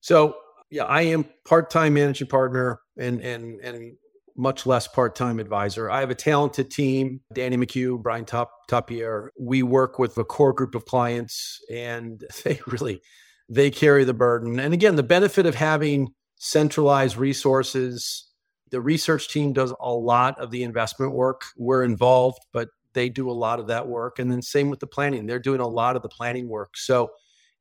So, 0.00 0.36
yeah, 0.70 0.84
I 0.84 1.02
am 1.02 1.24
part-time 1.46 1.94
managing 1.94 2.28
partner 2.28 2.80
and 2.98 3.20
and 3.20 3.60
and 3.60 3.96
much 4.36 4.64
less 4.64 4.88
part-time 4.88 5.38
advisor. 5.38 5.90
I 5.90 6.00
have 6.00 6.10
a 6.10 6.14
talented 6.14 6.70
team, 6.70 7.20
Danny 7.34 7.56
McHugh, 7.56 8.00
Brian 8.02 8.24
Top 8.24 8.50
Topier. 8.70 9.28
We 9.38 9.62
work 9.62 9.98
with 9.98 10.16
a 10.16 10.24
core 10.24 10.54
group 10.54 10.74
of 10.74 10.86
clients 10.86 11.58
and 11.70 12.24
they 12.44 12.60
really 12.66 13.02
they 13.48 13.70
carry 13.70 14.04
the 14.04 14.14
burden. 14.14 14.58
And 14.58 14.72
again, 14.72 14.96
the 14.96 15.02
benefit 15.02 15.44
of 15.44 15.56
having 15.56 16.08
centralized 16.36 17.16
resources, 17.16 18.29
the 18.70 18.80
research 18.80 19.28
team 19.28 19.52
does 19.52 19.72
a 19.80 19.92
lot 19.92 20.38
of 20.38 20.50
the 20.50 20.62
investment 20.62 21.12
work. 21.12 21.44
We're 21.56 21.84
involved, 21.84 22.40
but 22.52 22.68
they 22.92 23.08
do 23.08 23.30
a 23.30 23.32
lot 23.32 23.60
of 23.60 23.66
that 23.68 23.86
work. 23.86 24.18
And 24.18 24.30
then 24.30 24.42
same 24.42 24.70
with 24.70 24.80
the 24.80 24.86
planning. 24.86 25.26
They're 25.26 25.38
doing 25.38 25.60
a 25.60 25.68
lot 25.68 25.96
of 25.96 26.02
the 26.02 26.08
planning 26.08 26.48
work. 26.48 26.76
So 26.76 27.10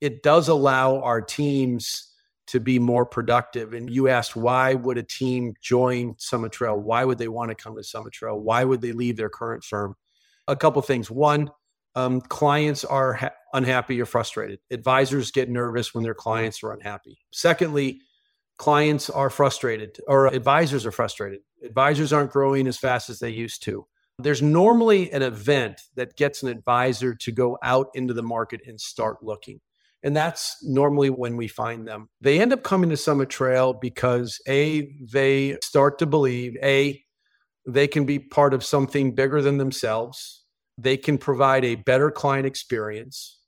it 0.02 0.24
does 0.24 0.48
allow 0.48 1.00
our 1.02 1.22
teams 1.22 2.14
to 2.48 2.60
be 2.60 2.80
more 2.80 3.06
productive. 3.06 3.74
And 3.74 3.90
you 3.90 4.08
asked, 4.08 4.36
why 4.36 4.74
would 4.74 4.98
a 4.98 5.04
team 5.04 5.54
join 5.62 6.16
Summit 6.18 6.52
Trail? 6.52 6.80
Why 6.80 7.06
would 7.06 7.20
they 7.20 7.28
want 7.28 7.50
to 7.50 7.56
come 7.56 7.76
to 7.76 7.84
Summit 7.84 8.14
Trail? 8.14 8.40
Why 8.40 8.64
would 8.64 8.82
they 8.82 8.92
leave 8.92 9.18
their 9.18 9.30
current 9.30 9.64
firm? 9.64 9.96
A 10.48 10.56
couple 10.56 10.82
things. 10.82 11.12
One, 11.12 11.52
um, 11.94 12.22
clients 12.22 12.84
are 12.84 13.14
ha- 13.14 13.30
unhappy 13.54 14.02
or 14.02 14.06
frustrated. 14.06 14.60
Advisors 14.72 15.30
get 15.30 15.50
nervous 15.50 15.94
when 15.94 16.04
their 16.04 16.16
clients 16.16 16.64
are 16.64 16.72
unhappy. 16.72 17.20
Secondly, 17.32 18.02
clients 18.60 19.10
are 19.10 19.30
frustrated 19.30 19.98
or 20.08 20.28
advisors 20.28 20.86
are 20.86 20.92
frustrated. 20.92 21.40
Advisors 21.64 22.14
aren't 22.14 22.32
growing 22.32 22.68
as 22.68 22.78
fast 22.78 23.10
as 23.10 23.20
they 23.20 23.30
used 23.30 23.64
to. 23.64 23.88
There's 24.20 24.42
normally 24.42 25.12
an 25.12 25.24
event 25.24 25.82
that 25.96 26.18
gets 26.18 26.44
an 26.44 26.50
advisor 26.50 27.16
to 27.16 27.32
go 27.32 27.58
out 27.64 27.88
into 27.96 28.14
the 28.14 28.22
market 28.22 28.62
and 28.68 28.80
start 28.80 29.24
looking. 29.24 29.62
And 30.04 30.16
that's 30.16 30.58
normally 30.62 31.10
when 31.10 31.38
we 31.38 31.48
find 31.48 31.88
them. 31.88 32.10
They 32.22 32.40
end 32.40 32.52
up 32.52 32.64
coming 32.64 32.90
to 32.90 32.98
Summit 32.98 33.30
Trail 33.30 33.74
because 33.74 34.40
A, 34.48 34.94
they 35.10 35.58
start 35.64 36.00
to 36.00 36.06
believe, 36.06 36.56
A, 36.62 37.02
they 37.66 37.88
can 37.88 38.06
be 38.06 38.20
part 38.20 38.54
of 38.54 38.64
something 38.64 39.16
bigger 39.16 39.42
than 39.42 39.58
themselves. 39.58 40.44
They 40.78 40.98
can 40.98 41.18
provide 41.18 41.64
a 41.64 41.76
better 41.76 42.12
client 42.12 42.46
experience 42.46 43.40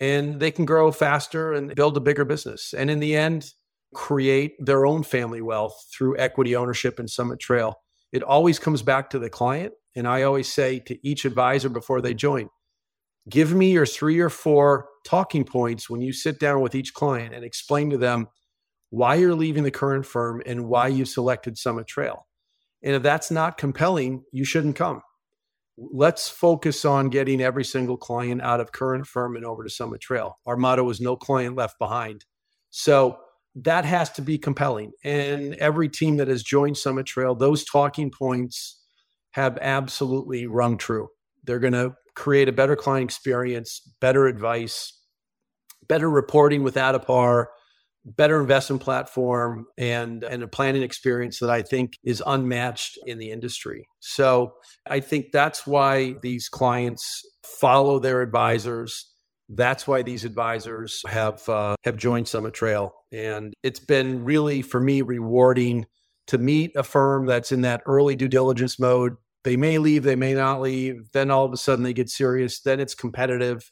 and 0.00 0.40
they 0.40 0.50
can 0.50 0.64
grow 0.64 0.90
faster 0.92 1.52
and 1.52 1.74
build 1.74 1.96
a 1.96 2.00
bigger 2.00 2.24
business. 2.24 2.74
And 2.76 2.90
in 2.90 3.00
the 3.00 3.16
end, 3.16 3.52
create 3.94 4.54
their 4.58 4.86
own 4.86 5.02
family 5.02 5.40
wealth 5.40 5.86
through 5.96 6.18
equity 6.18 6.56
ownership 6.56 7.00
in 7.00 7.08
Summit 7.08 7.38
Trail. 7.40 7.80
It 8.12 8.22
always 8.22 8.58
comes 8.58 8.82
back 8.82 9.10
to 9.10 9.18
the 9.18 9.30
client. 9.30 9.72
And 9.96 10.06
I 10.06 10.22
always 10.22 10.52
say 10.52 10.78
to 10.80 11.08
each 11.08 11.24
advisor 11.24 11.70
before 11.70 12.02
they 12.02 12.12
join, 12.12 12.50
give 13.30 13.54
me 13.54 13.72
your 13.72 13.86
three 13.86 14.20
or 14.20 14.28
four 14.28 14.88
talking 15.04 15.42
points 15.42 15.88
when 15.88 16.02
you 16.02 16.12
sit 16.12 16.38
down 16.38 16.60
with 16.60 16.74
each 16.74 16.92
client 16.92 17.34
and 17.34 17.42
explain 17.42 17.88
to 17.90 17.96
them 17.96 18.28
why 18.90 19.14
you're 19.14 19.34
leaving 19.34 19.62
the 19.62 19.70
current 19.70 20.04
firm 20.04 20.42
and 20.44 20.68
why 20.68 20.88
you've 20.88 21.08
selected 21.08 21.56
Summit 21.56 21.86
Trail. 21.86 22.26
And 22.82 22.94
if 22.94 23.02
that's 23.02 23.30
not 23.30 23.56
compelling, 23.56 24.22
you 24.32 24.44
shouldn't 24.44 24.76
come. 24.76 25.00
Let's 25.78 26.28
focus 26.28 26.84
on 26.84 27.08
getting 27.08 27.40
every 27.40 27.64
single 27.64 27.96
client 27.96 28.42
out 28.42 28.60
of 28.60 28.72
current 28.72 29.06
firm 29.06 29.34
and 29.34 29.46
over 29.46 29.64
to 29.64 29.70
Summit 29.70 30.02
Trail. 30.02 30.38
Our 30.44 30.56
motto 30.56 30.88
is 30.90 31.00
no 31.00 31.16
client 31.16 31.56
left 31.56 31.78
behind. 31.78 32.26
So 32.70 33.18
that 33.62 33.84
has 33.86 34.10
to 34.12 34.22
be 34.22 34.36
compelling. 34.38 34.92
And 35.02 35.54
every 35.54 35.88
team 35.88 36.18
that 36.18 36.28
has 36.28 36.42
joined 36.42 36.76
Summit 36.76 37.06
Trail, 37.06 37.34
those 37.34 37.64
talking 37.64 38.10
points 38.10 38.82
have 39.32 39.58
absolutely 39.60 40.46
rung 40.46 40.76
true. 40.76 41.08
They're 41.44 41.58
going 41.58 41.72
to 41.72 41.94
create 42.14 42.48
a 42.48 42.52
better 42.52 42.76
client 42.76 43.10
experience, 43.10 43.80
better 44.00 44.26
advice, 44.26 44.92
better 45.88 46.10
reporting 46.10 46.62
with 46.62 46.74
Addepar, 46.74 47.46
better 48.04 48.40
investment 48.40 48.82
platform, 48.82 49.66
and, 49.78 50.22
and 50.22 50.42
a 50.42 50.48
planning 50.48 50.82
experience 50.82 51.38
that 51.40 51.50
I 51.50 51.62
think 51.62 51.94
is 52.04 52.22
unmatched 52.26 52.98
in 53.06 53.18
the 53.18 53.30
industry. 53.30 53.86
So 54.00 54.54
I 54.86 55.00
think 55.00 55.32
that's 55.32 55.66
why 55.66 56.14
these 56.22 56.48
clients 56.48 57.22
follow 57.42 57.98
their 57.98 58.22
advisors. 58.22 59.12
That's 59.48 59.86
why 59.86 60.02
these 60.02 60.24
advisors 60.24 61.02
have 61.06 61.48
uh, 61.48 61.76
have 61.84 61.96
joined 61.96 62.28
Summit 62.28 62.54
Trail, 62.54 62.94
and 63.12 63.54
it's 63.62 63.80
been 63.80 64.24
really 64.24 64.62
for 64.62 64.80
me 64.80 65.02
rewarding 65.02 65.86
to 66.26 66.38
meet 66.38 66.74
a 66.74 66.82
firm 66.82 67.26
that's 67.26 67.52
in 67.52 67.60
that 67.60 67.82
early 67.86 68.16
due 68.16 68.28
diligence 68.28 68.80
mode 68.80 69.16
they 69.46 69.56
may 69.56 69.78
leave, 69.78 70.02
they 70.02 70.16
may 70.16 70.34
not 70.34 70.60
leave. 70.60 71.12
Then 71.12 71.30
all 71.30 71.44
of 71.44 71.52
a 71.52 71.56
sudden 71.56 71.84
they 71.84 71.92
get 71.92 72.10
serious. 72.10 72.58
Then 72.58 72.80
it's 72.80 72.96
competitive. 72.96 73.70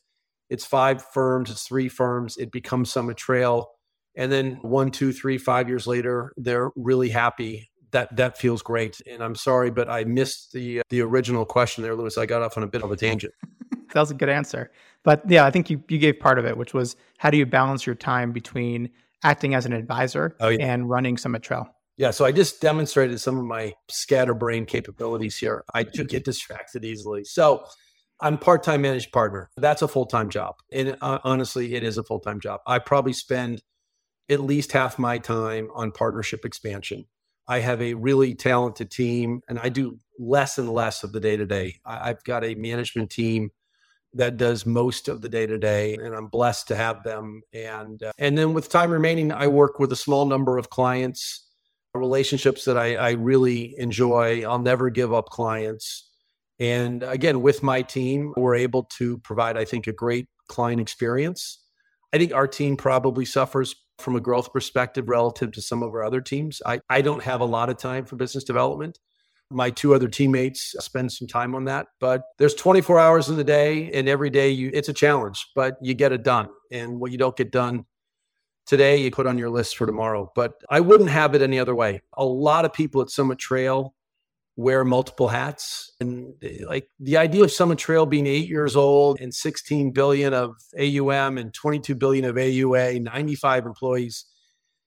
It's 0.49 0.64
five 0.64 1.05
firms, 1.05 1.51
it's 1.51 1.66
three 1.66 1.89
firms. 1.89 2.37
It 2.37 2.53
becomes 2.53 2.93
Summit 2.93 3.16
Trail. 3.16 3.72
And 4.16 4.31
then 4.31 4.61
one, 4.62 4.93
two, 4.93 5.12
three, 5.12 5.37
five 5.37 5.68
years 5.68 5.89
later, 5.89 6.33
they're 6.37 6.70
really 6.77 7.09
happy. 7.09 7.70
That 7.91 8.14
that 8.14 8.39
feels 8.39 8.62
great. 8.62 9.01
And 9.11 9.20
I'm 9.20 9.35
sorry, 9.35 9.72
but 9.72 9.91
I 9.91 10.05
missed 10.05 10.53
the 10.53 10.83
the 10.91 11.01
original 11.01 11.45
question 11.45 11.83
there, 11.83 11.97
Louis. 11.97 12.16
I 12.16 12.27
got 12.27 12.43
off 12.43 12.57
on 12.57 12.62
a 12.62 12.68
bit 12.68 12.85
of 12.85 12.93
a 12.93 12.97
tangent. 12.97 13.35
that 13.93 14.01
was 14.01 14.12
a 14.12 14.14
good 14.14 14.29
answer. 14.29 14.70
But 15.05 15.22
yeah, 15.30 15.44
I 15.44 15.50
think 15.50 15.70
you, 15.70 15.82
you 15.88 15.98
gave 15.98 16.18
part 16.18 16.38
of 16.38 16.46
it, 16.46 16.57
which 16.57 16.74
was 16.74 16.96
how 17.18 17.30
do 17.30 17.36
you 17.36 17.46
balance 17.46 17.86
your 17.86 17.94
time 17.94 18.32
between 18.32 18.90
acting 19.22 19.55
as 19.55 19.66
an 19.66 19.72
advisor 19.72 20.36
oh, 20.40 20.48
yeah. 20.48 20.72
and 20.72 20.88
running 20.88 21.16
Summit 21.16 21.42
Trail? 21.42 21.68
Yeah, 21.96 22.11
so 22.11 22.24
I 22.24 22.32
just 22.32 22.61
demonstrated 22.61 23.20
some 23.20 23.38
of 23.38 23.44
my 23.44 23.74
scatterbrain 23.88 24.66
capabilities 24.66 25.36
here. 25.36 25.64
I 25.72 25.84
do 25.84 26.02
get 26.05 26.24
distracted 26.24 26.84
easily. 26.84 27.22
So 27.24 27.64
I'm 28.20 28.38
part-time 28.38 28.82
managed 28.82 29.12
partner. 29.12 29.50
That's 29.57 29.82
a 29.82 29.88
full-time 29.88 30.28
job. 30.28 30.57
And 30.72 30.96
uh, 31.00 31.20
honestly, 31.22 31.74
it 31.74 31.84
is 31.84 31.98
a 31.98 32.02
full-time 32.02 32.40
job. 32.40 32.61
I 32.66 32.80
probably 32.80 33.12
spend 33.12 33.62
at 34.28 34.40
least 34.40 34.72
half 34.72 34.98
my 34.98 35.18
time 35.18 35.68
on 35.74 35.92
partnership 35.92 36.44
expansion. 36.44 37.05
I 37.46 37.61
have 37.61 37.80
a 37.82 37.94
really 37.94 38.34
talented 38.34 38.90
team 38.90 39.42
and 39.48 39.59
I 39.59 39.68
do 39.68 39.98
less 40.18 40.59
and 40.59 40.70
less 40.70 41.05
of 41.05 41.12
the 41.12 41.20
day-to-day. 41.20 41.76
I've 41.84 42.24
got 42.24 42.42
a 42.42 42.55
management 42.55 43.11
team 43.11 43.50
that 44.15 44.37
does 44.37 44.65
most 44.65 45.09
of 45.09 45.21
the 45.21 45.29
day 45.29 45.47
to 45.47 45.59
day 45.59 45.95
and 45.95 46.15
i'm 46.15 46.29
blessed 46.29 46.69
to 46.69 46.77
have 46.77 47.03
them 47.03 47.43
and 47.53 48.03
uh, 48.03 48.12
and 48.19 48.39
then 48.39 48.55
with 48.55 48.69
time 48.69 48.91
remaining 48.91 49.33
i 49.33 49.47
work 49.47 49.79
with 49.79 49.93
a 49.93 49.97
small 49.97 50.27
number 50.27 50.57
of 50.59 50.71
clients 50.71 51.45
relationships 51.99 52.65
that 52.65 52.77
I, 52.77 52.97
I 52.97 53.11
really 53.12 53.75
enjoy. 53.79 54.43
I'll 54.45 54.59
never 54.59 54.91
give 54.91 55.12
up 55.12 55.27
clients. 55.27 56.11
And 56.59 57.03
again, 57.03 57.43
with 57.43 57.62
my 57.62 57.83
team, 57.83 58.33
we're 58.37 58.55
able 58.57 58.85
to 58.99 59.19
provide, 59.19 59.57
I 59.57 59.65
think, 59.65 59.87
a 59.87 59.93
great 59.93 60.27
client 60.49 60.81
experience. 60.81 61.61
I 62.12 62.19
think 62.19 62.33
our 62.33 62.47
team 62.47 62.77
probably 62.77 63.25
suffers 63.25 63.75
from 63.99 64.17
a 64.17 64.21
growth 64.21 64.53
perspective 64.53 65.09
relative 65.09 65.53
to 65.53 65.62
some 65.62 65.83
of 65.83 65.91
our 65.91 66.05
other 66.05 66.21
teams. 66.21 66.61
I, 66.65 66.81
I 66.89 67.01
don't 67.01 67.23
have 67.23 67.41
a 67.41 67.47
lot 67.47 67.71
of 67.71 67.77
time 67.77 68.05
for 68.05 68.17
business 68.17 68.45
development. 68.45 68.99
My 69.51 69.70
two 69.70 69.95
other 69.95 70.09
teammates 70.09 70.74
spend 70.80 71.12
some 71.12 71.28
time 71.28 71.55
on 71.55 71.64
that, 71.66 71.88
but 72.01 72.22
there's 72.38 72.55
24 72.55 72.99
hours 72.99 73.28
in 73.28 73.36
the 73.36 73.45
day, 73.45 73.90
and 73.92 74.09
every 74.09 74.30
day 74.30 74.51
you 74.51 74.70
it's 74.72 74.88
a 74.88 74.92
challenge, 74.92 75.47
but 75.55 75.76
you 75.82 75.95
get 75.95 76.12
it 76.12 76.24
done. 76.24 76.49
And 76.72 76.99
what 76.99 77.12
you 77.12 77.18
don't 77.18 77.36
get 77.36 77.53
done 77.53 77.84
today 78.66 78.97
you 78.97 79.11
put 79.11 79.26
on 79.26 79.38
your 79.38 79.51
list 79.51 79.76
for 79.76 79.86
tomorrow. 79.86 80.30
But 80.34 80.55
I 80.70 80.80
wouldn't 80.80 81.11
have 81.11 81.34
it 81.34 81.42
any 81.42 81.59
other 81.59 81.74
way. 81.74 82.03
A 82.16 82.24
lot 82.24 82.64
of 82.64 82.72
people 82.72 83.01
at 83.03 83.11
Summit 83.11 83.38
Trail 83.38 83.95
wear 84.57 84.84
multiple 84.84 85.28
hats. 85.28 85.92
And 86.01 86.34
like 86.66 86.88
the 87.01 87.16
idea 87.16 87.45
of 87.45 87.51
Summit 87.51 87.78
Trail 87.78 88.07
being 88.07 88.26
eight 88.26 88.49
years 88.49 88.76
old 88.76 89.20
and 89.20 89.34
16 89.34 89.90
billion 89.90 90.32
of 90.32 90.57
AUM 90.78 91.38
and 91.38 91.53
22 91.53 91.95
billion 91.95 92.24
of 92.24 92.36
AUA, 92.36 93.03
95 93.03 93.66
employees, 93.66 94.24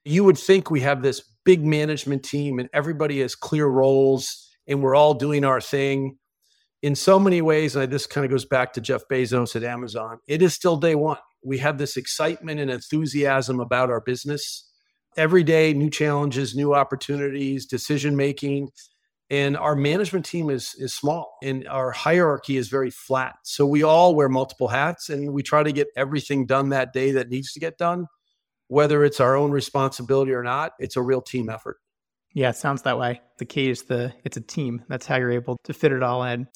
you 0.05 0.24
would 0.24 0.38
think 0.38 0.72
we 0.72 0.80
have 0.82 1.01
this 1.01 1.22
big 1.43 1.66
management 1.66 2.24
team 2.24 2.60
and 2.60 2.70
everybody 2.74 3.20
has 3.20 3.36
clear 3.36 3.68
roles 3.68 4.47
and 4.68 4.82
we're 4.82 4.95
all 4.95 5.13
doing 5.13 5.43
our 5.43 5.61
thing. 5.61 6.18
In 6.84 6.95
so 6.95 7.20
many 7.20 7.41
ways, 7.41 7.76
and 7.76 7.91
this 7.91 8.05
kind 8.05 8.24
of 8.26 8.32
goes 8.32 8.45
back 8.45 8.74
to 8.74 8.82
Jeff 8.82 9.01
Bezos 9.11 9.55
at 9.55 9.63
Amazon, 9.63 10.20
it 10.28 10.41
is 10.41 10.53
still 10.53 10.78
day 10.78 10.95
one 10.95 11.18
we 11.43 11.57
have 11.59 11.78
this 11.78 11.97
excitement 11.97 12.59
and 12.59 12.70
enthusiasm 12.70 13.59
about 13.59 13.89
our 13.89 14.01
business. 14.01 14.70
Every 15.15 15.43
day, 15.43 15.74
new 15.74 15.89
challenges, 15.89 16.55
new 16.55 16.76
opportunities, 16.76 17.65
decision 17.65 18.15
making. 18.15 18.70
And 19.30 19.57
our 19.57 19.76
management 19.76 20.26
team 20.26 20.49
is, 20.49 20.74
is 20.78 20.93
small 20.93 21.38
and 21.43 21.68
our 21.68 21.91
hierarchy 21.91 22.55
is 22.55 22.70
very 22.70 22.91
flat. 22.91 23.36
So 23.43 23.65
we 23.65 23.84
all 23.84 24.15
wear 24.15 24.30
multiple 24.30 24.70
hats 24.70 25.09
and 25.09 25.34
we 25.34 25.43
try 25.43 25.63
to 25.63 25.72
get 25.72 25.88
everything 25.97 26.45
done 26.45 26.70
that 26.70 26.93
day 26.93 27.11
that 27.11 27.30
needs 27.30 27.51
to 27.53 27.59
get 27.59 27.78
done. 27.78 28.07
Whether 28.68 29.03
it's 29.03 29.20
our 29.20 29.36
own 29.36 29.51
responsibility 29.51 30.32
or 30.34 30.43
not, 30.43 30.74
it's 30.80 30.95
a 30.95 31.01
real 31.01 31.22
team 31.22 31.49
effort. 31.49 31.78
Yeah, 32.38 32.50
it 32.52 32.56
sounds 32.56 32.84
that 32.84 33.00
way. 33.00 33.20
The 33.40 33.46
key 33.46 33.68
is 33.68 33.86
the 33.86 34.14
it's 34.24 34.38
a 34.38 34.42
team. 34.42 34.84
That's 34.90 35.08
how 35.08 35.16
you're 35.16 35.32
able 35.32 35.58
to 35.64 35.74
fit 35.74 35.92
it 35.92 36.04
all 36.04 36.24
in. 36.24 36.48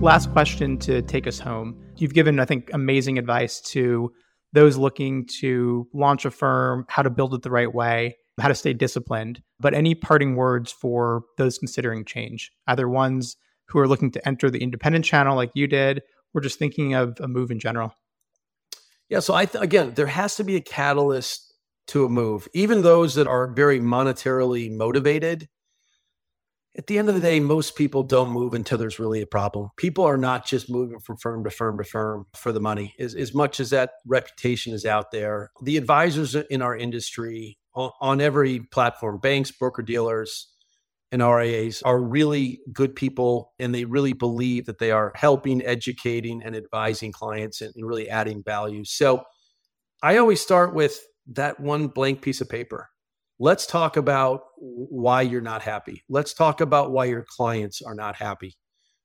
last 0.00 0.32
question 0.32 0.76
to 0.78 1.02
take 1.02 1.28
us 1.28 1.38
home. 1.38 1.78
You've 1.98 2.14
given, 2.14 2.40
I 2.40 2.46
think, 2.46 2.70
amazing 2.72 3.16
advice 3.16 3.60
to 3.72 4.10
those 4.52 4.76
looking 4.76 5.28
to 5.40 5.86
launch 5.94 6.24
a 6.24 6.32
firm, 6.32 6.84
how 6.88 7.02
to 7.02 7.10
build 7.10 7.32
it 7.34 7.42
the 7.42 7.50
right 7.50 7.72
way. 7.72 8.16
how 8.40 8.48
to 8.48 8.54
stay 8.54 8.72
disciplined. 8.72 9.42
But 9.60 9.74
any 9.74 9.94
parting 9.94 10.34
words 10.34 10.72
for 10.72 11.22
those 11.36 11.58
considering 11.58 12.04
change, 12.04 12.50
either 12.66 12.88
ones 12.88 13.36
who 13.68 13.78
are 13.78 13.86
looking 13.86 14.10
to 14.12 14.26
enter 14.26 14.50
the 14.50 14.62
independent 14.62 15.04
channel 15.04 15.36
like 15.36 15.50
you 15.54 15.68
did, 15.68 16.00
or 16.34 16.40
just 16.40 16.58
thinking 16.58 16.94
of 16.94 17.18
a 17.20 17.28
move 17.28 17.52
in 17.52 17.60
general? 17.60 17.94
Yeah. 19.10 19.20
So 19.20 19.34
I 19.34 19.44
th- 19.44 19.62
again, 19.62 19.92
there 19.94 20.06
has 20.06 20.36
to 20.36 20.44
be 20.44 20.56
a 20.56 20.60
catalyst 20.60 21.52
to 21.88 22.04
a 22.04 22.08
move. 22.08 22.48
Even 22.54 22.82
those 22.82 23.16
that 23.16 23.26
are 23.26 23.52
very 23.52 23.80
monetarily 23.80 24.74
motivated, 24.74 25.48
at 26.78 26.86
the 26.86 26.98
end 26.98 27.08
of 27.08 27.16
the 27.16 27.20
day, 27.20 27.40
most 27.40 27.74
people 27.74 28.04
don't 28.04 28.30
move 28.30 28.54
until 28.54 28.78
there's 28.78 29.00
really 29.00 29.20
a 29.20 29.26
problem. 29.26 29.70
People 29.76 30.04
are 30.04 30.16
not 30.16 30.46
just 30.46 30.70
moving 30.70 31.00
from 31.00 31.16
firm 31.16 31.42
to 31.42 31.50
firm 31.50 31.76
to 31.78 31.84
firm 31.84 32.26
for 32.36 32.52
the 32.52 32.60
money. 32.60 32.94
As, 33.00 33.16
as 33.16 33.34
much 33.34 33.58
as 33.58 33.70
that 33.70 33.90
reputation 34.06 34.72
is 34.72 34.86
out 34.86 35.10
there, 35.10 35.50
the 35.60 35.76
advisors 35.76 36.36
in 36.36 36.62
our 36.62 36.76
industry 36.76 37.58
on, 37.74 37.90
on 38.00 38.20
every 38.20 38.60
platform, 38.60 39.18
banks, 39.18 39.50
broker 39.50 39.82
dealers, 39.82 40.46
and 41.12 41.22
RIAs 41.22 41.82
are 41.82 42.00
really 42.00 42.60
good 42.72 42.94
people 42.94 43.52
and 43.58 43.74
they 43.74 43.84
really 43.84 44.12
believe 44.12 44.66
that 44.66 44.78
they 44.78 44.92
are 44.92 45.12
helping, 45.16 45.64
educating, 45.64 46.42
and 46.42 46.54
advising 46.54 47.12
clients 47.12 47.60
and, 47.60 47.72
really 47.82 48.08
adding 48.08 48.42
value. 48.44 48.84
So 48.84 49.24
I 50.02 50.18
always 50.18 50.40
start 50.40 50.74
with 50.74 51.00
that 51.32 51.58
one 51.58 51.88
blank 51.88 52.22
piece 52.22 52.40
of 52.40 52.48
paper. 52.48 52.88
Let's 53.38 53.66
talk 53.66 53.96
about 53.96 54.42
why 54.56 55.22
you're 55.22 55.40
not 55.40 55.62
happy. 55.62 56.04
Let's 56.08 56.34
talk 56.34 56.60
about 56.60 56.92
why 56.92 57.06
your 57.06 57.24
clients 57.36 57.82
are 57.82 57.94
not 57.94 58.16
happy. 58.16 58.56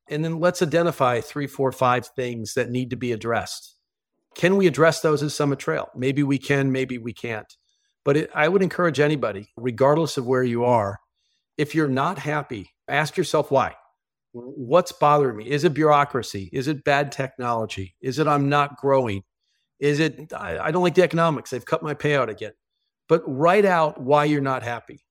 And 0.10 0.24
then 0.24 0.39
let's 0.39 0.62
identify 0.62 1.22
three, 1.22 1.47
four, 1.47 1.72
five 1.72 2.08
things 2.16 2.53
that 2.53 2.70
need 2.70 2.91
to 2.91 2.95
be 2.95 3.12
addressed. 3.12 3.76
Can 4.36 4.58
we 4.58 4.68
address 4.68 4.99
those 4.99 5.24
as 5.24 5.34
Summit 5.34 5.58
Trail? 5.58 5.89
Maybe 5.95 6.22
we 6.22 6.38
can, 6.38 6.72
maybe 6.72 6.97
we 6.97 7.14
can't. 7.14 7.51
But 8.03 8.18
it, 8.18 8.30
I 8.36 8.49
would 8.49 8.62
encourage 8.62 8.99
anybody, 8.99 9.47
regardless 9.58 10.18
of 10.18 10.28
where 10.28 10.43
you 10.43 10.66
are, 10.66 10.99
if 11.58 11.76
you're 11.76 11.88
not 11.88 12.18
happy, 12.18 12.70
ask 12.88 13.18
yourself 13.18 13.51
why. 13.51 13.76
What's 14.34 14.91
bothering 14.91 15.38
me? 15.38 15.49
Is 15.49 15.64
it 15.64 15.74
bureaucracy? 15.74 16.49
Is 16.51 16.68
it 16.68 16.84
bad 16.84 17.12
technology? 17.12 17.95
Is 18.01 18.20
it 18.20 18.28
I'm 18.28 18.49
not 18.49 18.78
growing? 18.78 19.24
Is 19.80 19.99
it 19.99 20.34
I, 20.34 20.58
I 20.58 20.72
don't 20.72 20.84
like 20.84 20.95
the 20.95 21.03
economics? 21.03 21.49
They've 21.49 21.66
cut 21.66 21.84
my 21.84 21.93
payout 21.93 22.28
again. 22.28 22.51
But 23.08 23.24
write 23.26 23.66
out 23.66 24.01
why 24.01 24.26
you're 24.26 24.41
not 24.41 24.64
happy. 24.64 25.06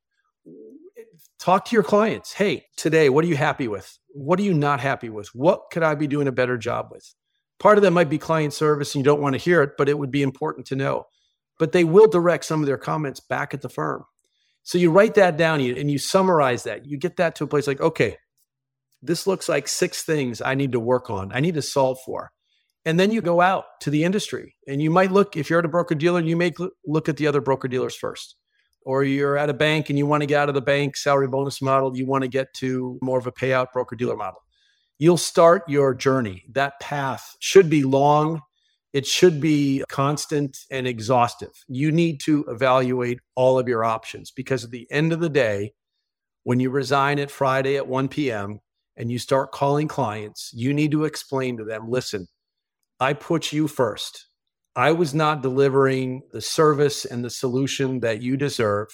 Talk 1.39 1.65
to 1.67 1.77
your 1.77 1.83
clients. 1.83 2.33
Hey, 2.33 2.67
today, 2.77 3.09
what 3.09 3.25
are 3.25 3.29
you 3.29 3.37
happy 3.37 3.69
with? 3.69 3.99
What 4.09 4.39
are 4.39 4.43
you 4.43 4.55
not 4.55 4.81
happy 4.81 5.09
with? 5.09 5.29
What 5.29 5.71
could 5.71 5.83
I 5.83 5.95
be 5.95 6.07
doing 6.07 6.29
a 6.29 6.33
better 6.33 6.59
job 6.59 6.89
with? 6.91 7.15
Part 7.61 7.79
of 7.79 7.83
that 7.83 7.93
might 7.93 8.11
be 8.11 8.19
client 8.19 8.53
service 8.53 8.95
and 8.95 9.01
you 9.01 9.05
don't 9.05 9.21
want 9.21 9.35
to 9.35 9.39
hear 9.39 9.63
it, 9.63 9.73
but 9.79 9.89
it 9.89 9.99
would 9.99 10.11
be 10.11 10.23
important 10.23 10.67
to 10.67 10.77
know. 10.77 11.07
But 11.59 11.73
they 11.73 11.85
will 11.85 12.09
direct 12.09 12.45
some 12.45 12.61
of 12.61 12.67
their 12.67 12.79
comments 12.79 13.21
back 13.21 13.55
at 13.55 13.63
the 13.63 13.69
firm. 13.69 14.05
So 14.65 14.79
you 14.79 14.91
write 14.91 15.15
that 15.15 15.37
down 15.37 15.61
and 15.61 15.91
you 15.91 15.99
summarize 15.99 16.65
that. 16.65 16.87
You 16.87 16.99
get 16.99 17.17
that 17.17 17.37
to 17.37 17.45
a 17.45 17.47
place 17.47 17.67
like, 17.67 17.81
okay, 17.81 18.17
this 19.03 19.27
looks 19.27 19.49
like 19.49 19.69
six 19.69 20.03
things 20.03 20.41
I 20.41 20.55
need 20.55 20.73
to 20.73 20.81
work 20.81 21.11
on, 21.11 21.33
I 21.33 21.41
need 21.41 21.55
to 21.55 21.63
solve 21.63 21.99
for. 22.05 22.33
And 22.87 22.99
then 22.99 23.11
you 23.11 23.21
go 23.21 23.41
out 23.41 23.65
to 23.81 23.91
the 23.91 24.05
industry 24.05 24.57
and 24.67 24.83
you 24.83 24.91
might 24.91 25.13
look, 25.13 25.37
if 25.37 25.49
you're 25.49 25.59
at 25.59 25.65
a 25.65 25.69
broker 25.69 25.95
dealer, 25.95 26.21
you 26.21 26.37
may 26.37 26.53
look 26.85 27.09
at 27.09 27.17
the 27.17 27.27
other 27.27 27.41
broker 27.41 27.69
dealers 27.69 27.95
first. 27.95 28.37
Or 28.87 29.03
you're 29.03 29.39
at 29.39 29.49
a 29.49 29.55
bank 29.55 29.89
and 29.89 29.99
you 29.99 30.05
want 30.05 30.23
to 30.23 30.27
get 30.27 30.41
out 30.41 30.51
of 30.51 30.55
the 30.55 30.61
bank 30.61 30.97
salary 30.97 31.29
bonus 31.29 31.63
model, 31.63 31.97
you 31.97 32.07
want 32.07 32.23
to 32.23 32.29
get 32.29 32.53
to 32.57 32.99
more 33.01 33.19
of 33.19 33.27
a 33.27 33.33
payout 33.33 33.73
broker 33.73 33.97
dealer 33.97 34.17
model. 34.17 34.41
You'll 34.99 35.17
start 35.17 35.69
your 35.69 35.95
journey. 35.95 36.45
That 36.53 36.79
path 36.81 37.37
should 37.41 37.71
be 37.71 37.83
long 37.83 38.43
it 38.95 39.07
should 39.07 39.41
be 39.41 39.85
constant 39.89 40.57
and 40.71 40.87
exhaustive. 40.87 41.51
You 41.67 41.91
need 41.91 42.21
to 42.27 42.45
evaluate 42.49 43.19
all 43.35 43.59
of 43.59 43.67
your 43.67 43.85
options 43.85 44.31
because 44.31 44.65
at 44.65 44.71
the 44.71 44.87
end 44.89 45.13
of 45.13 45.19
the 45.19 45.29
day, 45.29 45.73
when 46.45 46.61
you 46.61 46.71
resign 46.71 47.19
at 47.19 47.33
Friday 47.33 47.77
at 47.77 47.89
1 47.89 48.07
p.m. 48.09 48.61
and 48.97 49.11
you 49.11 49.19
start 49.19 49.51
calling 49.51 49.89
clients, 49.89 50.53
you 50.55 50.73
need 50.73 50.93
to 50.93 51.05
explain 51.05 51.57
to 51.57 51.65
them 51.65 51.91
listen, 51.91 52.29
I 53.01 53.15
put 53.15 53.53
you 53.53 53.67
first. 53.67 54.29
I 54.77 54.93
was 54.93 55.13
not 55.13 55.43
delivering 55.43 56.23
the 56.33 56.41
service 56.41 57.05
and 57.05 57.25
the 57.25 57.31
solution 57.31 57.99
that 58.01 58.23
you 58.23 58.37
deserve. 58.37 58.89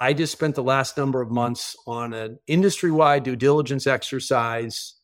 I 0.00 0.14
just 0.14 0.32
spent 0.32 0.56
the 0.56 0.64
last 0.64 0.96
number 0.96 1.20
of 1.20 1.30
months 1.30 1.76
on 1.86 2.12
an 2.12 2.38
industry 2.48 2.90
wide 2.90 3.22
due 3.22 3.36
diligence 3.36 3.86
exercise. 3.86 4.96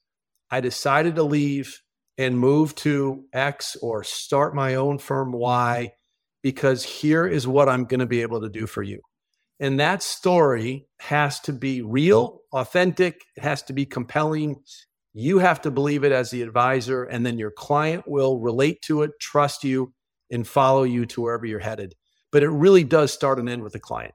I 0.51 0.61
decided 0.61 1.15
to 1.15 1.23
leave 1.23 1.81
and 2.21 2.39
move 2.39 2.75
to 2.75 3.25
X 3.33 3.79
or 3.81 4.05
start 4.05 4.55
my 4.55 4.75
own 4.75 4.99
firm 4.99 5.33
Y 5.33 5.91
because 6.43 6.85
here 6.85 7.27
is 7.27 7.49
what 7.49 7.67
I'm 7.67 7.87
going 7.87 8.01
to 8.01 8.07
be 8.07 8.21
able 8.21 8.43
to 8.43 8.51
do 8.51 8.67
for 8.67 8.83
you. 8.83 9.01
And 9.59 9.81
that 9.81 10.03
story 10.03 10.87
has 10.99 11.41
to 11.41 11.55
be 11.55 11.81
real, 11.81 12.41
authentic, 12.53 13.23
it 13.37 13.43
has 13.43 13.63
to 13.65 13.73
be 13.73 13.87
compelling. 13.87 14.57
You 15.15 15.39
have 15.39 15.63
to 15.63 15.71
believe 15.71 16.05
it 16.05 16.13
as 16.13 16.31
the 16.31 16.43
advisor, 16.43 17.05
and 17.05 17.25
then 17.25 17.39
your 17.39 17.51
client 17.51 18.05
will 18.07 18.39
relate 18.39 18.83
to 18.83 19.01
it, 19.01 19.13
trust 19.19 19.65
you, 19.65 19.95
and 20.31 20.47
follow 20.47 20.83
you 20.83 21.07
to 21.07 21.23
wherever 21.23 21.47
you're 21.47 21.59
headed. 21.59 21.95
But 22.33 22.43
it 22.43 22.51
really 22.51 22.85
does 22.85 23.15
start 23.15 23.39
and 23.39 23.49
end 23.49 23.63
with 23.63 23.73
the 23.73 23.81
client. 23.81 24.13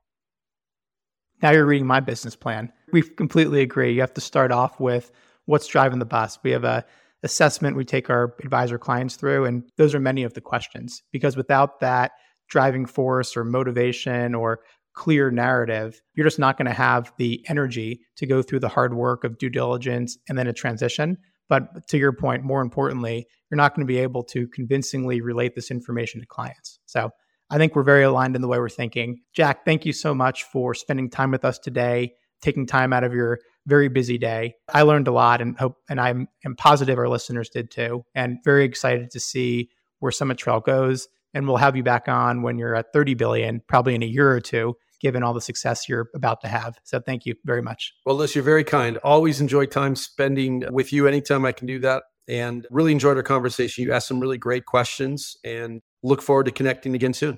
Now 1.42 1.50
you're 1.50 1.66
reading 1.66 1.88
my 1.88 2.02
business 2.02 2.36
plan. 2.36 2.72
We 2.92 3.02
completely 3.02 3.62
agree. 3.62 3.94
You 3.94 4.02
have 4.02 4.14
to 4.14 4.22
start 4.22 4.52
off 4.52 4.80
with 4.80 5.12
what's 5.46 5.66
driving 5.66 5.98
the 5.98 6.06
bus. 6.06 6.38
We 6.44 6.52
have 6.52 6.66
a 6.66 6.86
assessment 7.26 7.76
we 7.76 7.84
take 7.84 8.10
our 8.10 8.36
advisor 8.44 8.78
clients 8.78 9.16
through. 9.16 9.44
And 9.46 9.64
those 9.78 9.94
are 9.94 10.00
many 10.00 10.24
of 10.24 10.36
the 10.36 10.42
questions 10.42 11.02
because 11.12 11.36
without 11.36 11.82
that 11.82 12.12
driving 12.48 12.86
force 12.86 13.36
or 13.36 13.44
motivation 13.44 14.36
or 14.36 14.60
clear 14.94 15.32
narrative, 15.32 16.00
you're 16.14 16.26
just 16.26 16.40
not 16.40 16.58
going 16.58 16.68
to 16.68 16.74
have 16.74 17.12
the 17.18 17.44
energy 17.50 18.00
to 18.16 18.26
go 18.26 18.42
through 18.42 18.60
the 18.60 18.70
hard 18.70 18.94
work 18.94 19.24
of 19.24 19.38
due 19.40 19.50
diligence 19.50 20.18
and 20.30 20.38
then 20.38 20.48
a 20.48 20.54
transition. 20.54 21.18
But 21.50 21.88
to 21.90 21.98
your 21.98 22.14
point, 22.14 22.44
more 22.44 22.62
importantly, 22.62 23.28
you're 23.50 23.58
not 23.58 23.76
going 23.76 23.86
to 23.86 23.92
be 23.92 24.00
able 24.00 24.24
to 24.26 24.48
convincingly 24.48 25.20
relate 25.20 25.56
this 25.56 25.72
information 25.72 26.22
to 26.22 26.28
clients. 26.28 26.80
So 26.86 27.10
I 27.50 27.58
think 27.58 27.76
we're 27.76 27.84
very 27.84 28.04
aligned 28.04 28.36
in 28.36 28.42
the 28.42 28.48
way 28.48 28.60
we're 28.60 28.70
thinking. 28.70 29.22
Jack, 29.34 29.66
thank 29.66 29.86
you 29.86 29.94
so 29.94 30.16
much 30.16 30.44
for 30.44 30.74
spending 30.74 31.10
time 31.10 31.32
with 31.32 31.44
us 31.44 31.60
today, 31.60 32.14
taking 32.42 32.66
time 32.66 32.94
out 32.94 33.04
of 33.04 33.14
your 33.14 33.40
very 33.68 33.88
busy 33.88 34.18
day. 34.18 34.56
I 34.74 34.84
learned 34.84 35.08
a 35.08 35.12
lot 35.12 35.42
and 35.42 35.58
hope, 35.58 35.78
and 35.90 36.00
I'm, 36.00 36.28
I'm 36.46 36.56
positive 36.56 36.98
our 36.98 37.10
listeners 37.10 37.50
did 37.50 37.72
too. 37.72 38.06
And 38.14 38.38
very 38.44 38.66
excited 38.66 39.12
to 39.12 39.20
see 39.20 39.70
where 40.00 40.12
Summit 40.12 40.38
Trail 40.38 40.60
goes. 40.60 41.08
And 41.34 41.48
we'll 41.48 41.58
have 41.58 41.76
you 41.76 41.84
back 41.84 42.08
on 42.08 42.44
when 42.44 42.58
you're 42.58 42.76
at 42.76 42.94
30 42.94 43.14
billion, 43.16 43.62
probably 43.68 43.96
in 43.96 44.04
a 44.04 44.08
year 44.08 44.32
or 44.32 44.40
two, 44.40 44.76
given 45.02 45.24
all 45.24 45.34
the 45.34 45.42
success 45.42 45.90
you're 45.90 46.08
about 46.16 46.42
to 46.42 46.48
have. 46.48 46.78
So 46.84 47.00
thank 47.00 47.26
you 47.26 47.36
very 47.44 47.62
much. 47.62 47.94
Well, 48.06 48.16
Liz, 48.16 48.36
you're 48.36 48.44
very 48.44 48.64
kind. 48.64 48.98
Always 49.04 49.42
enjoy 49.42 49.66
time 49.66 49.96
spending 49.96 50.64
with 50.72 50.94
you 50.94 51.08
anytime 51.08 51.44
I 51.44 51.52
can 51.52 51.68
do 51.68 51.80
that. 51.80 52.04
And 52.28 52.66
really 52.72 52.92
enjoyed 52.92 53.18
our 53.18 53.24
conversation. 53.24 53.84
You 53.84 53.92
asked 53.92 54.08
some 54.08 54.20
really 54.20 54.40
great 54.40 54.66
questions 54.66 55.38
and 55.44 55.82
look 56.02 56.24
forward 56.24 56.46
to 56.46 56.52
connecting 56.52 56.96
again 56.96 57.14
soon. 57.14 57.38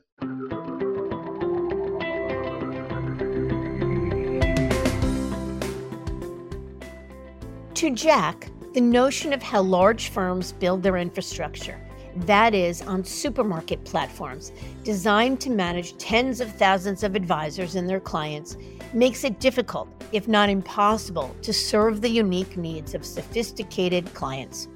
To 7.78 7.92
Jack, 7.92 8.50
the 8.74 8.82
notion 8.82 9.34
of 9.34 9.44
how 9.44 9.62
large 9.62 10.08
firms 10.08 10.52
build 10.52 10.82
their 10.82 10.98
infrastructure, 10.98 11.80
that 12.26 12.56
is, 12.56 12.82
on 12.82 13.06
supermarket 13.06 13.86
platforms 13.86 14.52
designed 14.84 15.40
to 15.42 15.52
manage 15.52 15.96
tens 15.98 16.42
of 16.42 16.52
thousands 16.56 17.04
of 17.04 17.14
advisors 17.14 17.76
and 17.76 17.88
their 17.88 18.00
clients, 18.00 18.58
makes 18.94 19.24
it 19.24 19.40
difficult, 19.40 19.90
if 20.12 20.28
not 20.28 20.50
impossible, 20.50 21.36
to 21.44 21.54
serve 21.54 22.02
the 22.02 22.10
unique 22.10 22.58
needs 22.58 22.96
of 22.96 23.06
sophisticated 23.06 24.12
clients. 24.16 24.70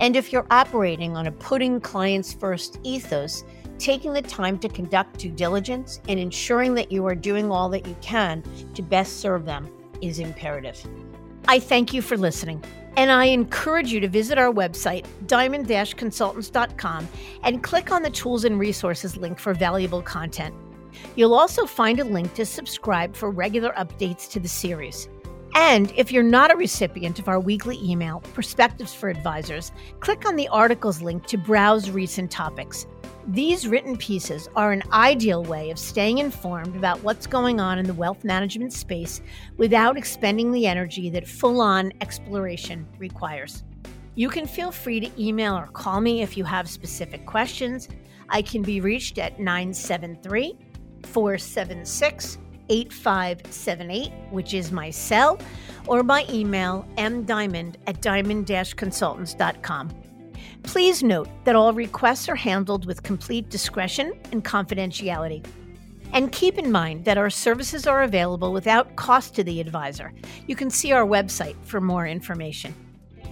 And 0.00 0.16
if 0.16 0.32
you're 0.32 0.46
operating 0.50 1.18
on 1.18 1.26
a 1.26 1.32
putting 1.32 1.78
clients 1.78 2.32
first 2.32 2.78
ethos, 2.84 3.44
taking 3.78 4.14
the 4.14 4.22
time 4.22 4.58
to 4.60 4.68
conduct 4.70 5.18
due 5.18 5.30
diligence 5.30 6.00
and 6.08 6.18
ensuring 6.18 6.72
that 6.76 6.90
you 6.90 7.04
are 7.04 7.14
doing 7.14 7.50
all 7.50 7.68
that 7.68 7.86
you 7.86 7.96
can 8.00 8.42
to 8.72 8.80
best 8.80 9.20
serve 9.20 9.44
them 9.44 9.70
is 10.00 10.20
imperative. 10.20 10.82
I 11.48 11.58
thank 11.58 11.92
you 11.92 12.02
for 12.02 12.16
listening. 12.16 12.62
And 12.96 13.10
I 13.10 13.26
encourage 13.26 13.92
you 13.92 14.00
to 14.00 14.08
visit 14.08 14.36
our 14.36 14.52
website, 14.52 15.06
diamond 15.26 15.68
consultants.com, 15.96 17.08
and 17.44 17.62
click 17.62 17.92
on 17.92 18.02
the 18.02 18.10
tools 18.10 18.44
and 18.44 18.58
resources 18.58 19.16
link 19.16 19.38
for 19.38 19.54
valuable 19.54 20.02
content. 20.02 20.54
You'll 21.14 21.34
also 21.34 21.66
find 21.66 22.00
a 22.00 22.04
link 22.04 22.34
to 22.34 22.44
subscribe 22.44 23.14
for 23.14 23.30
regular 23.30 23.72
updates 23.72 24.28
to 24.32 24.40
the 24.40 24.48
series. 24.48 25.08
And 25.54 25.92
if 25.96 26.12
you're 26.12 26.22
not 26.22 26.52
a 26.52 26.56
recipient 26.56 27.18
of 27.18 27.28
our 27.28 27.40
weekly 27.40 27.78
email, 27.82 28.20
Perspectives 28.34 28.94
for 28.94 29.08
Advisors, 29.08 29.72
click 29.98 30.26
on 30.26 30.36
the 30.36 30.48
articles 30.48 31.02
link 31.02 31.26
to 31.26 31.38
browse 31.38 31.90
recent 31.90 32.30
topics. 32.30 32.86
These 33.26 33.66
written 33.66 33.96
pieces 33.96 34.48
are 34.54 34.72
an 34.72 34.82
ideal 34.92 35.42
way 35.44 35.70
of 35.70 35.78
staying 35.78 36.18
informed 36.18 36.76
about 36.76 37.02
what's 37.02 37.26
going 37.26 37.60
on 37.60 37.78
in 37.78 37.86
the 37.86 37.94
wealth 37.94 38.24
management 38.24 38.72
space 38.72 39.20
without 39.56 39.96
expending 39.96 40.52
the 40.52 40.66
energy 40.66 41.10
that 41.10 41.26
full 41.28 41.60
on 41.60 41.92
exploration 42.00 42.86
requires. 42.98 43.64
You 44.14 44.28
can 44.28 44.46
feel 44.46 44.70
free 44.70 45.00
to 45.00 45.22
email 45.22 45.56
or 45.56 45.66
call 45.66 46.00
me 46.00 46.22
if 46.22 46.36
you 46.36 46.44
have 46.44 46.68
specific 46.68 47.26
questions. 47.26 47.88
I 48.28 48.42
can 48.42 48.62
be 48.62 48.80
reached 48.80 49.18
at 49.18 49.38
973 49.40 50.56
476 51.04 52.38
8578, 52.70 54.12
which 54.30 54.54
is 54.54 54.72
my 54.72 54.88
cell, 54.90 55.38
or 55.86 56.02
by 56.02 56.24
email 56.30 56.88
mdiamond 56.96 57.74
at 57.86 58.00
diamond 58.00 58.46
consultants.com. 58.46 59.90
Please 60.62 61.02
note 61.02 61.28
that 61.44 61.56
all 61.56 61.72
requests 61.72 62.28
are 62.28 62.36
handled 62.36 62.86
with 62.86 63.02
complete 63.02 63.48
discretion 63.50 64.12
and 64.32 64.44
confidentiality. 64.44 65.44
And 66.12 66.32
keep 66.32 66.58
in 66.58 66.72
mind 66.72 67.04
that 67.04 67.18
our 67.18 67.30
services 67.30 67.86
are 67.86 68.02
available 68.02 68.52
without 68.52 68.96
cost 68.96 69.34
to 69.36 69.44
the 69.44 69.60
advisor. 69.60 70.12
You 70.46 70.56
can 70.56 70.70
see 70.70 70.92
our 70.92 71.06
website 71.06 71.56
for 71.62 71.80
more 71.80 72.06
information. 72.06 72.74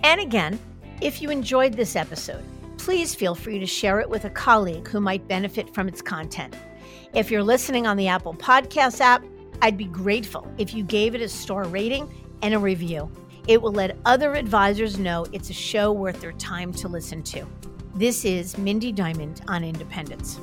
And 0.04 0.20
again, 0.20 0.58
if 1.00 1.20
you 1.20 1.30
enjoyed 1.30 1.74
this 1.74 1.96
episode, 1.96 2.44
please 2.78 3.14
feel 3.14 3.34
free 3.34 3.58
to 3.58 3.66
share 3.66 4.00
it 4.00 4.08
with 4.08 4.24
a 4.24 4.30
colleague 4.30 4.88
who 4.88 5.00
might 5.00 5.28
benefit 5.28 5.74
from 5.74 5.88
its 5.88 6.00
content. 6.00 6.56
If 7.14 7.30
you're 7.30 7.42
listening 7.42 7.86
on 7.86 7.96
the 7.96 8.08
Apple 8.08 8.34
Podcast 8.34 9.00
app, 9.00 9.24
I'd 9.62 9.78
be 9.78 9.86
grateful 9.86 10.46
if 10.58 10.74
you 10.74 10.84
gave 10.84 11.14
it 11.14 11.22
a 11.22 11.28
star 11.28 11.64
rating 11.64 12.12
and 12.42 12.52
a 12.52 12.58
review. 12.58 13.10
It 13.46 13.62
will 13.62 13.72
let 13.72 13.96
other 14.04 14.34
advisors 14.34 14.98
know 14.98 15.24
it's 15.32 15.48
a 15.48 15.54
show 15.54 15.90
worth 15.90 16.20
their 16.20 16.32
time 16.32 16.70
to 16.74 16.86
listen 16.86 17.22
to. 17.24 17.46
This 17.94 18.26
is 18.26 18.58
Mindy 18.58 18.92
Diamond 18.92 19.40
on 19.48 19.64
Independence. 19.64 20.38